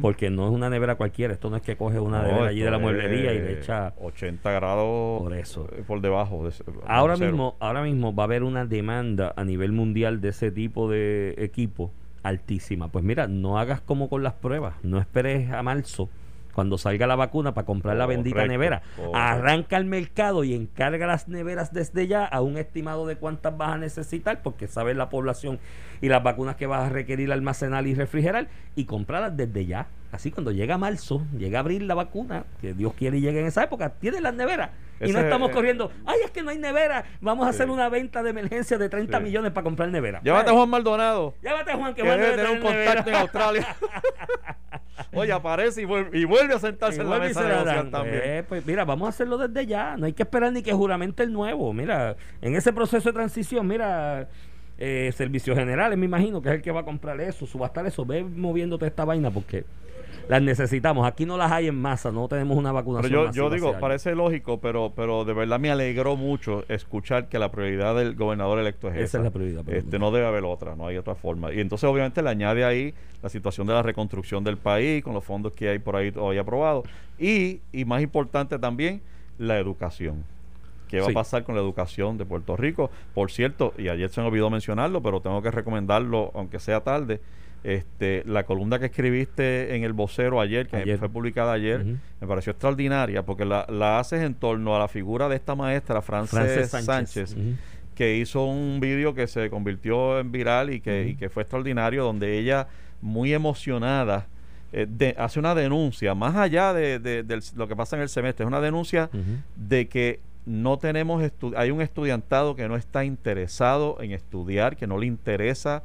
porque 0.02 0.30
no 0.30 0.46
es 0.48 0.52
una 0.54 0.70
nevera 0.70 0.96
cualquiera, 0.96 1.34
esto 1.34 1.50
no 1.50 1.56
es 1.56 1.62
que 1.62 1.78
coge 1.78 2.00
una 2.00 2.22
nevera 2.24 2.48
allí 2.48 2.62
de 2.62 2.72
la 2.72 2.80
mueblería 2.80 3.34
y 3.34 3.40
le 3.40 3.60
echa 3.60 3.94
80 4.02 4.52
grados 4.52 5.22
por 5.22 5.34
eso. 5.34 5.70
eh, 5.72 5.84
por 5.86 6.02
debajo 6.02 6.44
de 6.48 6.54
ahora 6.86 7.16
mismo 7.16 7.56
ahora 7.60 7.82
mismo 7.84 8.14
va 8.14 8.24
a 8.24 8.26
haber 8.26 8.44
una 8.44 8.66
demanda 8.66 9.34
a 9.36 9.44
nivel 9.44 9.72
mundial 9.72 10.20
de 10.22 10.30
ese 10.30 10.52
tipo 10.52 10.90
de 10.90 11.36
equipo 11.38 11.92
altísima. 12.24 12.90
Pues 12.90 13.06
mira 13.06 13.28
no 13.28 13.58
hagas 13.60 13.80
como 13.82 14.10
con 14.10 14.24
las 14.24 14.34
pruebas 14.34 14.76
no 14.84 15.00
esperes 15.00 15.50
a 15.52 15.64
marzo 15.64 16.10
cuando 16.58 16.80
salga 16.80 17.06
la 17.06 17.16
vacuna 17.16 17.54
para 17.54 17.68
comprar 17.68 17.98
la 17.98 18.08
bendita 18.08 18.48
nevera. 18.48 18.82
Arranca 19.14 19.78
el 19.78 19.86
mercado 19.86 20.44
y 20.44 20.56
encarga 20.56 21.06
las 21.06 21.28
neveras 21.28 21.72
desde 21.72 22.08
ya 22.08 22.26
a 22.26 22.42
un 22.42 22.58
estimado 22.58 23.06
de 23.06 23.16
cuántas 23.16 23.56
vas 23.56 23.74
a 23.74 23.78
necesitar, 23.78 24.42
porque 24.42 24.68
sabes 24.68 24.98
la 24.98 25.08
población 25.08 25.60
y 26.02 26.10
las 26.10 26.24
vacunas 26.24 26.56
que 26.56 26.66
vas 26.66 26.88
a 26.88 26.90
requerir 26.90 27.32
almacenar 27.32 27.86
y 27.86 27.94
refrigerar, 27.94 28.48
y 28.76 28.86
comprarlas 28.86 29.38
desde 29.38 29.68
ya. 29.68 29.86
Así 30.12 30.32
cuando 30.32 30.52
llega 30.52 30.80
marzo, 30.80 31.28
llega 31.38 31.60
abril 31.60 31.88
la 31.88 31.94
vacuna, 31.94 32.46
que 32.60 32.74
Dios 32.74 32.94
quiere 32.96 33.20
y 33.20 33.22
llegue 33.22 33.42
en 33.42 33.46
esa 33.46 33.64
época, 33.64 33.90
tienes 33.90 34.22
las 34.22 34.34
neveras. 34.34 34.72
y 35.00 35.12
no 35.12 35.20
estamos 35.20 35.52
corriendo, 35.52 35.92
ay, 36.08 36.22
es 36.26 36.32
que 36.32 36.42
no 36.42 36.50
hay 36.50 36.58
nevera, 36.58 37.06
vamos 37.22 37.46
a 37.46 37.52
hacer 37.52 37.70
una 37.70 37.88
venta 37.88 38.24
de 38.24 38.32
emergencia 38.32 38.80
de 38.80 38.90
30 38.90 39.20
millones 39.20 39.52
para 39.52 39.64
comprar 39.64 39.90
nevera. 39.90 40.22
Llévate 40.24 40.50
a 40.50 40.54
Juan 40.54 40.70
Maldonado. 40.72 41.36
Llévate 41.44 41.70
a 41.70 41.78
Juan, 41.78 41.94
que, 41.94 42.02
que 42.02 42.10
debe 42.10 42.32
tener 42.32 42.50
un 42.50 42.62
contacto 42.62 43.10
en 43.12 43.16
Australia. 43.16 43.76
Oye, 45.14 45.32
aparece 45.32 45.82
y 45.82 45.86
vuelve, 45.86 46.54
a 46.54 46.60
sentarse 46.60 47.02
en 47.02 47.10
la 47.10 47.20
mesa 47.20 47.44
de 47.44 47.90
también. 47.90 48.22
Eh, 48.24 48.44
pues 48.48 48.66
mira, 48.66 48.86
vamos 48.86 49.08
a 49.08 49.10
hacerlo 49.10 49.38
desde 49.38 49.66
ya. 49.66 49.96
No 49.98 50.06
hay 50.06 50.14
que 50.14 50.24
esperar 50.24 50.52
ni 50.52 50.62
que 50.62 50.74
juramente 50.74 51.24
el 51.24 51.32
nuevo. 51.32 51.74
Mira, 51.74 52.16
en 52.42 52.56
ese 52.56 52.74
proceso 52.74 53.10
de 53.10 53.14
transición, 53.14 53.68
mira, 53.68 54.28
eh, 54.78 55.12
servicios 55.16 55.58
generales, 55.58 55.98
me 55.98 56.06
imagino 56.06 56.42
que 56.42 56.50
es 56.50 56.56
el 56.56 56.62
que 56.62 56.72
va 56.72 56.82
a 56.82 56.86
comprar 56.86 57.20
eso, 57.22 57.46
subastar 57.46 57.86
eso. 57.86 58.06
Ve 58.06 58.24
moviéndote 58.24 58.88
esta 58.88 59.06
vaina 59.06 59.32
porque 59.32 59.66
las 60.28 60.42
necesitamos. 60.42 61.08
Aquí 61.08 61.26
no 61.26 61.38
las 61.38 61.52
hay 61.52 61.68
en 61.68 61.76
masa, 61.76 62.12
no 62.12 62.28
tenemos 62.28 62.58
una 62.58 62.72
vacunación. 62.72 63.12
Pero 63.12 63.32
yo, 63.32 63.50
yo 63.50 63.50
digo, 63.50 63.80
parece 63.80 64.16
lógico, 64.16 64.60
pero, 64.60 64.94
pero 64.96 65.26
de 65.26 65.34
verdad 65.34 65.60
me 65.60 65.72
alegró 65.72 66.16
mucho 66.16 66.66
escuchar 66.70 67.30
que 67.30 67.40
la 67.40 67.52
prioridad 67.52 67.96
del 67.96 68.16
gobernador 68.16 68.60
electo 68.60 68.90
es 68.90 68.96
esa. 68.96 69.04
Esa 69.04 69.18
es 69.20 69.24
la 69.24 69.32
prioridad. 69.32 69.70
Este, 69.70 70.00
no 70.00 70.12
debe 70.12 70.28
haber 70.28 70.44
otra, 70.44 70.76
no 70.76 70.88
hay 70.88 70.98
otra 70.98 71.16
forma. 71.16 71.54
Y 71.54 71.60
entonces 71.60 71.90
obviamente 71.90 72.22
le 72.22 72.30
añade 72.30 72.66
ahí 72.66 72.94
la 73.22 73.30
situación 73.30 73.68
de 73.68 73.74
la 73.74 73.84
reconstrucción 73.84 74.44
del 74.44 74.58
país, 74.58 75.04
con 75.04 75.14
los 75.14 75.24
fondos 75.24 75.54
que 75.54 75.70
hay 75.70 75.80
por 75.80 75.96
ahí 75.96 76.12
todavía 76.12 76.42
aprobados. 76.42 76.86
Y, 77.18 77.62
y 77.72 77.86
más 77.86 78.02
importante 78.02 78.60
también, 78.60 79.02
la 79.38 79.58
educación. 79.58 80.24
¿Qué 80.88 81.02
va 81.02 81.08
a 81.08 81.14
pasar 81.14 81.44
con 81.44 81.56
la 81.56 81.62
educación 81.62 82.18
de 82.18 82.26
Puerto 82.26 82.56
Rico? 82.56 82.90
Por 83.14 83.30
cierto, 83.30 83.74
y 83.78 83.90
ayer 83.90 84.10
se 84.10 84.22
me 84.22 84.28
olvidó 84.28 84.50
mencionarlo, 84.50 85.02
pero 85.02 85.20
tengo 85.20 85.42
que 85.42 85.52
recomendarlo, 85.52 86.32
aunque 86.34 86.60
sea 86.60 86.82
tarde, 86.82 87.20
este, 87.68 88.24
la 88.26 88.46
columna 88.46 88.80
que 88.80 88.86
escribiste 88.86 89.76
en 89.76 89.84
el 89.84 89.92
vocero 89.92 90.40
ayer, 90.40 90.68
que 90.70 90.98
fue 90.98 91.10
publicada 91.10 91.52
ayer, 91.52 91.84
me 91.84 92.26
pareció 92.26 92.52
extraordinaria 92.52 93.26
porque 93.26 93.44
la, 93.44 93.66
la, 93.68 94.00
haces 94.00 94.22
en 94.24 94.36
torno 94.36 94.74
a 94.74 94.80
la 94.80 94.88
figura 94.88 95.28
de 95.28 95.36
esta 95.36 95.54
maestra, 95.54 96.02
Frances, 96.02 96.70
Sánchez, 96.70 97.36
que 97.94 98.16
hizo 98.16 98.46
un 98.46 98.80
vídeo 98.80 99.14
que 99.14 99.28
se 99.28 99.50
convirtió 99.50 100.18
en 100.18 100.32
viral 100.32 100.74
y 100.74 100.80
que, 100.80 101.10
y 101.10 101.16
que 101.16 101.28
fue 101.28 101.44
extraordinario, 101.44 102.06
donde 102.06 102.40
ella, 102.40 102.70
muy 103.02 103.34
emocionada, 103.34 104.28
eh, 104.72 105.16
hace 105.18 105.38
una 105.38 105.54
denuncia, 105.54 106.16
más 106.16 106.38
allá 106.38 106.72
de, 106.72 107.00
de, 107.00 107.42
lo 107.58 107.68
que 107.68 107.76
pasa 107.76 107.98
en 107.98 108.02
el 108.02 108.08
semestre, 108.08 108.46
es 108.46 108.48
una 108.48 108.62
denuncia 108.62 109.10
de 109.58 109.90
que 109.90 110.22
no 110.46 110.78
tenemos, 110.78 111.22
hay 111.58 111.72
un 111.72 111.82
estudiantado 111.82 112.56
que 112.56 112.70
no 112.70 112.78
está 112.78 113.04
interesado 113.04 113.98
en 114.00 114.14
estudiar, 114.14 114.78
que 114.78 114.88
no 114.88 114.98
le 114.98 115.06
interesa 115.06 115.84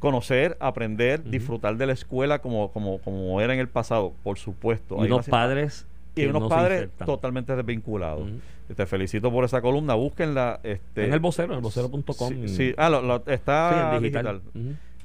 conocer, 0.00 0.56
aprender, 0.58 1.22
disfrutar 1.22 1.76
de 1.76 1.86
la 1.86 1.92
escuela 1.92 2.40
como, 2.40 2.72
como, 2.72 2.98
como 2.98 3.40
era 3.40 3.54
en 3.54 3.60
el 3.60 3.68
pasado, 3.68 4.12
por 4.24 4.38
supuesto. 4.38 4.96
Y 5.04 5.06
unos 5.06 5.28
padres 5.28 5.86
y 6.16 6.26
unos 6.26 6.48
padres 6.48 6.88
totalmente 7.04 7.54
desvinculados. 7.54 8.28
Te 8.74 8.86
felicito 8.86 9.30
por 9.30 9.44
esa 9.44 9.60
columna, 9.60 9.94
búsquenla. 9.94 10.60
Este, 10.62 11.04
en 11.04 11.12
el 11.12 11.20
vocero, 11.20 11.52
en 11.52 11.58
el 11.58 11.62
vocero.com. 11.62 12.46
Sí, 12.46 12.74
ah, 12.76 13.20
está 13.26 13.98
digital. 14.00 14.42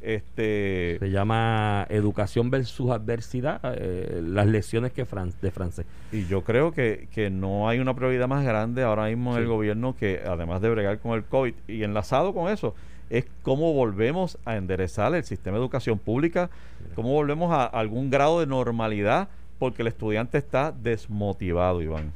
Este, 0.02 0.98
Se 1.00 1.10
llama 1.10 1.88
Educación 1.90 2.52
versus 2.52 2.92
Adversidad, 2.92 3.60
eh, 3.76 4.22
las 4.24 4.46
lecciones 4.46 4.92
que 4.92 5.04
de 5.04 5.52
francés. 5.52 5.86
Y 6.12 6.28
yo 6.28 6.44
creo 6.44 6.72
que, 6.72 7.08
que 7.12 7.32
no 7.32 7.68
hay 7.68 7.80
una 7.80 7.96
prioridad 7.96 8.28
más 8.28 8.46
grande 8.46 8.84
ahora 8.84 9.08
mismo 9.08 9.36
en 9.36 9.42
el 9.42 9.48
gobierno 9.48 9.96
que, 9.96 10.22
además 10.24 10.62
de 10.62 10.70
bregar 10.70 11.00
con 11.00 11.14
el 11.14 11.24
COVID, 11.24 11.56
y 11.68 11.82
enlazado 11.82 12.36
con 12.36 12.52
eso, 12.52 12.76
es 13.10 13.26
cómo 13.44 13.74
volvemos 13.74 14.38
a 14.46 14.56
enderezar 14.58 15.14
el 15.16 15.24
sistema 15.24 15.58
de 15.58 15.64
educación 15.64 16.00
pública, 16.00 16.50
cómo 16.96 17.10
volvemos 17.10 17.52
a 17.52 17.66
algún 17.66 18.10
grado 18.10 18.40
de 18.40 18.48
normalidad, 18.48 19.30
porque 19.60 19.82
el 19.84 19.88
estudiante 19.88 20.38
está 20.38 20.72
desmotivado, 20.72 21.82
Iván. 21.82 22.12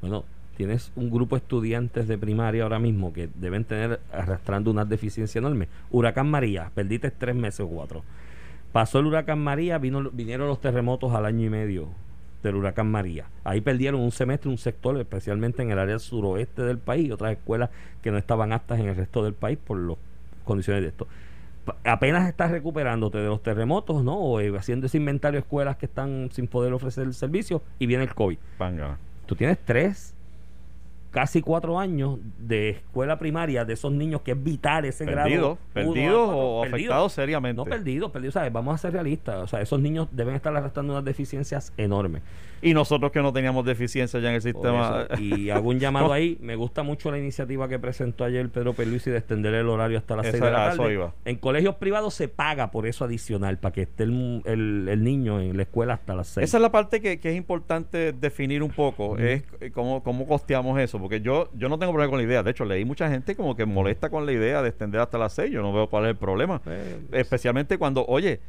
Bueno, 0.00 0.24
tienes 0.56 0.92
un 0.96 1.10
grupo 1.10 1.36
de 1.36 1.40
estudiantes 1.40 2.06
de 2.08 2.18
primaria 2.18 2.62
ahora 2.62 2.78
mismo 2.78 3.12
que 3.12 3.28
deben 3.34 3.64
tener 3.64 4.00
arrastrando 4.12 4.70
una 4.70 4.84
deficiencia 4.84 5.38
enorme. 5.38 5.68
Huracán 5.90 6.30
María, 6.30 6.70
perdiste 6.74 7.10
tres 7.10 7.34
meses 7.34 7.60
o 7.60 7.68
cuatro. 7.68 8.02
Pasó 8.72 8.98
el 8.98 9.06
huracán 9.06 9.38
María, 9.38 9.78
vino, 9.78 10.10
vinieron 10.10 10.48
los 10.48 10.60
terremotos 10.60 11.12
al 11.12 11.26
año 11.26 11.46
y 11.46 11.50
medio 11.50 11.88
del 12.42 12.56
huracán 12.56 12.90
María. 12.90 13.26
Ahí 13.42 13.60
perdieron 13.60 14.00
un 14.00 14.12
semestre, 14.12 14.50
un 14.50 14.58
sector, 14.58 14.98
especialmente 14.98 15.62
en 15.62 15.70
el 15.70 15.78
área 15.78 15.98
suroeste 15.98 16.62
del 16.62 16.78
país, 16.78 17.08
y 17.08 17.12
otras 17.12 17.32
escuelas 17.32 17.70
que 18.02 18.10
no 18.10 18.18
estaban 18.18 18.52
aptas 18.52 18.78
en 18.80 18.86
el 18.86 18.96
resto 18.96 19.24
del 19.24 19.32
país 19.32 19.58
por 19.64 19.78
los 19.78 19.96
condiciones 20.44 20.82
de 20.82 20.88
esto. 20.88 21.06
Apenas 21.84 22.28
estás 22.28 22.50
recuperándote 22.50 23.18
de 23.18 23.26
los 23.26 23.42
terremotos, 23.42 24.04
¿no? 24.04 24.16
O 24.18 24.40
eh, 24.40 24.52
haciendo 24.56 24.86
ese 24.86 24.98
inventario 24.98 25.40
de 25.40 25.44
escuelas 25.44 25.76
que 25.76 25.86
están 25.86 26.28
sin 26.30 26.46
poder 26.46 26.72
ofrecer 26.74 27.04
el 27.04 27.14
servicio 27.14 27.62
y 27.78 27.86
viene 27.86 28.04
el 28.04 28.14
COVID. 28.14 28.38
Tú 29.26 29.34
tienes 29.34 29.58
tres 29.64 30.14
casi 31.14 31.42
cuatro 31.42 31.78
años 31.78 32.18
de 32.38 32.70
escuela 32.70 33.18
primaria 33.20 33.64
de 33.64 33.74
esos 33.74 33.92
niños 33.92 34.22
que 34.22 34.32
es 34.32 34.42
vital 34.42 34.84
ese 34.84 35.04
grado. 35.06 35.58
¿Perdidos 35.72 36.28
o 36.32 36.64
afectados 36.64 37.12
seriamente? 37.12 37.56
No 37.56 37.64
perdidos, 37.64 38.10
perdidos, 38.10 38.34
¿sabes? 38.34 38.52
Vamos 38.52 38.74
a 38.74 38.78
ser 38.78 38.92
realistas. 38.92 39.36
O 39.36 39.46
sea, 39.46 39.60
esos 39.60 39.80
niños 39.80 40.08
deben 40.10 40.34
estar 40.34 40.54
arrastrando 40.54 40.92
unas 40.92 41.04
deficiencias 41.04 41.72
enormes. 41.76 42.22
Y 42.64 42.74
nosotros 42.74 43.12
que 43.12 43.20
no 43.20 43.32
teníamos 43.32 43.64
deficiencias 43.64 44.22
ya 44.22 44.30
en 44.30 44.36
el 44.36 44.42
sistema. 44.42 45.06
y 45.18 45.50
hago 45.50 45.68
un 45.68 45.78
llamado 45.78 46.12
ahí. 46.12 46.38
Me 46.40 46.56
gusta 46.56 46.82
mucho 46.82 47.10
la 47.10 47.18
iniciativa 47.18 47.68
que 47.68 47.78
presentó 47.78 48.24
ayer 48.24 48.48
Pedro 48.48 48.72
Peluisi 48.72 49.10
de 49.10 49.18
extender 49.18 49.54
el 49.54 49.68
horario 49.68 49.98
hasta 49.98 50.16
las 50.16 50.26
seis 50.26 50.42
de 50.42 50.50
la 50.50 50.70
tarde. 50.70 51.08
En 51.24 51.36
colegios 51.36 51.76
privados 51.76 52.14
se 52.14 52.28
paga 52.28 52.70
por 52.70 52.86
eso 52.86 53.04
adicional, 53.04 53.58
para 53.58 53.72
que 53.72 53.82
esté 53.82 54.04
el, 54.04 54.42
el, 54.88 55.04
niño 55.04 55.40
en 55.40 55.56
la 55.56 55.62
escuela 55.62 55.94
hasta 55.94 56.14
las 56.14 56.28
seis. 56.28 56.44
Esa 56.48 56.56
es 56.56 56.62
la 56.62 56.72
parte 56.72 57.00
que, 57.00 57.20
que 57.20 57.30
es 57.30 57.36
importante 57.36 58.12
definir 58.12 58.62
un 58.62 58.70
poco, 58.70 59.18
es 59.18 59.42
cómo, 59.72 60.02
cómo 60.02 60.26
costeamos 60.26 60.80
eso 60.80 60.98
porque 60.98 61.20
yo, 61.20 61.50
yo 61.54 61.68
no 61.68 61.78
tengo 61.78 61.92
problema 61.92 62.10
con 62.10 62.18
la 62.18 62.24
idea. 62.24 62.42
De 62.42 62.50
hecho, 62.50 62.64
leí 62.64 62.84
mucha 62.84 63.10
gente 63.10 63.36
como 63.36 63.54
que 63.54 63.66
molesta 63.66 64.08
con 64.08 64.26
la 64.26 64.32
idea 64.32 64.62
de 64.62 64.70
extender 64.70 65.00
hasta 65.00 65.18
las 65.18 65.34
6. 65.34 65.50
Yo 65.50 65.62
no 65.62 65.72
veo 65.72 65.88
cuál 65.88 66.04
es 66.04 66.10
el 66.10 66.16
problema. 66.16 66.62
Eh, 66.66 67.00
Especialmente 67.12 67.78
cuando, 67.78 68.04
oye, 68.06 68.40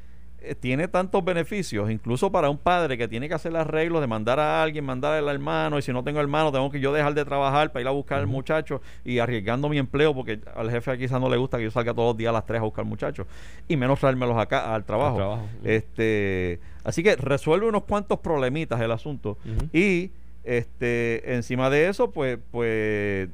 eh, 0.45 0.55
tiene 0.55 0.87
tantos 0.87 1.23
beneficios, 1.23 1.89
incluso 1.89 2.31
para 2.31 2.49
un 2.49 2.57
padre 2.57 2.97
que 2.97 3.07
tiene 3.07 3.27
que 3.27 3.33
hacer 3.33 3.55
arreglos 3.55 4.01
de 4.01 4.07
mandar 4.07 4.39
a 4.39 4.61
alguien, 4.63 4.85
mandar 4.85 5.13
al 5.13 5.27
hermano, 5.27 5.77
y 5.77 5.81
si 5.81 5.91
no 5.91 6.03
tengo 6.03 6.19
hermano, 6.19 6.51
tengo 6.51 6.69
que 6.69 6.79
yo 6.79 6.93
dejar 6.93 7.13
de 7.13 7.25
trabajar 7.25 7.71
para 7.71 7.81
ir 7.81 7.87
a 7.87 7.91
buscar 7.91 8.19
al 8.19 8.27
muchacho 8.27 8.81
y 9.03 9.19
arriesgando 9.19 9.69
mi 9.69 9.77
empleo, 9.77 10.13
porque 10.13 10.39
al 10.55 10.69
jefe 10.69 10.97
quizás 10.97 11.19
no 11.19 11.29
le 11.29 11.37
gusta 11.37 11.57
que 11.57 11.63
yo 11.63 11.71
salga 11.71 11.93
todos 11.93 12.09
los 12.09 12.17
días 12.17 12.29
a 12.29 12.33
las 12.33 12.45
3 12.45 12.61
a 12.61 12.63
buscar 12.63 12.85
muchachos, 12.85 13.27
y 13.67 13.75
menos 13.77 13.99
traérmelos 13.99 14.37
acá 14.37 14.73
al 14.73 14.83
trabajo. 14.85 15.39
este 15.63 16.59
Así 16.85 17.01
que 17.01 17.15
resuelve 17.15 17.67
unos 17.67 17.83
cuantos 17.83 18.19
problemitas 18.19 18.79
el 18.79 18.91
asunto. 18.91 19.39
Y 19.73 20.11
este, 20.43 21.33
encima 21.33 21.71
de 21.71 21.89
eso, 21.89 22.11
pues, 22.11 22.37
pues 22.51 23.27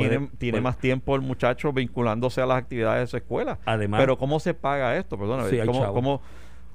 tiene, 0.00 0.28
tiene 0.38 0.60
más 0.60 0.78
tiempo 0.78 1.14
el 1.16 1.22
muchacho 1.22 1.72
vinculándose 1.72 2.40
a 2.40 2.46
las 2.46 2.58
actividades 2.58 3.02
de 3.02 3.06
su 3.08 3.16
escuela. 3.16 3.58
Además, 3.64 4.00
pero 4.00 4.16
¿cómo 4.18 4.38
se 4.40 4.54
paga 4.54 4.96
esto? 4.96 5.18
Perdón, 5.18 5.40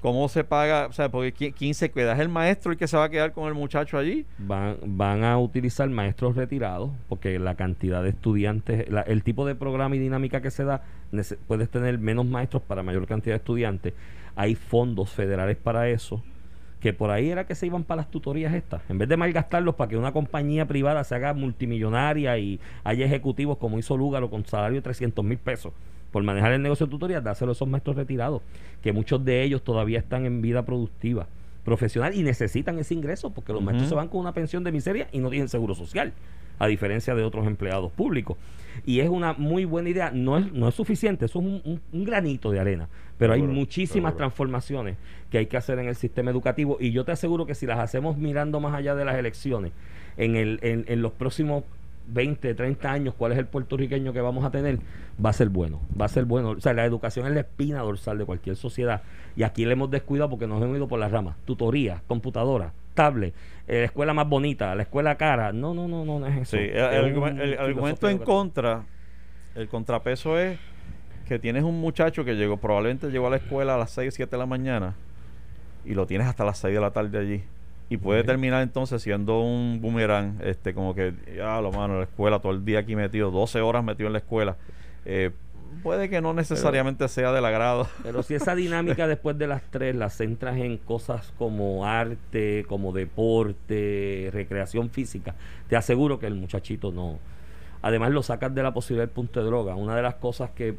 ¿Cómo 0.00 0.28
se 0.28 0.42
paga? 0.42 0.86
O 0.88 0.92
sea, 0.92 1.10
porque 1.12 1.52
¿quién, 1.52 1.74
se 1.74 1.92
queda? 1.92 2.14
¿Es 2.14 2.18
el 2.18 2.28
maestro 2.28 2.72
el 2.72 2.78
que 2.78 2.88
se 2.88 2.96
va 2.96 3.04
a 3.04 3.08
quedar 3.08 3.30
con 3.32 3.46
el 3.46 3.54
muchacho 3.54 3.96
allí? 3.96 4.26
Van, 4.38 4.76
van 4.84 5.22
a 5.22 5.38
utilizar 5.38 5.88
maestros 5.90 6.34
retirados 6.34 6.90
porque 7.08 7.38
la 7.38 7.54
cantidad 7.54 8.02
de 8.02 8.08
estudiantes, 8.08 8.90
la- 8.90 9.02
el 9.02 9.22
tipo 9.22 9.46
de 9.46 9.54
programa 9.54 9.94
y 9.94 10.00
dinámica 10.00 10.42
que 10.42 10.50
se 10.50 10.64
da, 10.64 10.82
puedes 11.46 11.70
tener 11.70 11.98
menos 12.00 12.26
maestros 12.26 12.62
para 12.64 12.82
mayor 12.82 13.06
cantidad 13.06 13.34
de 13.34 13.38
estudiantes. 13.38 13.94
Hay 14.34 14.56
fondos 14.56 15.08
federales 15.10 15.56
para 15.56 15.88
eso, 15.88 16.20
que 16.82 16.92
por 16.92 17.10
ahí 17.10 17.30
era 17.30 17.46
que 17.46 17.54
se 17.54 17.66
iban 17.66 17.84
para 17.84 18.02
las 18.02 18.10
tutorías 18.10 18.52
estas. 18.52 18.82
En 18.90 18.98
vez 18.98 19.08
de 19.08 19.16
malgastarlos 19.16 19.76
para 19.76 19.88
que 19.88 19.96
una 19.96 20.12
compañía 20.12 20.66
privada 20.66 21.04
se 21.04 21.14
haga 21.14 21.32
multimillonaria 21.32 22.36
y 22.38 22.58
haya 22.82 23.06
ejecutivos 23.06 23.56
como 23.58 23.78
hizo 23.78 23.96
Lúgaro 23.96 24.28
con 24.28 24.44
salario 24.44 24.78
de 24.78 24.82
300 24.82 25.24
mil 25.24 25.38
pesos 25.38 25.72
por 26.10 26.24
manejar 26.24 26.52
el 26.52 26.60
negocio 26.60 26.86
de 26.86 26.90
tutorías, 26.90 27.22
dáselo 27.22 27.52
a 27.52 27.54
esos 27.54 27.68
maestros 27.68 27.96
retirados, 27.96 28.42
que 28.82 28.92
muchos 28.92 29.24
de 29.24 29.44
ellos 29.44 29.62
todavía 29.62 30.00
están 30.00 30.26
en 30.26 30.42
vida 30.42 30.64
productiva 30.64 31.26
profesional 31.64 32.14
y 32.14 32.24
necesitan 32.24 32.78
ese 32.80 32.94
ingreso 32.94 33.30
porque 33.30 33.52
los 33.52 33.62
maestros 33.62 33.88
se 33.88 33.94
van 33.94 34.08
con 34.08 34.20
una 34.20 34.32
pensión 34.32 34.64
de 34.64 34.72
miseria 34.72 35.08
y 35.12 35.20
no 35.20 35.30
tienen 35.30 35.48
seguro 35.48 35.76
social, 35.76 36.12
a 36.62 36.68
diferencia 36.68 37.14
de 37.14 37.24
otros 37.24 37.46
empleados 37.46 37.90
públicos. 37.92 38.36
Y 38.86 39.00
es 39.00 39.08
una 39.08 39.32
muy 39.34 39.64
buena 39.64 39.88
idea, 39.90 40.10
no 40.12 40.38
es, 40.38 40.52
no 40.52 40.68
es 40.68 40.74
suficiente, 40.74 41.24
eso 41.26 41.40
es 41.40 41.44
un, 41.44 41.60
un- 41.64 41.80
un 41.92 42.04
granito 42.04 42.50
de 42.50 42.60
arena, 42.60 42.88
pero 43.18 43.32
hay 43.34 43.42
muchísimas 43.54 44.12
transformaciones 44.16 44.96
que 45.30 45.38
hay 45.38 45.46
que 45.46 45.56
hacer 45.56 45.78
en 45.78 45.88
el 45.88 45.94
sistema 45.96 46.30
educativo 46.30 46.76
y 46.80 46.90
yo 46.92 47.04
te 47.04 47.12
aseguro 47.12 47.44
que 47.46 47.54
si 47.54 47.66
las 47.66 47.78
hacemos 47.80 48.16
mirando 48.16 48.60
más 48.60 48.74
allá 48.74 48.94
de 48.94 49.04
las 49.04 49.16
elecciones, 49.16 49.72
en, 50.16 50.36
el, 50.36 50.58
en, 50.62 50.84
en 50.88 51.02
los 51.02 51.12
próximos 51.12 51.64
20, 52.08 52.54
30 52.54 52.90
años, 52.92 53.14
cuál 53.16 53.32
es 53.32 53.38
el 53.38 53.46
puertorriqueño 53.46 54.12
que 54.12 54.20
vamos 54.20 54.44
a 54.44 54.50
tener, 54.50 54.78
va 55.24 55.30
a 55.30 55.32
ser 55.32 55.48
bueno, 55.50 55.80
va 56.00 56.06
a 56.06 56.08
ser 56.08 56.24
bueno. 56.24 56.50
O 56.50 56.60
sea, 56.60 56.72
la 56.74 56.84
educación 56.84 57.26
es 57.26 57.32
la 57.34 57.40
espina 57.40 57.80
dorsal 57.80 58.18
de 58.18 58.24
cualquier 58.24 58.56
sociedad 58.56 59.02
y 59.36 59.42
aquí 59.42 59.64
le 59.66 59.72
hemos 59.72 59.90
descuidado 59.90 60.30
porque 60.30 60.46
nos 60.46 60.62
hemos 60.62 60.76
ido 60.76 60.88
por 60.88 60.98
las 60.98 61.10
ramas. 61.12 61.36
Tutoría, 61.44 62.02
computadora, 62.08 62.72
tablet, 62.94 63.34
eh, 63.66 63.80
la 63.80 63.84
escuela 63.84 64.14
más 64.14 64.28
bonita, 64.28 64.74
la 64.74 64.82
escuela 64.82 65.16
cara. 65.16 65.52
No, 65.52 65.74
no, 65.74 65.88
no, 65.88 66.04
no, 66.04 66.18
no 66.18 66.26
es 66.26 66.42
eso. 66.42 66.56
Sí, 66.56 66.62
el, 66.62 66.76
Es 66.76 67.16
un 67.16 67.40
el 67.40 67.58
argumento 67.58 68.08
en 68.08 68.18
contra, 68.18 68.84
el 69.54 69.68
contrapeso 69.68 70.38
es 70.38 70.58
que 71.26 71.38
tienes 71.38 71.62
un 71.62 71.80
muchacho 71.80 72.24
que 72.24 72.34
llegó, 72.34 72.56
probablemente 72.56 73.10
llegó 73.10 73.28
a 73.28 73.30
la 73.30 73.36
escuela 73.36 73.74
a 73.74 73.78
las 73.78 73.90
6, 73.92 74.12
7 74.14 74.30
de 74.30 74.38
la 74.38 74.46
mañana 74.46 74.94
y 75.84 75.94
lo 75.94 76.06
tienes 76.06 76.26
hasta 76.26 76.44
las 76.44 76.58
6 76.58 76.74
de 76.74 76.80
la 76.80 76.90
tarde 76.90 77.18
allí. 77.18 77.42
Y 77.88 77.98
puede 77.98 78.24
terminar 78.24 78.62
entonces 78.62 79.02
siendo 79.02 79.40
un 79.40 79.80
boomerang, 79.82 80.38
este, 80.42 80.72
como 80.72 80.94
que, 80.94 81.12
ya 81.36 81.60
lo 81.60 81.70
mano, 81.72 81.98
la 81.98 82.04
escuela, 82.04 82.38
todo 82.38 82.52
el 82.52 82.64
día 82.64 82.78
aquí 82.78 82.96
metido, 82.96 83.30
12 83.30 83.60
horas 83.60 83.84
metido 83.84 84.06
en 84.06 84.14
la 84.14 84.18
escuela. 84.20 84.56
Eh, 85.04 85.30
puede 85.82 86.08
que 86.08 86.20
no 86.20 86.32
necesariamente 86.32 87.08
sea 87.08 87.32
del 87.32 87.44
agrado. 87.44 87.88
Pero 88.02 88.22
si 88.22 88.34
esa 88.34 88.54
dinámica 88.54 89.06
después 89.06 89.36
de 89.38 89.46
las 89.46 89.62
tres 89.70 89.94
la 89.94 90.10
centras 90.10 90.56
en 90.56 90.78
cosas 90.78 91.32
como 91.38 91.86
arte, 91.86 92.64
como 92.68 92.92
deporte, 92.92 94.30
recreación 94.32 94.90
física, 94.90 95.34
te 95.68 95.76
aseguro 95.76 96.18
que 96.18 96.26
el 96.26 96.34
muchachito 96.34 96.92
no. 96.92 97.18
Además 97.82 98.12
lo 98.12 98.22
sacas 98.22 98.54
de 98.54 98.62
la 98.62 98.72
posibilidad 98.72 99.06
del 99.06 99.14
punto 99.14 99.40
de 99.40 99.46
droga. 99.46 99.74
Una 99.74 99.96
de 99.96 100.02
las 100.02 100.14
cosas 100.14 100.50
que 100.50 100.76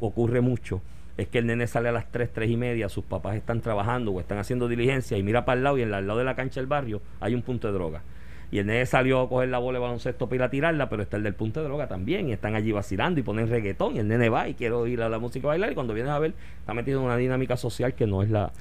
ocurre 0.00 0.40
mucho 0.40 0.80
es 1.16 1.28
que 1.28 1.38
el 1.38 1.46
nene 1.46 1.66
sale 1.66 1.88
a 1.88 1.92
las 1.92 2.10
3, 2.10 2.32
3 2.32 2.50
y 2.50 2.56
media, 2.56 2.88
sus 2.88 3.04
papás 3.04 3.36
están 3.36 3.60
trabajando 3.60 4.12
o 4.12 4.20
están 4.20 4.38
haciendo 4.38 4.68
diligencia 4.68 5.16
y 5.16 5.22
mira 5.22 5.44
para 5.44 5.58
el 5.58 5.64
lado 5.64 5.78
y 5.78 5.82
en 5.82 5.94
al 5.94 6.06
lado 6.06 6.18
de 6.18 6.24
la 6.24 6.34
cancha 6.34 6.60
del 6.60 6.66
barrio 6.66 7.02
hay 7.20 7.34
un 7.34 7.42
punto 7.42 7.68
de 7.68 7.74
droga. 7.74 8.02
Y 8.50 8.58
el 8.58 8.66
nene 8.66 8.86
salió 8.86 9.20
a 9.20 9.28
coger 9.28 9.48
la 9.48 9.58
bola 9.58 9.78
de 9.78 9.82
baloncesto 9.82 10.26
para 10.28 10.36
ir 10.36 10.42
a 10.42 10.50
tirarla, 10.50 10.88
pero 10.88 11.02
está 11.02 11.16
el 11.16 11.22
del 11.24 11.34
punto 11.34 11.60
de 11.60 11.66
droga 11.66 11.88
también. 11.88 12.28
Y 12.28 12.32
están 12.32 12.54
allí 12.54 12.70
vacilando 12.72 13.18
y 13.20 13.22
ponen 13.22 13.48
reggaetón. 13.48 13.96
Y 13.96 13.98
el 13.98 14.08
nene 14.08 14.28
va 14.28 14.48
y 14.48 14.54
quiere 14.54 14.74
oír 14.74 15.02
a 15.02 15.08
la 15.08 15.18
música 15.18 15.48
bailar. 15.48 15.72
Y 15.72 15.74
cuando 15.74 15.92
vienes 15.94 16.12
a 16.12 16.18
ver, 16.18 16.34
está 16.60 16.72
metido 16.74 17.00
en 17.00 17.06
una 17.06 17.16
dinámica 17.16 17.56
social 17.56 17.94
que 17.94 18.06
no 18.06 18.22
es 18.22 18.30
la, 18.30 18.52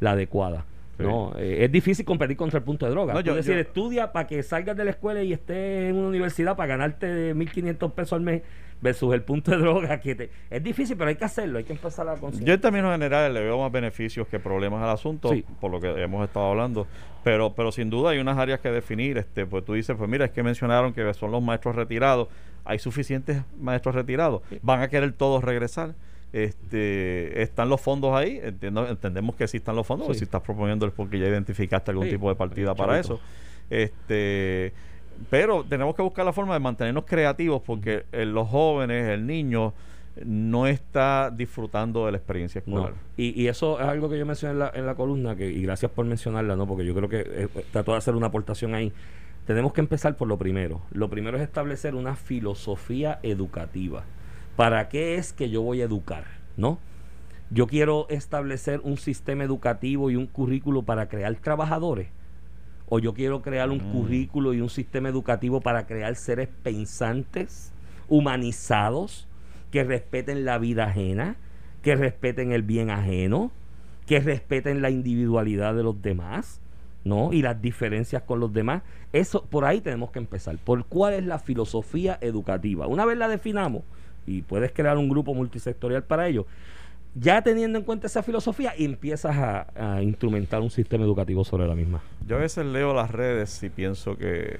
la 0.00 0.12
adecuada. 0.12 0.64
Sí. 0.98 1.02
No, 1.06 1.32
eh, 1.38 1.64
es 1.64 1.72
difícil 1.72 2.04
competir 2.04 2.36
contra 2.36 2.58
el 2.58 2.64
punto 2.64 2.84
de 2.86 2.92
droga. 2.92 3.14
No, 3.14 3.20
es 3.20 3.24
yo- 3.24 3.34
decir, 3.34 3.54
yo- 3.54 3.60
estudia 3.60 4.12
para 4.12 4.26
que 4.26 4.42
salgas 4.42 4.76
de 4.76 4.84
la 4.84 4.90
escuela 4.90 5.22
y 5.22 5.32
estés 5.32 5.90
en 5.90 5.96
una 5.96 6.08
universidad 6.08 6.56
para 6.56 6.66
ganarte 6.68 7.34
1.500 7.34 7.92
pesos 7.92 8.12
al 8.12 8.20
mes 8.20 8.42
versus 8.82 9.12
el 9.14 9.22
punto 9.22 9.50
de 9.50 9.56
droga. 9.58 9.98
que 10.00 10.14
te, 10.14 10.30
Es 10.50 10.62
difícil, 10.62 10.96
pero 10.98 11.08
hay 11.08 11.16
que 11.16 11.24
hacerlo. 11.24 11.56
Hay 11.58 11.64
que 11.64 11.72
empezar 11.72 12.06
a 12.06 12.16
Yo 12.16 12.20
conseguir. 12.20 12.50
en 12.50 12.60
términos 12.60 12.92
generales 12.92 13.32
le 13.32 13.40
veo 13.40 13.58
más 13.58 13.72
beneficios 13.72 14.26
que 14.28 14.38
problemas 14.38 14.82
al 14.82 14.90
asunto, 14.90 15.30
Sí. 15.30 15.42
por 15.60 15.70
lo 15.70 15.80
que 15.80 15.88
hemos 16.02 16.22
estado 16.26 16.50
hablando. 16.50 16.86
Pero, 17.22 17.54
pero 17.54 17.70
sin 17.72 17.90
duda 17.90 18.10
hay 18.10 18.18
unas 18.18 18.38
áreas 18.38 18.60
que 18.60 18.70
definir. 18.70 19.18
Este, 19.18 19.46
pues 19.46 19.64
tú 19.64 19.74
dices, 19.74 19.96
pues 19.96 20.08
mira, 20.08 20.24
es 20.24 20.30
que 20.30 20.42
mencionaron 20.42 20.92
que 20.92 21.12
son 21.14 21.30
los 21.30 21.42
maestros 21.42 21.76
retirados. 21.76 22.28
Hay 22.64 22.78
suficientes 22.78 23.42
maestros 23.58 23.94
retirados. 23.94 24.42
Van 24.62 24.80
a 24.80 24.88
querer 24.88 25.12
todos 25.12 25.44
regresar. 25.44 25.94
Este, 26.32 27.42
están 27.42 27.68
los 27.68 27.80
fondos 27.80 28.14
ahí. 28.14 28.40
Entiendo, 28.42 28.88
entendemos 28.88 29.34
que 29.36 29.48
sí 29.48 29.58
están 29.58 29.76
los 29.76 29.86
fondos. 29.86 30.08
Sí. 30.08 30.14
Si 30.14 30.24
estás 30.24 30.42
proponiendo 30.42 30.86
es 30.86 30.92
porque 30.92 31.18
ya 31.18 31.26
identificaste 31.26 31.90
algún 31.90 32.06
Sí, 32.06 32.12
tipo 32.12 32.28
de 32.28 32.36
partida 32.36 32.74
para 32.74 32.98
eso. 32.98 33.20
Este, 33.68 34.72
pero 35.28 35.64
tenemos 35.64 35.94
que 35.94 36.02
buscar 36.02 36.24
la 36.24 36.32
forma 36.32 36.54
de 36.54 36.60
mantenernos 36.60 37.04
creativos 37.04 37.62
porque 37.62 38.04
eh, 38.12 38.24
los 38.24 38.48
jóvenes, 38.48 39.08
el 39.08 39.26
niño, 39.26 39.74
no 40.24 40.66
está 40.66 41.30
disfrutando 41.34 42.06
de 42.06 42.12
la 42.12 42.18
experiencia 42.18 42.62
No. 42.66 42.76
escolar. 42.78 42.94
Y, 43.16 43.40
y 43.40 43.48
eso 43.48 43.80
es 43.80 43.86
algo 43.86 44.08
que 44.10 44.18
yo 44.18 44.26
mencioné 44.26 44.52
en 44.54 44.58
la, 44.58 44.70
en 44.74 44.86
la 44.86 44.94
columna, 44.94 45.36
que, 45.36 45.50
y 45.50 45.62
gracias 45.62 45.90
por 45.92 46.04
mencionarla, 46.06 46.56
¿no? 46.56 46.66
porque 46.66 46.84
yo 46.84 46.94
creo 46.94 47.08
que 47.08 47.20
eh, 47.26 47.48
trató 47.72 47.92
de 47.92 47.98
hacer 47.98 48.14
una 48.14 48.26
aportación 48.26 48.74
ahí. 48.74 48.92
Tenemos 49.46 49.72
que 49.72 49.80
empezar 49.80 50.16
por 50.16 50.28
lo 50.28 50.36
primero. 50.36 50.82
Lo 50.92 51.08
primero 51.08 51.36
es 51.36 51.42
establecer 51.42 51.94
una 51.94 52.14
filosofía 52.16 53.18
educativa. 53.22 54.04
¿Para 54.56 54.88
qué 54.88 55.14
es 55.14 55.32
que 55.32 55.48
yo 55.48 55.62
voy 55.62 55.80
a 55.80 55.84
educar? 55.84 56.24
¿No? 56.56 56.78
Yo 57.50 57.66
quiero 57.66 58.06
establecer 58.10 58.80
un 58.84 58.96
sistema 58.98 59.42
educativo 59.44 60.10
y 60.10 60.16
un 60.16 60.26
currículo 60.26 60.82
para 60.82 61.08
crear 61.08 61.34
trabajadores. 61.36 62.08
O 62.88 62.98
yo 62.98 63.14
quiero 63.14 63.40
crear 63.42 63.70
un 63.70 63.78
Mm. 63.78 63.92
currículo 63.92 64.52
y 64.54 64.60
un 64.60 64.68
sistema 64.70 65.08
educativo 65.08 65.60
para 65.60 65.86
crear 65.86 66.14
seres 66.16 66.48
pensantes, 66.62 67.72
humanizados, 68.08 69.26
que 69.70 69.84
respeten 69.84 70.44
la 70.44 70.58
vida 70.58 70.84
ajena, 70.84 71.36
que 71.82 71.96
respeten 71.96 72.52
el 72.52 72.62
bien 72.62 72.90
ajeno, 72.90 73.50
que 74.06 74.20
respeten 74.20 74.82
la 74.82 74.90
individualidad 74.90 75.74
de 75.74 75.82
los 75.82 76.02
demás, 76.02 76.60
¿no? 77.04 77.32
Y 77.32 77.42
las 77.42 77.62
diferencias 77.62 78.22
con 78.22 78.40
los 78.40 78.52
demás. 78.52 78.82
Eso, 79.12 79.44
por 79.44 79.64
ahí 79.64 79.80
tenemos 79.80 80.10
que 80.10 80.18
empezar. 80.18 80.58
¿Por 80.58 80.84
cuál 80.86 81.14
es 81.14 81.24
la 81.24 81.38
filosofía 81.38 82.18
educativa? 82.20 82.86
Una 82.86 83.04
vez 83.04 83.16
la 83.16 83.28
definamos, 83.28 83.82
y 84.26 84.42
puedes 84.42 84.72
crear 84.72 84.98
un 84.98 85.08
grupo 85.08 85.34
multisectorial 85.34 86.02
para 86.04 86.28
ello, 86.28 86.46
ya 87.14 87.42
teniendo 87.42 87.78
en 87.78 87.84
cuenta 87.84 88.06
esa 88.06 88.22
filosofía, 88.22 88.72
empiezas 88.76 89.36
a, 89.36 89.94
a 89.96 90.02
instrumentar 90.02 90.60
un 90.60 90.70
sistema 90.70 91.04
educativo 91.04 91.44
sobre 91.44 91.66
la 91.66 91.74
misma. 91.74 92.00
Yo 92.26 92.36
a 92.36 92.40
veces 92.40 92.66
leo 92.66 92.94
las 92.94 93.10
redes 93.10 93.62
y 93.62 93.70
pienso 93.70 94.16
que 94.16 94.58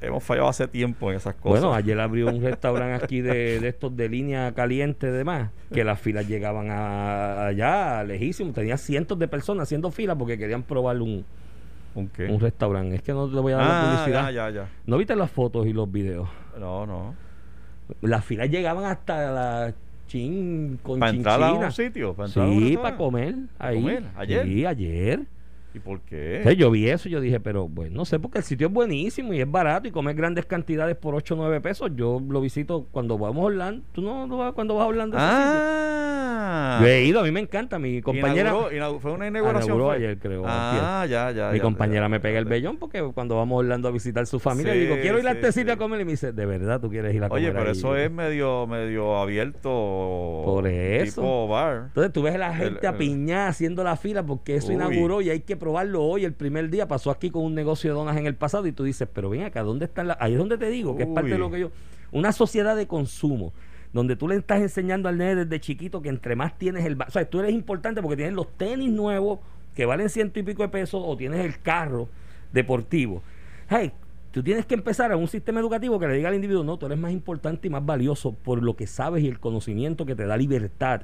hemos 0.00 0.22
fallado 0.24 0.48
hace 0.48 0.68
tiempo 0.68 1.10
en 1.10 1.16
esas 1.16 1.34
cosas. 1.34 1.60
Bueno, 1.60 1.74
ayer 1.74 1.98
abrió 1.98 2.28
un 2.28 2.42
restaurante 2.42 3.04
aquí 3.04 3.20
de, 3.20 3.60
de 3.60 3.68
estos 3.68 3.96
de 3.96 4.08
línea 4.08 4.52
caliente 4.52 5.08
y 5.08 5.10
demás, 5.10 5.50
que 5.72 5.84
las 5.84 6.00
filas 6.00 6.28
llegaban 6.28 6.70
a, 6.70 7.46
allá, 7.46 8.04
lejísimo. 8.04 8.52
Tenía 8.52 8.76
cientos 8.76 9.18
de 9.18 9.28
personas 9.28 9.64
haciendo 9.64 9.90
filas 9.90 10.16
porque 10.18 10.38
querían 10.38 10.62
probar 10.62 11.00
un, 11.00 11.24
¿Un 11.94 12.08
qué? 12.08 12.26
un 12.26 12.38
restaurante. 12.40 12.96
Es 12.96 13.02
que 13.02 13.12
no 13.12 13.26
le 13.26 13.40
voy 13.40 13.52
a 13.52 13.56
dar 13.56 13.66
la 13.66 13.80
ah, 13.80 13.94
publicidad. 13.96 14.30
ya, 14.30 14.50
ya, 14.50 14.50
ya. 14.50 14.68
¿No 14.86 14.98
viste 14.98 15.16
las 15.16 15.30
fotos 15.30 15.66
y 15.66 15.72
los 15.72 15.90
videos? 15.90 16.28
No, 16.58 16.86
no. 16.86 17.14
Las 18.02 18.24
filas 18.24 18.50
llegaban 18.50 18.84
hasta 18.84 19.30
la 19.32 19.74
chin 20.06 20.78
con 20.82 21.00
¿Para 21.00 21.12
entrar 21.12 21.42
a 21.42 21.46
chinchina. 21.48 21.66
un 21.66 21.72
sitio? 21.72 22.14
¿Para 22.14 22.26
entrar 22.28 22.46
a 22.46 22.48
un 22.50 22.60
Sí, 22.66 22.76
para 22.76 22.96
comer 22.96 23.34
ahí. 23.58 23.80
comer? 23.80 24.04
¿Ayer? 24.16 24.44
Sí, 24.46 24.64
ayer. 24.66 25.20
¿Y 25.78 25.80
por 25.80 26.00
qué? 26.00 26.54
Yo 26.58 26.70
vi 26.70 26.88
eso 26.88 27.08
y 27.08 27.12
yo 27.12 27.20
dije, 27.20 27.40
pero 27.40 27.68
bueno, 27.68 27.96
no 27.96 28.04
sé, 28.04 28.18
porque 28.18 28.38
el 28.38 28.44
sitio 28.44 28.66
es 28.66 28.72
buenísimo 28.72 29.32
y 29.32 29.40
es 29.40 29.50
barato 29.50 29.88
y 29.88 29.90
comer 29.90 30.14
grandes 30.16 30.44
cantidades 30.46 30.96
por 30.96 31.14
8 31.14 31.34
o 31.34 31.36
9 31.36 31.60
pesos. 31.60 31.90
Yo 31.94 32.20
lo 32.28 32.40
visito 32.40 32.86
cuando 32.90 33.16
vamos 33.18 33.42
a 33.42 33.46
Orlando. 33.46 33.82
¿Tú 33.92 34.02
no, 34.02 34.26
no 34.26 34.38
vas 34.38 34.52
cuando 34.54 34.74
vas 34.74 34.84
a 34.84 34.88
Orlando? 34.88 35.16
a 35.18 35.20
Ah. 35.20 36.78
Yo 36.80 36.86
he 36.86 37.04
ido, 37.04 37.20
a 37.20 37.22
mí 37.24 37.30
me 37.30 37.40
encanta. 37.40 37.78
Mi 37.78 38.00
compañera. 38.00 38.50
Inauguró- 38.50 39.00
fue 39.00 39.12
una 39.12 39.26
inauguración. 39.26 39.64
inauguró 39.76 39.86
fue? 39.86 39.96
ayer, 39.96 40.18
creo, 40.18 40.44
Ah, 40.46 41.06
ya, 41.08 41.30
ya. 41.32 41.50
mi 41.50 41.58
ya, 41.58 41.62
compañera 41.62 42.04
ya, 42.04 42.08
me 42.08 42.20
pega 42.20 42.38
el 42.38 42.44
vellón 42.44 42.76
porque 42.78 43.02
cuando 43.14 43.36
vamos 43.36 43.56
a 43.56 43.58
Orlando 43.58 43.88
a 43.88 43.90
visitar 43.90 44.26
su 44.26 44.38
familia, 44.38 44.72
Sí, 44.72 44.80
digo, 44.80 44.96
quiero 45.00 45.18
ir 45.18 45.26
a 45.28 45.32
sí, 45.32 45.36
este 45.38 45.52
sitio 45.52 45.72
sí. 45.72 45.76
a 45.76 45.76
comer. 45.76 46.00
Y 46.00 46.04
me 46.04 46.12
dice, 46.12 46.32
¿de 46.32 46.46
verdad 46.46 46.80
tú 46.80 46.88
quieres 46.90 47.14
ir 47.14 47.22
a 47.24 47.28
comer? 47.28 47.44
Oye, 47.44 47.52
pero 47.52 47.66
ahí?" 47.70 47.76
eso 47.76 47.96
es 47.96 48.10
medio, 48.10 48.66
medio 48.66 49.16
abierto. 49.16 50.42
Por 50.44 50.66
eso. 50.66 51.20
Tipo 51.20 51.48
bar. 51.48 51.84
Entonces 51.88 52.12
tú 52.12 52.22
ves 52.22 52.34
a 52.34 52.38
la 52.38 52.54
gente 52.54 52.78
El- 52.80 52.86
el- 52.86 52.86
apiñada 52.94 53.48
haciendo 53.48 53.84
la 53.84 53.96
fila 53.96 54.24
porque 54.24 54.56
eso 54.56 54.68
Uy. 54.68 54.74
inauguró 54.74 55.20
y 55.20 55.30
hay 55.30 55.40
que 55.40 55.56
probarlo 55.68 56.02
hoy, 56.02 56.24
el 56.24 56.32
primer 56.32 56.70
día. 56.70 56.88
Pasó 56.88 57.10
aquí 57.10 57.30
con 57.30 57.44
un 57.44 57.54
negocio 57.54 57.90
de 57.90 57.94
donas 57.94 58.16
en 58.16 58.26
el 58.26 58.34
pasado 58.34 58.66
y 58.66 58.72
tú 58.72 58.84
dices, 58.84 59.06
pero 59.12 59.28
ven 59.28 59.42
acá, 59.42 59.62
¿dónde 59.62 59.84
están 59.84 60.08
las...? 60.08 60.16
Ahí 60.18 60.32
es 60.32 60.38
donde 60.38 60.56
te 60.56 60.70
digo, 60.70 60.96
que 60.96 61.02
es 61.02 61.08
parte 61.10 61.32
de 61.32 61.38
lo 61.38 61.50
que 61.50 61.60
yo... 61.60 61.70
Una 62.10 62.32
sociedad 62.32 62.74
de 62.74 62.86
consumo, 62.86 63.52
donde 63.92 64.16
tú 64.16 64.28
le 64.28 64.36
estás 64.36 64.62
enseñando 64.62 65.10
al 65.10 65.18
nene 65.18 65.44
desde 65.44 65.60
chiquito 65.60 66.00
que 66.00 66.08
entre 66.08 66.36
más 66.36 66.56
tienes 66.56 66.86
el... 66.86 66.98
O 66.98 67.10
sea, 67.10 67.28
tú 67.28 67.40
eres 67.40 67.52
importante 67.52 68.00
porque 68.00 68.16
tienes 68.16 68.34
los 68.34 68.48
tenis 68.56 68.90
nuevos 68.90 69.40
que 69.74 69.84
valen 69.84 70.08
ciento 70.08 70.40
y 70.40 70.42
pico 70.42 70.62
de 70.62 70.70
pesos 70.70 71.02
o 71.04 71.14
tienes 71.18 71.44
el 71.44 71.60
carro 71.60 72.08
deportivo. 72.50 73.20
Hey, 73.68 73.92
tú 74.30 74.42
tienes 74.42 74.64
que 74.64 74.72
empezar 74.72 75.12
a 75.12 75.18
un 75.18 75.28
sistema 75.28 75.60
educativo 75.60 75.98
que 75.98 76.08
le 76.08 76.14
diga 76.14 76.30
al 76.30 76.34
individuo, 76.34 76.64
no, 76.64 76.78
tú 76.78 76.86
eres 76.86 76.98
más 76.98 77.12
importante 77.12 77.68
y 77.68 77.70
más 77.70 77.84
valioso 77.84 78.32
por 78.32 78.62
lo 78.62 78.74
que 78.74 78.86
sabes 78.86 79.22
y 79.22 79.28
el 79.28 79.38
conocimiento 79.38 80.06
que 80.06 80.14
te 80.14 80.24
da 80.24 80.38
libertad 80.38 81.02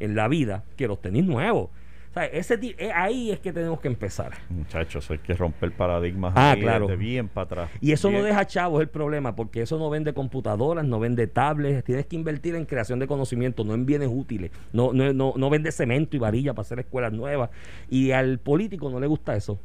en 0.00 0.14
la 0.14 0.28
vida 0.28 0.64
que 0.78 0.88
los 0.88 0.98
tenis 1.02 1.26
nuevos. 1.26 1.68
O 2.10 2.14
sea, 2.14 2.24
ese 2.24 2.58
eh, 2.78 2.90
ahí 2.94 3.30
es 3.30 3.38
que 3.38 3.52
tenemos 3.52 3.80
que 3.80 3.88
empezar. 3.88 4.32
Muchachos, 4.48 5.10
hay 5.10 5.18
que 5.18 5.34
romper 5.34 5.72
paradigmas 5.72 6.32
Ah, 6.34 6.52
ahí 6.52 6.60
claro. 6.62 6.86
desde 6.86 6.96
bien 6.98 7.28
para 7.28 7.44
atrás. 7.44 7.70
Y 7.80 7.92
eso 7.92 8.10
no 8.10 8.22
deja 8.22 8.46
chavos 8.46 8.80
el 8.80 8.88
problema, 8.88 9.36
porque 9.36 9.62
eso 9.62 9.78
no 9.78 9.90
vende 9.90 10.14
computadoras, 10.14 10.84
no 10.84 10.98
vende 10.98 11.26
tablets. 11.26 11.84
Tienes 11.84 12.06
que 12.06 12.16
invertir 12.16 12.54
en 12.54 12.64
creación 12.64 12.98
de 12.98 13.06
conocimiento, 13.06 13.62
no 13.62 13.74
en 13.74 13.84
bienes 13.86 14.08
útiles. 14.10 14.50
No, 14.72 14.92
no, 14.92 15.12
no, 15.12 15.34
no 15.36 15.50
vende 15.50 15.70
cemento 15.70 16.16
y 16.16 16.18
varilla 16.18 16.54
para 16.54 16.62
hacer 16.62 16.78
escuelas 16.80 17.12
nuevas. 17.12 17.50
Y 17.90 18.10
al 18.12 18.38
político 18.38 18.88
no 18.90 18.98
le 19.00 19.06
gusta 19.06 19.36
eso, 19.36 19.60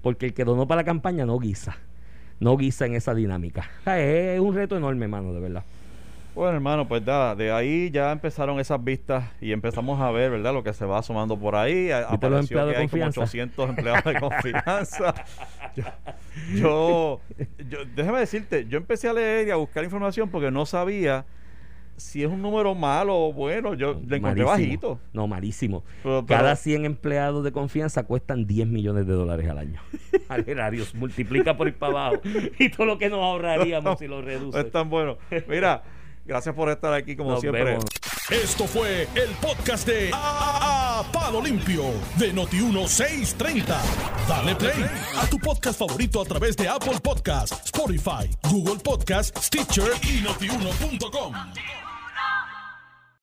porque 0.00 0.26
el 0.26 0.34
que 0.34 0.44
donó 0.44 0.66
para 0.68 0.82
la 0.82 0.84
campaña 0.84 1.26
no 1.26 1.38
guisa. 1.38 1.76
No 2.40 2.56
guisa 2.56 2.86
en 2.86 2.94
esa 2.94 3.14
dinámica. 3.14 3.68
O 3.80 3.84
sea, 3.84 4.00
es 4.00 4.38
un 4.40 4.54
reto 4.54 4.76
enorme, 4.76 5.08
mano, 5.08 5.32
de 5.34 5.40
verdad. 5.40 5.64
Bueno, 6.38 6.54
hermano, 6.54 6.86
pues 6.86 7.02
nada, 7.04 7.34
de 7.34 7.50
ahí 7.50 7.90
ya 7.90 8.12
empezaron 8.12 8.60
esas 8.60 8.82
vistas 8.84 9.24
y 9.40 9.50
empezamos 9.50 10.00
a 10.00 10.10
ver, 10.12 10.30
¿verdad? 10.30 10.52
Lo 10.54 10.62
que 10.62 10.72
se 10.72 10.84
va 10.84 10.98
asomando 10.98 11.36
por 11.36 11.56
ahí. 11.56 11.90
A- 11.90 12.10
¿Viste 12.10 12.30
los 12.30 12.38
Apareció 12.38 12.38
empleados 12.60 12.70
que 12.72 12.76
de 12.76 12.82
hay 12.82 12.88
como 12.88 13.02
confianza? 13.02 13.20
800 13.22 13.68
empleados 13.70 14.04
de 14.04 14.20
confianza. 14.20 15.14
Yo, 16.54 17.20
yo, 17.58 17.64
yo- 17.68 17.78
déjame 17.96 18.20
decirte, 18.20 18.66
yo 18.68 18.78
empecé 18.78 19.08
a 19.08 19.12
leer 19.12 19.48
y 19.48 19.50
a 19.50 19.56
buscar 19.56 19.82
información 19.84 20.28
porque 20.30 20.50
no 20.52 20.64
sabía 20.64 21.26
si 21.96 22.22
es 22.22 22.28
un 22.30 22.40
número 22.40 22.74
malo 22.76 23.16
o 23.18 23.32
bueno. 23.32 23.74
Yo 23.74 23.94
le 23.94 24.18
encontré 24.18 24.44
Malísimo. 24.44 24.46
bajito. 24.48 25.00
No, 25.12 25.26
malísimo. 25.26 25.82
Pero- 26.04 26.24
pero- 26.24 26.38
Cada 26.40 26.54
100 26.54 26.84
empleados 26.84 27.42
de 27.42 27.50
confianza 27.50 28.04
cuestan 28.04 28.46
10 28.46 28.68
millones 28.68 29.06
de 29.08 29.12
dólares 29.14 29.48
al 29.48 29.58
año. 29.58 29.80
al 30.28 30.48
erario, 30.48 30.84
multiplica 30.94 31.56
por 31.56 31.66
ir 31.66 31.74
para 31.76 32.06
abajo. 32.06 32.22
Y 32.60 32.68
todo 32.70 32.86
lo 32.86 32.96
que 32.98 33.08
nos 33.10 33.18
ahorraríamos 33.18 33.98
si 33.98 34.06
lo 34.06 34.20
No 34.20 34.22
reduce. 34.22 34.60
es 34.60 34.70
tan 34.70 34.88
bueno. 34.88 35.18
Mira, 35.48 35.82
gracias 36.28 36.54
por 36.54 36.68
estar 36.70 36.92
aquí 36.92 37.16
como 37.16 37.32
Nos 37.32 37.40
siempre. 37.40 37.64
vemos. 37.64 37.84
Esto 38.30 38.66
fue 38.66 39.08
el 39.14 39.30
podcast 39.40 39.86
de 39.88 40.10
A, 40.12 41.00
A- 41.00 41.12
Palo 41.12 41.40
Limpio 41.40 41.84
de 42.16 42.34
Noti1630. 42.34 43.64
Dale 44.28 44.54
play 44.54 44.84
a 45.16 45.26
tu 45.26 45.38
podcast 45.38 45.78
favorito 45.78 46.20
a 46.20 46.24
través 46.26 46.54
de 46.56 46.68
Apple 46.68 47.00
Podcasts, 47.02 47.64
Spotify, 47.64 48.28
Google 48.50 48.76
Podcasts, 48.80 49.46
Stitcher 49.46 49.90
y 50.02 50.20
notiuno.com. 50.20 51.87